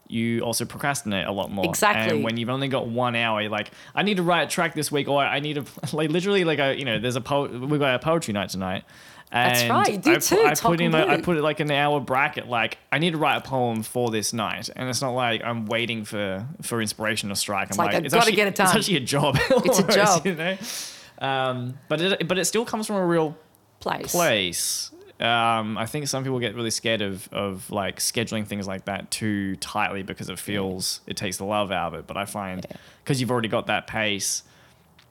You 0.09 0.41
also 0.43 0.65
procrastinate 0.65 1.27
a 1.27 1.33
lot 1.33 1.51
more. 1.51 1.65
Exactly. 1.65 2.17
And 2.17 2.25
when 2.25 2.37
you've 2.37 2.51
only 2.51 2.69
got 2.69 2.87
one 2.87 3.17
hour, 3.17 3.41
you're 3.41 3.51
like, 3.51 3.71
I 3.95 4.03
need 4.03 4.19
to 4.19 4.23
write 4.23 4.43
a 4.43 4.47
track 4.51 4.75
this 4.75 4.93
week, 4.93 5.09
or 5.09 5.21
I 5.23 5.41
need 5.41 5.55
to 5.55 5.65
like 5.97 6.11
literally 6.11 6.45
like 6.45 6.59
a 6.59 6.79
you 6.79 6.85
know, 6.85 6.99
there's 6.99 7.17
a 7.17 7.21
po- 7.21 7.49
we've 7.49 7.81
got 7.81 7.95
a 7.95 7.99
poetry 7.99 8.33
night 8.33 8.51
tonight. 8.51 8.85
That's 9.33 9.69
right, 9.69 9.93
you 9.93 9.99
do 9.99 10.13
I, 10.13 10.19
too, 10.19 10.41
I 10.41 10.55
put 10.55 10.81
in 10.81 10.93
like, 10.93 11.09
I 11.09 11.21
put 11.21 11.37
it 11.37 11.43
like 11.43 11.59
an 11.59 11.71
hour 11.71 11.99
bracket. 11.99 12.47
Like 12.47 12.79
I 12.93 12.99
need 12.99 13.11
to 13.11 13.19
write 13.19 13.37
a 13.37 13.41
poem 13.41 13.83
for 13.83 14.11
this 14.11 14.33
night, 14.33 14.71
and 14.75 14.89
it's 14.89 15.03
not 15.03 15.11
like 15.11 15.43
I'm 15.43 15.67
waiting 15.67 16.05
for 16.05 16.47
for 16.63 16.81
inspiration 16.81 17.29
to 17.31 17.37
strike. 17.37 17.73
I'm 17.73 17.77
like, 17.77 17.87
like, 17.87 17.97
I've 17.97 18.05
it's 18.05 18.15
gotta 18.15 18.23
actually, 18.27 18.37
get 18.37 18.47
it 18.49 18.55
done. 18.55 18.67
It's 18.69 18.77
actually 18.77 18.97
a 18.99 19.01
job. 19.01 19.37
It's 19.51 19.79
a 19.81 19.83
job. 19.83 20.27
you 20.27 20.35
know. 20.37 20.57
Um, 21.19 21.79
but 21.89 22.01
it 22.01 22.29
but 22.29 22.39
it 22.39 22.45
still 22.45 22.65
comes 22.65 22.87
from 22.87 22.97
a 22.97 23.05
real 23.07 23.37
Place. 23.81 24.13
place. 24.13 24.91
Um, 25.21 25.79
I 25.79 25.87
think 25.87 26.07
some 26.09 26.23
people 26.25 26.39
get 26.41 26.55
really 26.55 26.71
scared 26.71 27.01
of 27.01 27.29
of 27.33 27.71
like 27.71 27.99
scheduling 28.01 28.47
things 28.47 28.67
like 28.67 28.85
that 28.85 29.11
too 29.11 29.57
tightly 29.57 30.03
because 30.03 30.29
it 30.29 30.39
feels 30.39 31.01
it 31.07 31.17
takes 31.17 31.39
the 31.39 31.45
love 31.45 31.73
out 31.73 31.95
of 31.95 32.01
it. 32.01 32.07
But 32.07 32.17
I 32.19 32.27
find 32.27 32.67
because 33.03 33.21
you've 33.21 33.31
already 33.31 33.49
got 33.49 33.67
that 33.69 33.87
pace, 33.87 34.43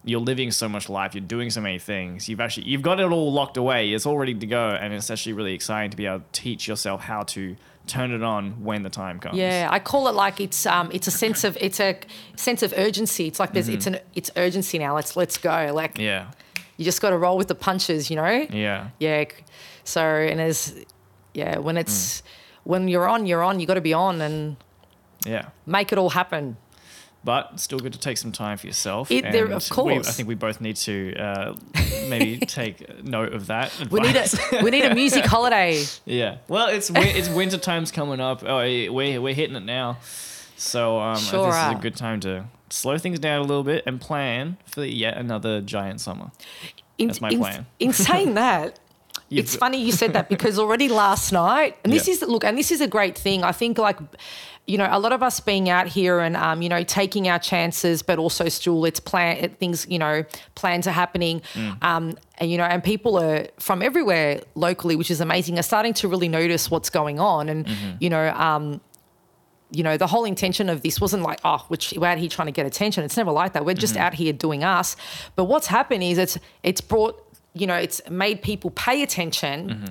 you're 0.04 0.20
living 0.20 0.52
so 0.52 0.70
much 0.70 0.90
life, 0.90 1.16
you're 1.16 1.24
doing 1.24 1.50
so 1.50 1.60
many 1.62 1.80
things. 1.80 2.30
You've 2.30 2.40
actually 2.40 2.68
you've 2.68 2.84
got 2.84 3.00
it 3.00 3.12
all 3.12 3.34
locked 3.34 3.58
away. 3.58 3.92
It's 3.94 4.06
all 4.06 4.18
ready 4.18 4.36
to 4.36 4.46
go, 4.46 4.70
and 4.70 4.94
it's 4.94 5.10
actually 5.10 5.34
really 5.34 5.54
exciting 5.56 5.90
to 5.90 5.98
be 5.98 6.06
able 6.06 6.20
to 6.20 6.26
teach 6.32 6.68
yourself 6.68 7.02
how 7.02 7.24
to 7.24 7.56
turn 7.88 8.12
it 8.12 8.24
on 8.24 8.64
when 8.64 8.84
the 8.84 8.90
time 8.90 9.20
comes. 9.20 9.38
Yeah, 9.38 9.68
I 9.72 9.80
call 9.80 10.08
it 10.08 10.14
like 10.14 10.40
it's 10.40 10.68
um 10.68 10.92
it's 10.94 11.08
a 11.08 11.12
sense 11.12 11.44
of 11.44 11.58
it's 11.60 11.80
a 11.80 11.98
sense 12.36 12.62
of 12.62 12.76
urgency. 12.78 13.26
It's 13.28 13.40
like 13.40 13.54
there's 13.54 13.70
it's 13.70 13.88
an 13.88 13.98
it's 14.14 14.30
urgency 14.36 14.78
now. 14.78 14.94
Let's 14.94 15.16
let's 15.16 15.38
go. 15.40 15.72
Like 15.74 15.96
Mm-hmm. 15.96 16.02
Yeah. 16.04 16.32
you 16.78 16.86
just 16.86 17.02
got 17.02 17.10
to 17.10 17.18
roll 17.18 17.38
with 17.38 17.48
the 17.48 17.56
punches, 17.56 18.10
you 18.12 18.16
know. 18.18 18.46
Yeah. 18.52 18.90
Yeah. 19.00 19.26
So 19.86 20.02
and 20.04 20.42
as 20.42 20.76
yeah, 21.34 21.58
when 21.60 21.76
Mm. 21.76 21.80
it's 21.82 22.22
when 22.66 22.88
you're 22.90 23.08
on, 23.08 23.26
you're 23.26 23.44
on. 23.44 23.60
You 23.62 23.66
got 23.68 23.76
to 23.76 23.82
be 23.82 23.94
on 23.94 24.20
and 24.22 24.58
Yeah. 25.26 25.46
make 25.66 25.92
it 25.94 25.98
all 25.98 26.10
happen. 26.12 26.58
but 27.24 27.60
still 27.60 27.80
good 27.80 27.92
to 27.92 27.98
take 27.98 28.20
some 28.20 28.32
time 28.32 28.56
for 28.56 28.68
yourself. 28.68 29.10
It- 29.10 29.24
there- 29.32 29.46
of 29.52 29.64
we- 29.68 29.74
course. 29.76 30.08
I 30.08 30.12
think 30.12 30.28
we 30.28 30.36
both 30.36 30.62
need 30.62 30.76
to 30.76 31.16
uh, 31.18 31.56
maybe 32.08 32.38
take 32.46 33.04
note 33.04 33.34
of 33.34 33.48
that. 33.48 33.72
We 33.90 34.00
need 34.00 34.16
a 34.16 34.28
we 34.64 34.70
need 34.70 34.86
a 34.86 34.94
music 34.94 35.26
holiday. 35.26 35.84
yeah. 36.06 36.38
Well, 36.48 36.68
it's 36.68 36.92
it's 36.94 37.28
winter 37.30 37.58
time's 37.58 37.92
coming 37.92 38.20
up. 38.20 38.44
Oh, 38.46 38.58
we're 38.60 39.20
we're 39.20 39.34
hitting 39.34 39.56
it 39.56 39.64
now, 39.66 39.98
so 40.56 41.00
um, 41.00 41.18
Sure 41.18 41.48
this 41.48 41.56
is 41.56 41.72
a 41.72 41.80
good 41.82 41.96
time 41.96 42.20
to 42.20 42.46
slow 42.70 43.00
things 43.00 43.18
down 43.18 43.40
a 43.40 43.44
little 43.44 43.64
bit 43.64 43.82
and 43.88 44.00
plan 44.00 44.58
for 44.68 44.86
yet 44.86 45.18
another 45.18 45.62
giant 45.62 46.02
summer. 46.02 46.30
In, 47.00 47.08
That's 47.08 47.22
my 47.22 47.30
in- 47.32 47.40
plan. 47.40 47.66
In 47.80 47.92
saying 47.92 48.34
that, 48.44 48.78
You've 49.30 49.46
it's 49.46 49.56
funny 49.56 49.82
you 49.82 49.92
said 49.92 50.14
that 50.14 50.30
because 50.36 50.60
already 50.60 50.88
last 50.90 51.32
night, 51.32 51.78
and 51.84 51.92
this 51.92 52.08
Yeah. 52.08 52.14
is 52.16 52.22
look, 52.22 52.44
and 52.44 52.58
this 52.58 52.72
is 52.72 52.82
a 52.82 52.88
great 52.88 53.18
thing. 53.18 53.44
I 53.44 53.52
think 53.52 53.78
like, 53.78 53.98
you 54.68 54.78
know, 54.78 54.88
a 54.90 55.00
lot 55.00 55.12
of 55.14 55.22
us 55.24 55.40
being 55.40 55.70
out 55.70 55.88
here 55.88 56.20
and 56.20 56.36
um, 56.38 56.62
you 56.62 56.70
know, 56.70 56.84
taking 56.84 57.28
our 57.28 57.40
chances, 57.40 58.02
but 58.04 58.20
also 58.20 58.50
still 58.50 58.86
it's 58.86 59.00
plan 59.00 59.50
things, 59.60 59.86
you 59.90 59.98
know, 60.00 60.24
plans 60.56 60.88
are 60.88 60.92
happening. 60.92 61.42
Mm. 61.54 61.84
Um, 61.84 62.18
and 62.38 62.52
you 62.52 62.58
know, 62.58 62.66
and 62.66 62.84
people 62.84 63.18
are 63.18 63.48
from 63.60 63.82
everywhere 63.82 64.42
locally, 64.56 64.96
which 64.96 65.10
is 65.10 65.22
amazing, 65.22 65.58
are 65.58 65.64
starting 65.64 65.94
to 65.96 66.08
really 66.08 66.30
notice 66.30 66.70
what's 66.70 66.90
going 66.90 67.20
on. 67.20 67.50
And, 67.50 67.66
Mm-hmm. 67.66 67.92
you 68.00 68.10
know, 68.10 68.30
um, 68.30 68.82
you 69.72 69.82
know, 69.84 69.98
the 69.98 70.08
whole 70.08 70.26
intention 70.26 70.70
of 70.70 70.84
this 70.84 71.02
wasn't 71.02 71.24
like, 71.24 71.40
oh, 71.44 71.66
which 71.70 71.94
we're 71.98 72.08
out 72.08 72.18
here 72.20 72.30
trying 72.30 72.46
to 72.46 72.52
get 72.52 72.66
attention. 72.68 73.04
It's 73.04 73.18
never 73.18 73.32
like 73.32 73.54
that. 73.54 73.66
We're 73.66 73.74
just 73.74 73.98
out 73.98 74.14
here 74.14 74.32
doing 74.32 74.64
us. 74.64 74.96
But 75.36 75.46
what's 75.46 75.68
happened 75.68 76.04
is 76.04 76.18
it's 76.20 76.38
it's 76.64 76.82
brought, 76.82 77.22
you 77.56 77.66
know, 77.66 77.76
it's 77.76 78.02
made 78.10 78.42
people 78.42 78.70
pay 78.72 79.02
attention. 79.02 79.86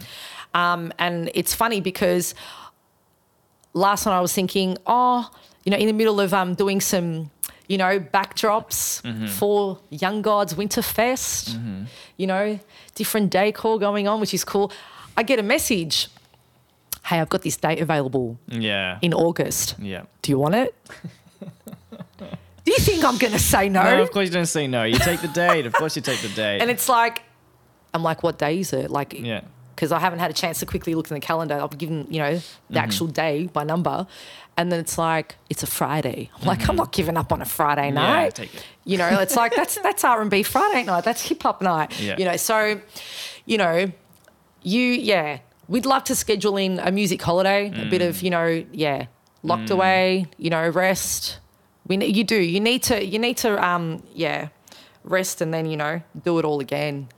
Um, 0.53 0.93
and 0.99 1.31
it's 1.35 1.55
funny 1.55 1.81
because 1.81 2.35
last 3.73 4.07
night 4.07 4.17
I 4.17 4.21
was 4.21 4.33
thinking, 4.33 4.79
oh, 4.87 5.29
you 5.65 5.71
know, 5.73 5.79
in 5.79 5.87
the 5.87 5.93
middle 5.93 6.21
of 6.21 6.33
um 6.33 6.55
doing 6.55 6.81
some, 6.81 7.31
you 7.67 7.79
know, 7.79 7.99
backdrops 7.99 9.03
for 9.31 9.79
Young 9.91 10.23
Gods 10.23 10.55
Winterfest, 10.55 11.59
you 12.19 12.27
know, 12.27 12.61
different 12.95 13.31
decor 13.31 13.79
going 13.79 14.07
on, 14.07 14.21
which 14.21 14.35
is 14.35 14.45
cool. 14.45 14.71
I 15.17 15.23
get 15.23 15.39
a 15.39 15.43
message. 15.43 16.09
Hey, 17.07 17.21
I've 17.21 17.29
got 17.29 17.43
this 17.43 17.57
date 17.57 17.81
available 17.81 18.39
yeah. 18.49 18.99
in 19.03 19.13
August. 19.13 19.75
yeah. 19.79 20.05
Do 20.23 20.33
you 20.33 20.39
want 20.39 20.55
it? 20.55 20.75
Do 22.65 22.73
you 22.73 22.79
think 22.79 23.05
I'm 23.05 23.19
going 23.19 23.35
to 23.35 23.39
say 23.39 23.69
no? 23.69 23.83
No, 23.83 24.03
of 24.03 24.11
course 24.11 24.29
you 24.29 24.33
don't 24.33 24.47
say 24.47 24.67
no. 24.67 24.85
You 24.85 24.99
take 24.99 25.21
the 25.21 25.29
date. 25.29 25.67
Of 25.67 25.75
course 25.75 25.97
you 25.97 26.03
take 26.03 26.21
the 26.23 26.31
date. 26.31 26.63
And 26.63 26.71
it's 26.71 26.89
like, 26.89 27.23
I'm 27.95 28.03
like, 28.03 28.23
what 28.23 28.39
day 28.39 28.59
is 28.61 28.73
it? 28.73 28.91
Like, 28.91 29.13
yeah. 29.19 29.43
because 29.75 29.93
I 29.93 29.99
haven't 30.01 30.19
had 30.19 30.31
a 30.31 30.35
chance 30.35 30.59
to 30.61 30.67
quickly 30.67 30.95
look 30.95 31.11
in 31.11 31.15
the 31.15 31.21
calendar. 31.21 31.55
I'll 31.55 31.69
be 31.69 31.77
given, 31.77 32.07
you 32.11 32.19
know, 32.19 32.35
the 32.35 32.39
Mm-hmm. 32.41 32.77
actual 32.77 33.07
day 33.07 33.47
by 33.53 33.65
number. 33.65 34.07
And 34.57 34.71
then 34.71 34.79
it's 34.81 34.99
like, 34.99 35.35
it's 35.51 35.63
a 35.63 35.67
Friday. 35.67 36.31
I'm 36.41 36.47
like, 36.47 36.69
I'm 36.69 36.77
not 36.77 36.93
giving 36.93 37.17
up 37.17 37.33
on 37.33 37.41
a 37.43 37.45
Friday 37.45 37.91
night. 37.91 38.35
Mm-hmm. 38.35 38.43
take 38.43 38.55
it. 38.55 38.65
You 38.85 38.99
know, 38.99 39.09
it's 39.21 39.35
like, 39.37 39.55
that's 39.57 39.77
that's 39.81 40.05
R&B 40.15 40.43
Friday 40.45 40.85
night. 40.85 41.05
That's 41.05 41.23
hip 41.29 41.43
hop 41.43 41.61
night. 41.63 41.99
Yeah. 42.01 42.17
You 42.19 42.25
know, 42.27 42.37
so, 42.37 42.81
you 43.47 43.59
know, 43.59 43.91
you, 44.63 44.81
yeah, 44.81 45.39
we'd 45.69 45.87
love 45.87 46.05
to 46.05 46.15
schedule 46.15 46.57
in 46.57 46.79
a 46.79 46.91
music 46.93 47.21
holiday, 47.23 47.67
a 47.69 47.89
bit 47.91 48.01
Mm. 48.03 48.09
of, 48.09 48.23
you 48.23 48.31
know, 48.31 48.65
yeah, 48.73 49.07
locked 49.43 49.71
away, 49.71 50.27
you 50.39 50.51
know, 50.51 50.69
rest. 50.69 51.39
We 51.87 51.97
you 52.05 52.25
do. 52.25 52.37
You 52.41 52.61
need 52.61 52.83
to, 52.85 53.05
you 53.05 53.19
need 53.19 53.37
to, 53.39 53.63
um, 53.65 54.03
yeah, 54.15 54.49
rest 55.03 55.41
and 55.41 55.53
then, 55.53 55.67
you 55.67 55.77
know, 55.77 56.01
do 56.25 56.39
it 56.39 56.45
all 56.45 56.61
again. 56.61 57.09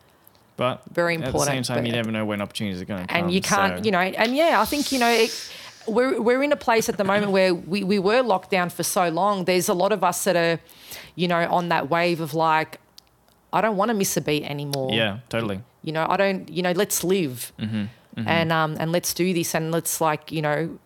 But 0.56 0.82
Very 0.90 1.14
important. 1.14 1.34
At 1.42 1.46
the 1.48 1.64
same 1.64 1.76
time, 1.76 1.86
you 1.86 1.92
never 1.92 2.10
know 2.10 2.24
when 2.24 2.40
opportunities 2.40 2.80
are 2.80 2.86
going 2.86 3.06
to 3.06 3.12
come. 3.12 3.24
and 3.24 3.32
you 3.32 3.40
can't, 3.42 3.78
so- 3.78 3.84
you 3.84 3.90
know, 3.90 3.98
and 4.00 4.34
yeah, 4.34 4.60
I 4.60 4.64
think 4.64 4.90
you 4.92 4.98
know, 4.98 5.10
it, 5.10 5.50
we're 5.86 6.20
we're 6.20 6.42
in 6.42 6.50
a 6.52 6.56
place 6.56 6.88
at 6.88 6.96
the 6.96 7.04
moment 7.04 7.30
where 7.32 7.54
we 7.54 7.84
we 7.84 7.98
were 7.98 8.22
locked 8.22 8.50
down 8.50 8.70
for 8.70 8.82
so 8.82 9.08
long. 9.10 9.44
There's 9.44 9.68
a 9.68 9.74
lot 9.74 9.92
of 9.92 10.02
us 10.02 10.24
that 10.24 10.34
are, 10.36 10.58
you 11.14 11.28
know, 11.28 11.46
on 11.50 11.68
that 11.68 11.90
wave 11.90 12.20
of 12.22 12.32
like, 12.34 12.80
I 13.52 13.60
don't 13.60 13.76
want 13.76 13.90
to 13.90 13.94
miss 13.94 14.16
a 14.16 14.20
beat 14.20 14.44
anymore. 14.44 14.90
Yeah, 14.92 15.18
totally. 15.28 15.60
You 15.82 15.92
know, 15.92 16.06
I 16.08 16.16
don't. 16.16 16.48
You 16.50 16.62
know, 16.62 16.72
let's 16.72 17.04
live, 17.04 17.52
and 18.16 18.50
um, 18.50 18.76
and 18.80 18.90
let's 18.92 19.12
do 19.14 19.32
this, 19.34 19.54
and 19.54 19.70
let's 19.70 20.00
like, 20.00 20.32
you 20.32 20.40
know, 20.42 20.78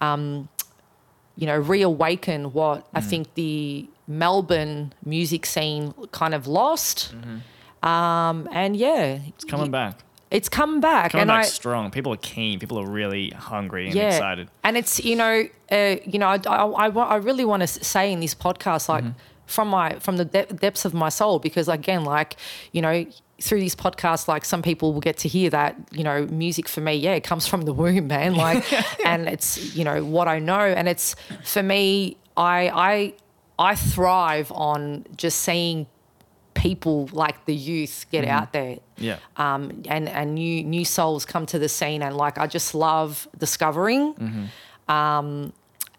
um, 0.00 0.48
you 1.36 1.46
know, 1.46 1.58
reawaken 1.58 2.52
what 2.52 2.86
I 2.94 3.00
think 3.00 3.34
the 3.34 3.88
Melbourne 4.06 4.94
music 5.04 5.44
scene 5.46 5.92
kind 6.12 6.32
of 6.32 6.46
lost. 6.46 7.12
Um, 7.86 8.48
and 8.52 8.76
yeah, 8.76 9.18
It's 9.28 9.44
coming 9.44 9.70
back. 9.70 10.00
it's 10.30 10.48
come 10.48 10.80
back, 10.80 11.12
Coming 11.12 11.22
and 11.22 11.28
back 11.28 11.44
I. 11.44 11.48
strong. 11.48 11.90
People 11.90 12.12
are 12.12 12.16
keen. 12.18 12.58
People 12.58 12.78
are 12.78 12.86
really 12.86 13.30
hungry 13.30 13.86
and 13.86 13.94
yeah. 13.94 14.08
excited. 14.08 14.48
And 14.64 14.76
it's 14.76 15.04
you 15.04 15.16
know, 15.16 15.44
uh, 15.70 15.96
you 16.04 16.18
know, 16.18 16.26
I, 16.28 16.40
I, 16.46 16.64
I, 16.66 16.88
I 16.88 17.16
really 17.16 17.44
want 17.44 17.60
to 17.62 17.66
say 17.68 18.12
in 18.12 18.20
this 18.20 18.34
podcast, 18.34 18.88
like 18.88 19.04
Mm-hmm. 19.04 19.18
from 19.46 19.68
my 19.68 19.98
from 20.00 20.16
the 20.16 20.24
de- 20.24 20.46
depths 20.46 20.84
of 20.84 20.92
my 20.94 21.08
soul, 21.08 21.38
because 21.38 21.68
again, 21.68 22.04
like 22.04 22.36
you 22.72 22.82
know, 22.82 23.06
through 23.40 23.60
these 23.60 23.76
podcasts, 23.76 24.26
like 24.26 24.44
some 24.44 24.62
people 24.62 24.92
will 24.92 25.00
get 25.00 25.18
to 25.18 25.28
hear 25.28 25.48
that 25.50 25.76
you 25.92 26.02
know, 26.02 26.26
music 26.26 26.68
for 26.68 26.80
me, 26.80 26.94
yeah, 26.94 27.12
it 27.14 27.22
comes 27.22 27.46
from 27.46 27.62
the 27.62 27.72
womb, 27.72 28.08
man. 28.08 28.34
Like, 28.46 28.64
and 29.06 29.28
it's 29.28 29.76
you 29.76 29.84
know 29.84 30.04
what 30.04 30.26
I 30.26 30.40
know, 30.40 30.58
and 30.78 30.88
it's 30.88 31.14
for 31.44 31.62
me, 31.62 32.16
I 32.36 32.68
I 32.90 33.14
I 33.70 33.74
thrive 33.76 34.50
on 34.52 35.04
just 35.16 35.38
seeing 35.42 35.86
people 36.70 37.08
like 37.24 37.38
the 37.44 37.54
youth 37.54 38.06
get 38.10 38.24
out 38.36 38.48
there 38.52 38.76
Yeah. 38.98 39.18
um, 39.36 39.82
and 39.94 40.08
and 40.08 40.34
new 40.34 40.56
new 40.64 40.84
souls 40.84 41.24
come 41.32 41.44
to 41.46 41.58
the 41.58 41.68
scene, 41.68 42.02
and 42.06 42.16
like 42.16 42.36
I 42.44 42.46
just 42.46 42.74
love 42.74 43.28
discovering, 43.38 44.02
um, 44.88 45.52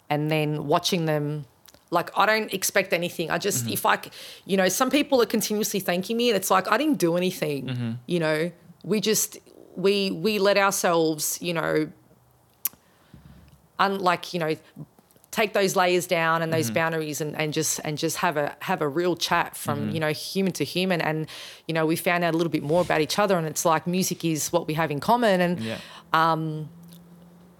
and 0.09 0.30
then 0.32 0.49
watching 0.68 1.05
them. 1.05 1.45
Like 1.89 2.09
I 2.22 2.26
don't 2.26 2.51
expect 2.53 2.91
anything. 2.93 3.32
I 3.32 3.38
just 3.38 3.68
if 3.70 3.86
I, 3.86 3.95
you 4.45 4.57
know, 4.57 4.68
some 4.70 4.89
people 4.89 5.22
are 5.22 5.26
continuously 5.38 5.80
thanking 5.80 6.18
me, 6.18 6.26
and 6.30 6.36
it's 6.39 6.51
like 6.51 6.65
I 6.74 6.78
didn't 6.78 6.99
do 6.99 7.15
anything. 7.15 7.61
You 8.13 8.20
know, 8.20 8.51
we 8.84 8.99
just 8.99 9.38
we 9.86 10.11
we 10.26 10.38
let 10.39 10.57
ourselves, 10.57 11.39
you 11.41 11.53
know, 11.53 11.88
un, 13.80 13.99
like 13.99 14.34
you 14.34 14.39
know 14.39 14.55
take 15.38 15.53
those 15.53 15.75
layers 15.75 16.07
down 16.07 16.41
and 16.41 16.51
those 16.51 16.65
mm-hmm. 16.65 16.73
boundaries 16.73 17.21
and, 17.21 17.35
and 17.35 17.53
just 17.53 17.79
and 17.83 17.95
just 17.95 18.17
have 18.17 18.38
a 18.38 18.55
have 18.61 18.81
a 18.81 18.88
real 18.88 19.15
chat 19.15 19.55
from 19.55 19.79
mm-hmm. 19.79 19.91
you 19.91 19.99
know 19.99 20.11
human 20.11 20.51
to 20.53 20.63
human. 20.63 20.99
And 20.99 21.27
you 21.67 21.73
know 21.75 21.85
we 21.85 21.95
found 21.95 22.23
out 22.23 22.33
a 22.33 22.38
little 22.38 22.51
bit 22.51 22.63
more 22.63 22.81
about 22.81 23.01
each 23.01 23.19
other 23.19 23.38
and 23.38 23.45
it's 23.45 23.63
like 23.63 23.85
music 23.85 24.25
is 24.25 24.51
what 24.51 24.67
we 24.67 24.73
have 24.73 24.89
in 24.89 24.99
common. 24.99 25.39
And 25.41 25.59
Yeah. 25.59 25.77
Um, 26.11 26.69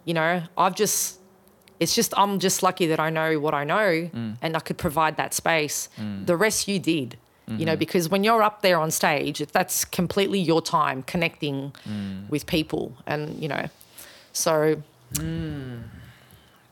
you 0.06 0.14
know 0.14 0.42
I've 0.58 0.76
just 0.76 1.20
it's 1.80 1.94
just 1.94 2.14
I'm 2.18 2.40
just 2.40 2.64
lucky 2.64 2.88
that 2.88 3.00
I 3.00 3.12
know 3.12 3.40
what 3.40 3.54
I 3.54 3.64
know 3.64 4.10
mm. 4.10 4.38
and 4.42 4.56
I 4.56 4.60
could 4.60 4.80
provide 4.80 5.18
that 5.18 5.34
space. 5.36 5.90
Mm. 6.00 6.26
The 6.26 6.36
rest 6.36 6.68
you 6.68 6.80
did 6.80 7.18
you 7.48 7.66
know 7.66 7.72
mm-hmm. 7.72 7.80
because 7.80 8.10
when 8.10 8.26
you're 8.26 8.44
up 8.44 8.62
there 8.62 8.78
on 8.78 8.92
stage 8.92 9.40
that's 9.54 9.86
completely 9.86 10.38
your 10.38 10.62
time 10.62 11.02
connecting 11.04 11.72
mm. 11.88 12.30
with 12.30 12.46
people 12.46 12.98
and 13.06 13.42
you 13.42 13.48
know. 13.48 13.70
So 14.34 14.82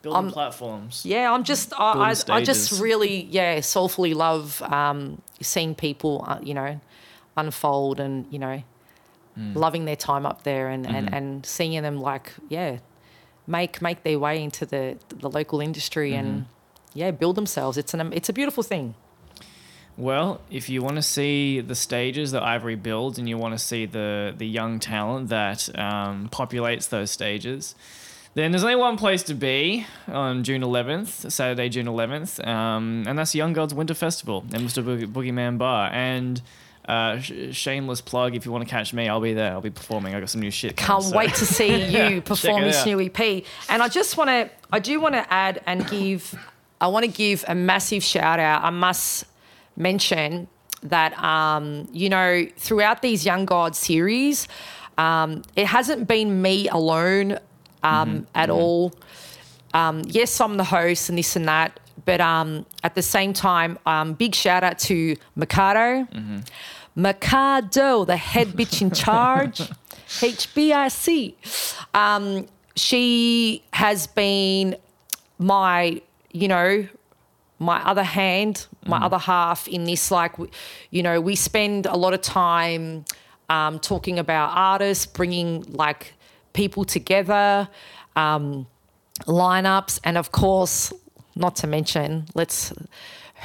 Building 0.06 0.32
platforms. 0.32 1.04
Yeah, 1.04 1.34
I'm 1.34 1.44
just 1.44 1.74
I, 1.74 2.12
I, 2.12 2.16
I 2.30 2.44
just 2.44 2.80
really 2.80 3.24
yeah 3.24 3.60
soulfully 3.62 4.14
love 4.14 4.62
um, 4.62 5.22
seeing 5.42 5.74
people 5.74 6.24
uh, 6.28 6.38
you 6.44 6.54
know 6.54 6.80
unfold 7.36 8.00
and 8.00 8.28
you 8.30 8.38
know 8.40 8.64
loving 9.36 9.84
their 9.86 9.98
time 9.98 10.26
up 10.26 10.44
there 10.44 10.70
and, 10.70 10.88
and, 10.88 11.14
and 11.14 11.46
seeing 11.46 11.82
them 11.84 12.00
like 12.00 12.34
yeah 12.48 12.78
make 13.48 13.82
make 13.82 14.04
their 14.04 14.20
way 14.20 14.42
into 14.42 14.66
the 14.66 14.98
the 15.10 15.28
local 15.28 15.60
industry 15.60 16.14
and 16.14 16.46
yeah 16.94 17.10
build 17.12 17.36
themselves. 17.36 17.76
It's 17.78 17.94
an 17.96 18.14
it's 18.14 18.30
a 18.30 18.34
beautiful 18.34 18.62
thing. 18.64 18.94
Well, 19.98 20.42
if 20.52 20.70
you 20.70 20.82
want 20.84 20.98
to 20.98 21.02
see 21.02 21.62
the 21.62 21.76
stages 21.76 22.32
that 22.32 22.44
Ivory 22.44 22.76
builds 22.76 23.18
and 23.18 23.30
you 23.30 23.38
want 23.38 23.54
to 23.54 23.60
see 23.60 23.86
the, 23.86 24.34
the 24.38 24.46
young 24.46 24.80
talent 24.80 25.30
that 25.30 25.70
um, 25.80 26.28
populates 26.30 26.90
those 26.90 27.12
stages, 27.12 27.76
then 28.36 28.52
there's 28.52 28.64
only 28.64 28.76
one 28.76 28.98
place 28.98 29.24
to 29.24 29.34
be 29.34 29.86
on 30.08 30.44
June 30.44 30.62
11th, 30.62 31.32
Saturday, 31.32 31.70
June 31.70 31.88
11th, 31.88 32.46
um, 32.46 33.06
and 33.08 33.18
that's 33.18 33.34
Young 33.34 33.54
Gods 33.54 33.74
Winter 33.74 33.94
Festival 33.94 34.46
at 34.54 34.60
Mr. 34.62 34.84
Boogie- 34.84 35.12
Boogeyman 35.12 35.58
Bar. 35.58 35.90
And 35.94 36.42
uh, 36.88 37.20
sh- 37.20 37.32
shameless 37.52 38.02
plug, 38.02 38.36
if 38.36 38.46
you 38.46 38.52
want 38.52 38.64
to 38.64 38.70
catch 38.70 38.94
me, 38.94 39.08
I'll 39.10 39.22
be 39.22 39.34
there. 39.34 39.52
I'll 39.54 39.62
be 39.62 39.70
performing. 39.72 40.14
I 40.14 40.20
got 40.20 40.30
some 40.30 40.42
new 40.42 40.52
shit. 40.52 40.76
coming, 40.78 41.02
Can't 41.02 41.12
so- 41.12 41.18
wait 41.18 41.34
to 41.36 41.46
see 41.46 41.86
you 42.14 42.22
perform 42.22 42.62
this 42.64 42.86
new 42.86 43.00
EP. 43.02 43.44
And 43.70 43.82
I 43.82 43.88
just 43.88 44.18
want 44.18 44.30
to, 44.30 44.50
I 44.72 44.80
do 44.80 45.00
want 45.00 45.16
to 45.16 45.34
add 45.34 45.62
and 45.66 45.88
give, 45.90 46.36
I 46.82 46.88
want 46.88 47.06
to 47.06 47.12
give 47.12 47.44
a 47.48 47.56
massive 47.56 48.04
shout 48.04 48.40
out. 48.40 48.64
I 48.64 48.70
must 48.70 49.26
mention 49.78 50.48
that, 50.84 51.18
um, 51.24 51.88
you 51.92 52.10
know, 52.10 52.46
throughout 52.58 53.02
these 53.02 53.26
Young 53.26 53.46
Gods 53.46 53.78
series, 53.80 54.48
um, 54.98 55.42
it 55.56 55.66
hasn't 55.68 56.08
been 56.08 56.42
me 56.42 56.68
alone 56.70 57.40
um, 57.86 58.28
at 58.36 58.50
all. 58.50 58.94
Um, 59.74 60.04
yes, 60.06 60.40
I'm 60.40 60.58
the 60.58 60.64
host 60.64 61.10
and 61.10 61.18
this 61.18 61.36
and 61.36 61.48
that, 61.48 61.80
but 62.06 62.22
um, 62.22 62.66
at 62.84 62.96
the 62.96 63.02
same 63.02 63.34
time, 63.34 63.78
um, 63.86 64.14
big 64.14 64.34
shout 64.34 64.64
out 64.64 64.80
to 64.80 65.16
Mikado. 65.36 66.08
Mikado, 66.96 68.06
the 68.06 68.16
head 68.16 68.50
bitch 68.50 68.82
in 68.82 68.90
charge, 68.92 69.58
HBIC. 70.08 71.36
Um, 71.94 72.48
she 72.78 73.64
has 73.74 74.08
been 74.08 74.78
my, 75.38 76.02
you 76.32 76.48
know, 76.48 76.88
my 77.60 77.84
other 77.86 78.04
hand, 78.04 78.68
my 78.86 78.98
other 78.98 79.18
half 79.18 79.68
in 79.68 79.84
this. 79.86 80.10
Like, 80.10 80.36
you 80.90 81.04
know, 81.04 81.20
we 81.20 81.36
spend 81.36 81.86
a 81.86 81.96
lot 81.98 82.14
of 82.14 82.22
time 82.22 83.04
um, 83.50 83.80
talking 83.80 84.20
about 84.20 84.52
artists, 84.56 85.06
bringing 85.06 85.64
like 85.74 86.14
people 86.56 86.86
together, 86.86 87.70
um, 88.16 88.66
lineups, 89.28 90.00
and 90.04 90.18
of 90.18 90.32
course, 90.32 90.92
not 91.36 91.56
to 91.58 91.68
mention, 91.68 92.26
let's 92.34 92.74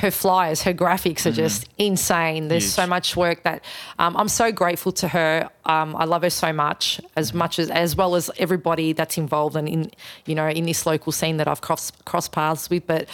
her 0.01 0.11
flyers, 0.11 0.63
her 0.63 0.73
graphics 0.73 1.27
are 1.27 1.33
just 1.33 1.69
insane. 1.77 2.49
There's 2.49 2.65
Huge. 2.65 2.73
so 2.73 2.87
much 2.87 3.17
work 3.17 3.43
that 3.43 3.63
um, 3.99 4.17
I'm 4.17 4.29
so 4.29 4.51
grateful 4.51 4.93
to 4.93 5.09
her. 5.09 5.51
Um, 5.67 5.95
I 5.97 6.05
love 6.05 6.23
her 6.23 6.31
so 6.31 6.53
much, 6.53 7.01
as 7.17 7.35
much 7.35 7.59
as 7.59 7.71
as 7.71 7.97
well 7.97 8.15
as 8.15 8.31
everybody 8.39 8.95
that's 8.95 9.19
involved 9.19 9.57
and 9.57 9.69
in 9.69 9.91
you 10.25 10.35
know 10.35 10.49
in 10.49 10.65
this 10.65 10.87
local 10.87 11.13
scene 11.13 11.37
that 11.39 11.49
I've 11.49 11.61
crossed 11.61 12.05
crossed 12.05 12.33
paths 12.33 12.71
with. 12.71 12.87
But 12.87 13.09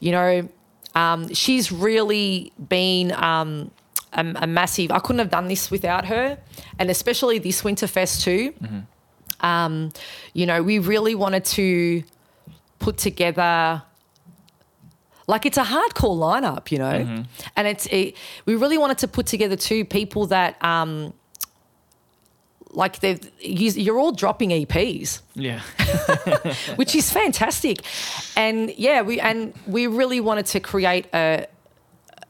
you 0.00 0.12
know, 0.12 0.48
um, 0.94 1.32
she's 1.34 1.72
really 1.72 2.52
been. 2.68 3.12
Um, 3.12 3.70
a, 4.14 4.24
a 4.36 4.46
massive. 4.46 4.90
I 4.90 5.00
couldn't 5.00 5.18
have 5.18 5.28
done 5.28 5.48
this 5.48 5.70
without 5.70 6.06
her, 6.06 6.38
and 6.78 6.90
especially 6.90 7.38
this 7.38 7.60
Winterfest 7.60 8.22
too. 8.22 8.54
Um, 9.40 9.90
you 10.34 10.46
know, 10.46 10.62
we 10.62 10.78
really 10.78 11.14
wanted 11.14 11.44
to 11.46 12.02
put 12.78 12.96
together 12.98 13.82
like 15.26 15.44
it's 15.46 15.58
a 15.58 15.64
hardcore 15.64 16.16
lineup, 16.16 16.70
you 16.70 16.78
know, 16.78 17.24
and 17.56 17.66
it's 17.68 17.86
it, 17.86 18.16
we 18.46 18.56
really 18.56 18.78
wanted 18.78 18.98
to 18.98 19.08
put 19.08 19.26
together 19.26 19.56
two 19.56 19.84
people 19.84 20.26
that 20.28 20.62
um 20.64 21.12
like 22.70 23.00
they've 23.00 23.20
you, 23.40 23.70
you're 23.72 23.98
all 23.98 24.12
dropping 24.12 24.50
EPs, 24.50 25.20
Yeah. 25.34 25.60
which 26.76 26.94
is 26.94 27.10
fantastic, 27.10 27.78
and 28.36 28.70
yeah, 28.78 29.02
we 29.02 29.20
and 29.20 29.52
we 29.66 29.86
really 29.86 30.20
wanted 30.20 30.46
to 30.46 30.60
create 30.60 31.06
a 31.14 31.46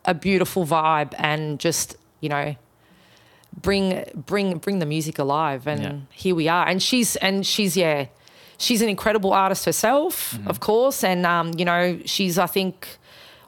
a 0.05 0.15
beautiful 0.15 0.65
vibe 0.67 1.13
and 1.19 1.59
just 1.61 1.97
you 2.21 2.29
know 2.29 2.57
bring 3.63 4.05
bring 4.27 4.59
bring 4.59 4.79
the 4.79 4.87
music 4.87 5.19
alive 5.19 5.67
and 5.67 5.83
Yeah. 5.83 5.95
here 6.13 6.35
we 6.35 6.49
are 6.49 6.67
and 6.67 6.83
she's 6.83 7.17
and 7.17 7.47
she's 7.47 7.77
yeah 7.77 8.07
she's 8.59 8.83
an 8.83 8.89
incredible 8.89 9.33
artist 9.33 9.65
herself 9.65 10.33
Mm-hmm. 10.35 10.49
of 10.49 10.61
course 10.61 11.03
and 11.05 11.25
um 11.27 11.53
you 11.59 11.65
know 11.65 11.99
she's 12.05 12.39
i 12.39 12.47
think 12.47 12.87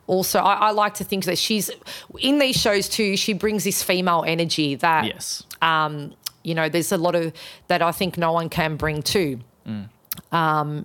also 0.06 0.38
I, 0.40 0.54
I 0.54 0.70
like 0.72 0.94
to 0.94 1.04
think 1.04 1.24
that 1.26 1.38
she's 1.38 1.70
in 2.18 2.38
these 2.38 2.56
shows 2.56 2.88
too 2.88 3.16
she 3.16 3.32
brings 3.34 3.62
this 3.64 3.82
female 3.82 4.24
energy 4.26 4.74
that 4.76 5.04
yes. 5.06 5.44
um 5.62 6.12
you 6.42 6.54
know 6.54 6.68
there's 6.68 6.92
a 6.92 6.96
lot 6.96 7.14
of 7.14 7.32
that 7.68 7.80
i 7.82 7.92
think 7.92 8.16
no 8.18 8.32
one 8.32 8.48
can 8.48 8.76
bring 8.76 9.02
too 9.02 9.38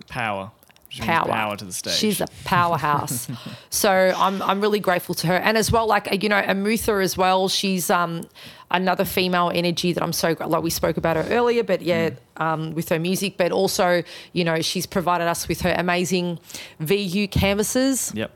Power. 0.08 0.50
She 0.96 1.02
power. 1.02 1.26
Power 1.28 1.56
to 1.56 1.64
the 1.64 1.72
stage. 1.72 1.94
She's 1.94 2.20
a 2.20 2.26
powerhouse. 2.44 3.28
so 3.70 3.90
I'm 4.16 4.40
I'm 4.42 4.60
really 4.60 4.80
grateful 4.80 5.14
to 5.16 5.26
her, 5.28 5.34
and 5.36 5.56
as 5.56 5.70
well, 5.70 5.86
like 5.86 6.22
you 6.22 6.28
know, 6.28 6.40
Amutha 6.40 7.02
as 7.02 7.16
well. 7.16 7.48
She's 7.48 7.90
um 7.90 8.22
another 8.70 9.04
female 9.04 9.52
energy 9.54 9.92
that 9.92 10.02
I'm 10.02 10.12
so 10.12 10.34
like 10.40 10.62
we 10.62 10.70
spoke 10.70 10.96
about 10.96 11.16
her 11.16 11.26
earlier, 11.30 11.62
but 11.62 11.82
yeah, 11.82 12.10
um, 12.38 12.74
with 12.74 12.88
her 12.88 12.98
music, 12.98 13.36
but 13.36 13.52
also 13.52 14.02
you 14.32 14.44
know 14.44 14.60
she's 14.62 14.86
provided 14.86 15.24
us 15.28 15.46
with 15.48 15.60
her 15.60 15.74
amazing 15.76 16.38
VU 16.80 17.28
canvases 17.28 18.12
Yep. 18.14 18.30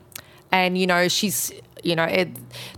and 0.52 0.78
you 0.78 0.86
know 0.86 1.08
she's 1.08 1.52
you 1.84 1.94
know 1.96 2.04
it, 2.04 2.28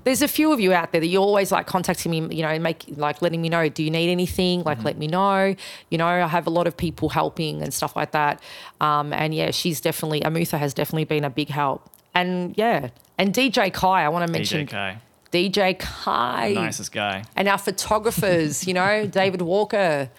there's 0.05 0.23
a 0.23 0.29
few 0.29 0.53
of 0.53 0.61
you 0.61 0.73
out 0.73 0.93
there 0.93 1.01
that 1.01 1.07
you're 1.07 1.23
always 1.23 1.53
like 1.53 1.67
contacting 1.67 2.11
me 2.11 2.35
you 2.35 2.43
know 2.43 2.59
make 2.59 2.85
like 2.97 3.23
letting 3.23 3.41
me 3.41 3.49
know 3.49 3.69
do 3.69 3.83
you 3.83 3.91
need 3.91 4.11
anything 4.11 4.63
like 4.65 4.83
let 4.85 4.99
me 4.99 5.07
know 5.07 5.55
you 5.91 5.99
know 5.99 6.07
i 6.07 6.27
have 6.27 6.47
a 6.47 6.51
lot 6.51 6.67
of 6.67 6.77
people 6.77 7.09
helping 7.09 7.63
and 7.63 7.73
stuff 7.73 7.97
like 7.97 8.13
that 8.13 8.43
um, 8.81 9.13
and 9.13 9.35
yeah 9.35 9.51
she's 9.51 9.81
definitely 9.81 10.21
amutha 10.21 10.59
has 10.59 10.75
definitely 10.75 11.05
been 11.05 11.25
a 11.25 11.31
big 11.31 11.49
help 11.49 11.89
and 12.15 12.55
yeah 12.57 12.89
and 13.19 13.35
dj 13.35 13.73
kai 13.73 14.05
i 14.05 14.09
want 14.09 14.27
to 14.27 14.33
mention 14.33 14.67
DJ 14.67 14.71
Kai. 14.71 14.99
dj 15.33 15.79
kai 15.79 16.53
Nicest 16.55 16.93
guy. 16.93 17.25
and 17.37 17.49
our 17.49 17.59
photographers, 17.59 18.67
you 18.67 18.75
know, 18.75 19.07
David 19.11 19.43
Walker, 19.43 20.11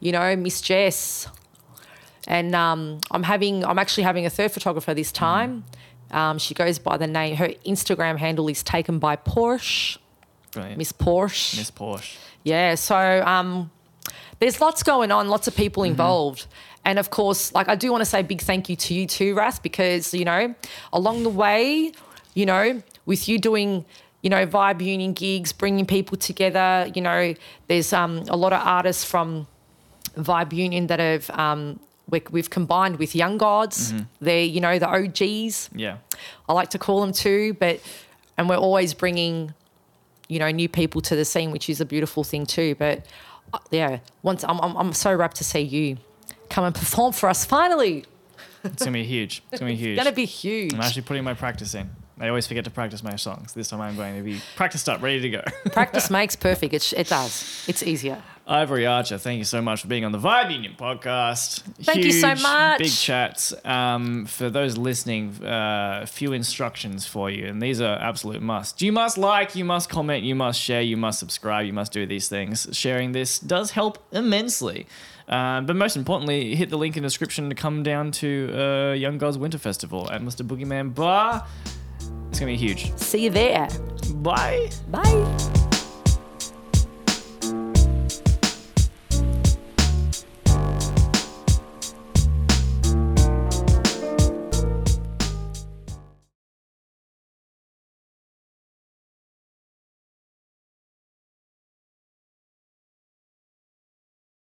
you 0.00 0.12
know, 0.12 0.36
Miss 0.36 0.60
Jess. 0.60 1.28
And 2.26 2.54
um, 2.54 3.00
I'm 3.10 3.22
having, 3.22 3.64
I'm 3.64 3.78
actually 3.78 4.02
having 4.04 4.26
a 4.26 4.30
third 4.30 4.52
photographer 4.52 4.92
this 4.92 5.10
time. 5.10 5.64
Um, 6.10 6.38
she 6.38 6.54
goes 6.54 6.78
by 6.78 6.96
the 6.96 7.06
name, 7.06 7.36
her 7.36 7.48
Instagram 7.66 8.16
handle 8.18 8.48
is 8.48 8.62
taken 8.62 8.98
by 8.98 9.16
Porsche, 9.16 9.98
Brilliant. 10.52 10.78
Miss 10.78 10.92
Porsche. 10.92 11.58
Miss 11.58 11.70
Porsche. 11.70 12.16
Yeah, 12.42 12.74
so 12.74 13.22
um, 13.26 13.70
there's 14.38 14.60
lots 14.60 14.82
going 14.82 15.12
on, 15.12 15.28
lots 15.28 15.46
of 15.46 15.54
people 15.56 15.82
involved. 15.82 16.46
And 16.84 16.98
of 16.98 17.10
course, 17.10 17.52
like 17.52 17.68
I 17.68 17.74
do 17.74 17.90
want 17.90 18.00
to 18.00 18.06
say 18.06 18.20
a 18.20 18.24
big 18.24 18.40
thank 18.40 18.68
you 18.68 18.76
to 18.76 18.94
you 18.94 19.06
too, 19.06 19.34
Ras, 19.34 19.58
because, 19.58 20.14
you 20.14 20.24
know, 20.24 20.54
along 20.92 21.24
the 21.24 21.28
way, 21.28 21.92
you 22.34 22.46
know, 22.46 22.82
with 23.04 23.28
you 23.28 23.38
doing, 23.38 23.84
you 24.22 24.30
know, 24.30 24.46
Vibe 24.46 24.80
Union 24.80 25.12
gigs, 25.12 25.52
bringing 25.52 25.84
people 25.84 26.16
together, 26.16 26.90
you 26.94 27.02
know, 27.02 27.34
there's 27.66 27.92
um, 27.92 28.24
a 28.28 28.36
lot 28.36 28.52
of 28.52 28.66
artists 28.66 29.04
from 29.04 29.46
Vibe 30.16 30.52
Union 30.54 30.86
that 30.86 31.00
have, 31.00 31.28
um, 31.30 31.78
we, 32.08 32.22
we've 32.30 32.50
combined 32.50 32.98
with 32.98 33.14
Young 33.14 33.38
Gods. 33.38 33.92
They're, 34.20 34.44
you 34.44 34.60
know, 34.60 34.78
the 34.78 34.88
OGs. 34.88 35.70
Yeah. 35.74 35.98
I 36.48 36.52
like 36.52 36.70
to 36.70 36.78
call 36.78 37.00
them 37.00 37.12
too, 37.12 37.54
but 37.54 37.80
and 38.36 38.48
we're 38.48 38.56
always 38.56 38.94
bringing, 38.94 39.52
you 40.28 40.38
know, 40.38 40.50
new 40.50 40.68
people 40.68 41.00
to 41.02 41.16
the 41.16 41.24
scene, 41.24 41.50
which 41.50 41.68
is 41.68 41.80
a 41.80 41.84
beautiful 41.84 42.24
thing 42.24 42.46
too. 42.46 42.74
But 42.76 43.04
uh, 43.52 43.58
yeah, 43.70 43.98
once 44.22 44.44
I'm, 44.44 44.60
I'm 44.60 44.76
I'm 44.76 44.92
so 44.92 45.14
rapt 45.14 45.36
to 45.36 45.44
see 45.44 45.60
you 45.60 45.98
come 46.50 46.64
and 46.64 46.74
perform 46.74 47.12
for 47.12 47.28
us 47.28 47.44
finally. 47.44 48.04
It's 48.64 48.84
gonna 48.84 48.92
be 48.92 49.04
huge. 49.04 49.42
It's 49.52 49.60
gonna 49.60 49.72
be 49.72 49.76
huge. 49.84 49.98
It's 49.98 50.04
gonna 50.04 50.16
be 50.16 50.24
huge. 50.24 50.74
I'm 50.74 50.80
actually 50.80 51.02
putting 51.02 51.24
my 51.24 51.34
practice 51.34 51.74
in. 51.74 51.90
I 52.20 52.28
always 52.28 52.48
forget 52.48 52.64
to 52.64 52.70
practice 52.70 53.02
my 53.04 53.14
songs. 53.16 53.52
This 53.52 53.68
time 53.68 53.80
I'm 53.80 53.94
going 53.94 54.16
to 54.16 54.22
be 54.22 54.40
practiced 54.56 54.88
up, 54.88 55.00
ready 55.00 55.20
to 55.20 55.30
go. 55.30 55.42
Practice 55.70 56.10
makes 56.18 56.34
perfect. 56.34 56.74
It, 56.74 56.82
sh- 56.82 56.94
it 56.96 57.06
does. 57.08 57.64
It's 57.68 57.82
easier. 57.84 58.20
Ivory 58.48 58.86
Archer, 58.86 59.18
thank 59.18 59.36
you 59.36 59.44
so 59.44 59.60
much 59.60 59.82
for 59.82 59.88
being 59.88 60.06
on 60.06 60.12
the 60.12 60.18
Vibe 60.18 60.50
Union 60.50 60.74
podcast. 60.78 61.60
Thank 61.82 62.02
you 62.02 62.12
so 62.12 62.34
much. 62.34 62.78
Big 62.78 62.90
chats. 62.90 63.52
Um, 63.62 64.24
for 64.24 64.48
those 64.48 64.78
listening, 64.78 65.44
uh, 65.44 66.06
few 66.06 66.32
instructions 66.32 67.06
for 67.06 67.28
you, 67.30 67.46
and 67.46 67.60
these 67.60 67.82
are 67.82 67.98
absolute 67.98 68.40
must. 68.40 68.80
You 68.80 68.90
must 68.90 69.18
like, 69.18 69.54
you 69.54 69.66
must 69.66 69.90
comment, 69.90 70.24
you 70.24 70.34
must 70.34 70.58
share, 70.58 70.80
you 70.80 70.96
must 70.96 71.18
subscribe, 71.18 71.66
you 71.66 71.74
must 71.74 71.92
do 71.92 72.06
these 72.06 72.28
things. 72.28 72.66
Sharing 72.72 73.12
this 73.12 73.38
does 73.38 73.72
help 73.72 73.98
immensely. 74.12 74.86
Um, 75.28 75.66
but 75.66 75.76
most 75.76 75.96
importantly, 75.96 76.54
hit 76.56 76.70
the 76.70 76.78
link 76.78 76.96
in 76.96 77.02
the 77.02 77.06
description 77.06 77.50
to 77.50 77.54
come 77.54 77.82
down 77.82 78.12
to 78.12 78.50
uh, 78.54 78.92
Young 78.94 79.18
Gods 79.18 79.36
Winter 79.36 79.58
Festival 79.58 80.10
at 80.10 80.22
Mr. 80.22 80.46
Boogeyman 80.46 80.94
Bar. 80.94 81.46
It's 82.30 82.40
gonna 82.40 82.52
be 82.52 82.56
huge. 82.56 82.94
See 82.96 83.24
you 83.24 83.30
there. 83.30 83.68
Bye. 84.14 84.70
Bye. 84.88 85.66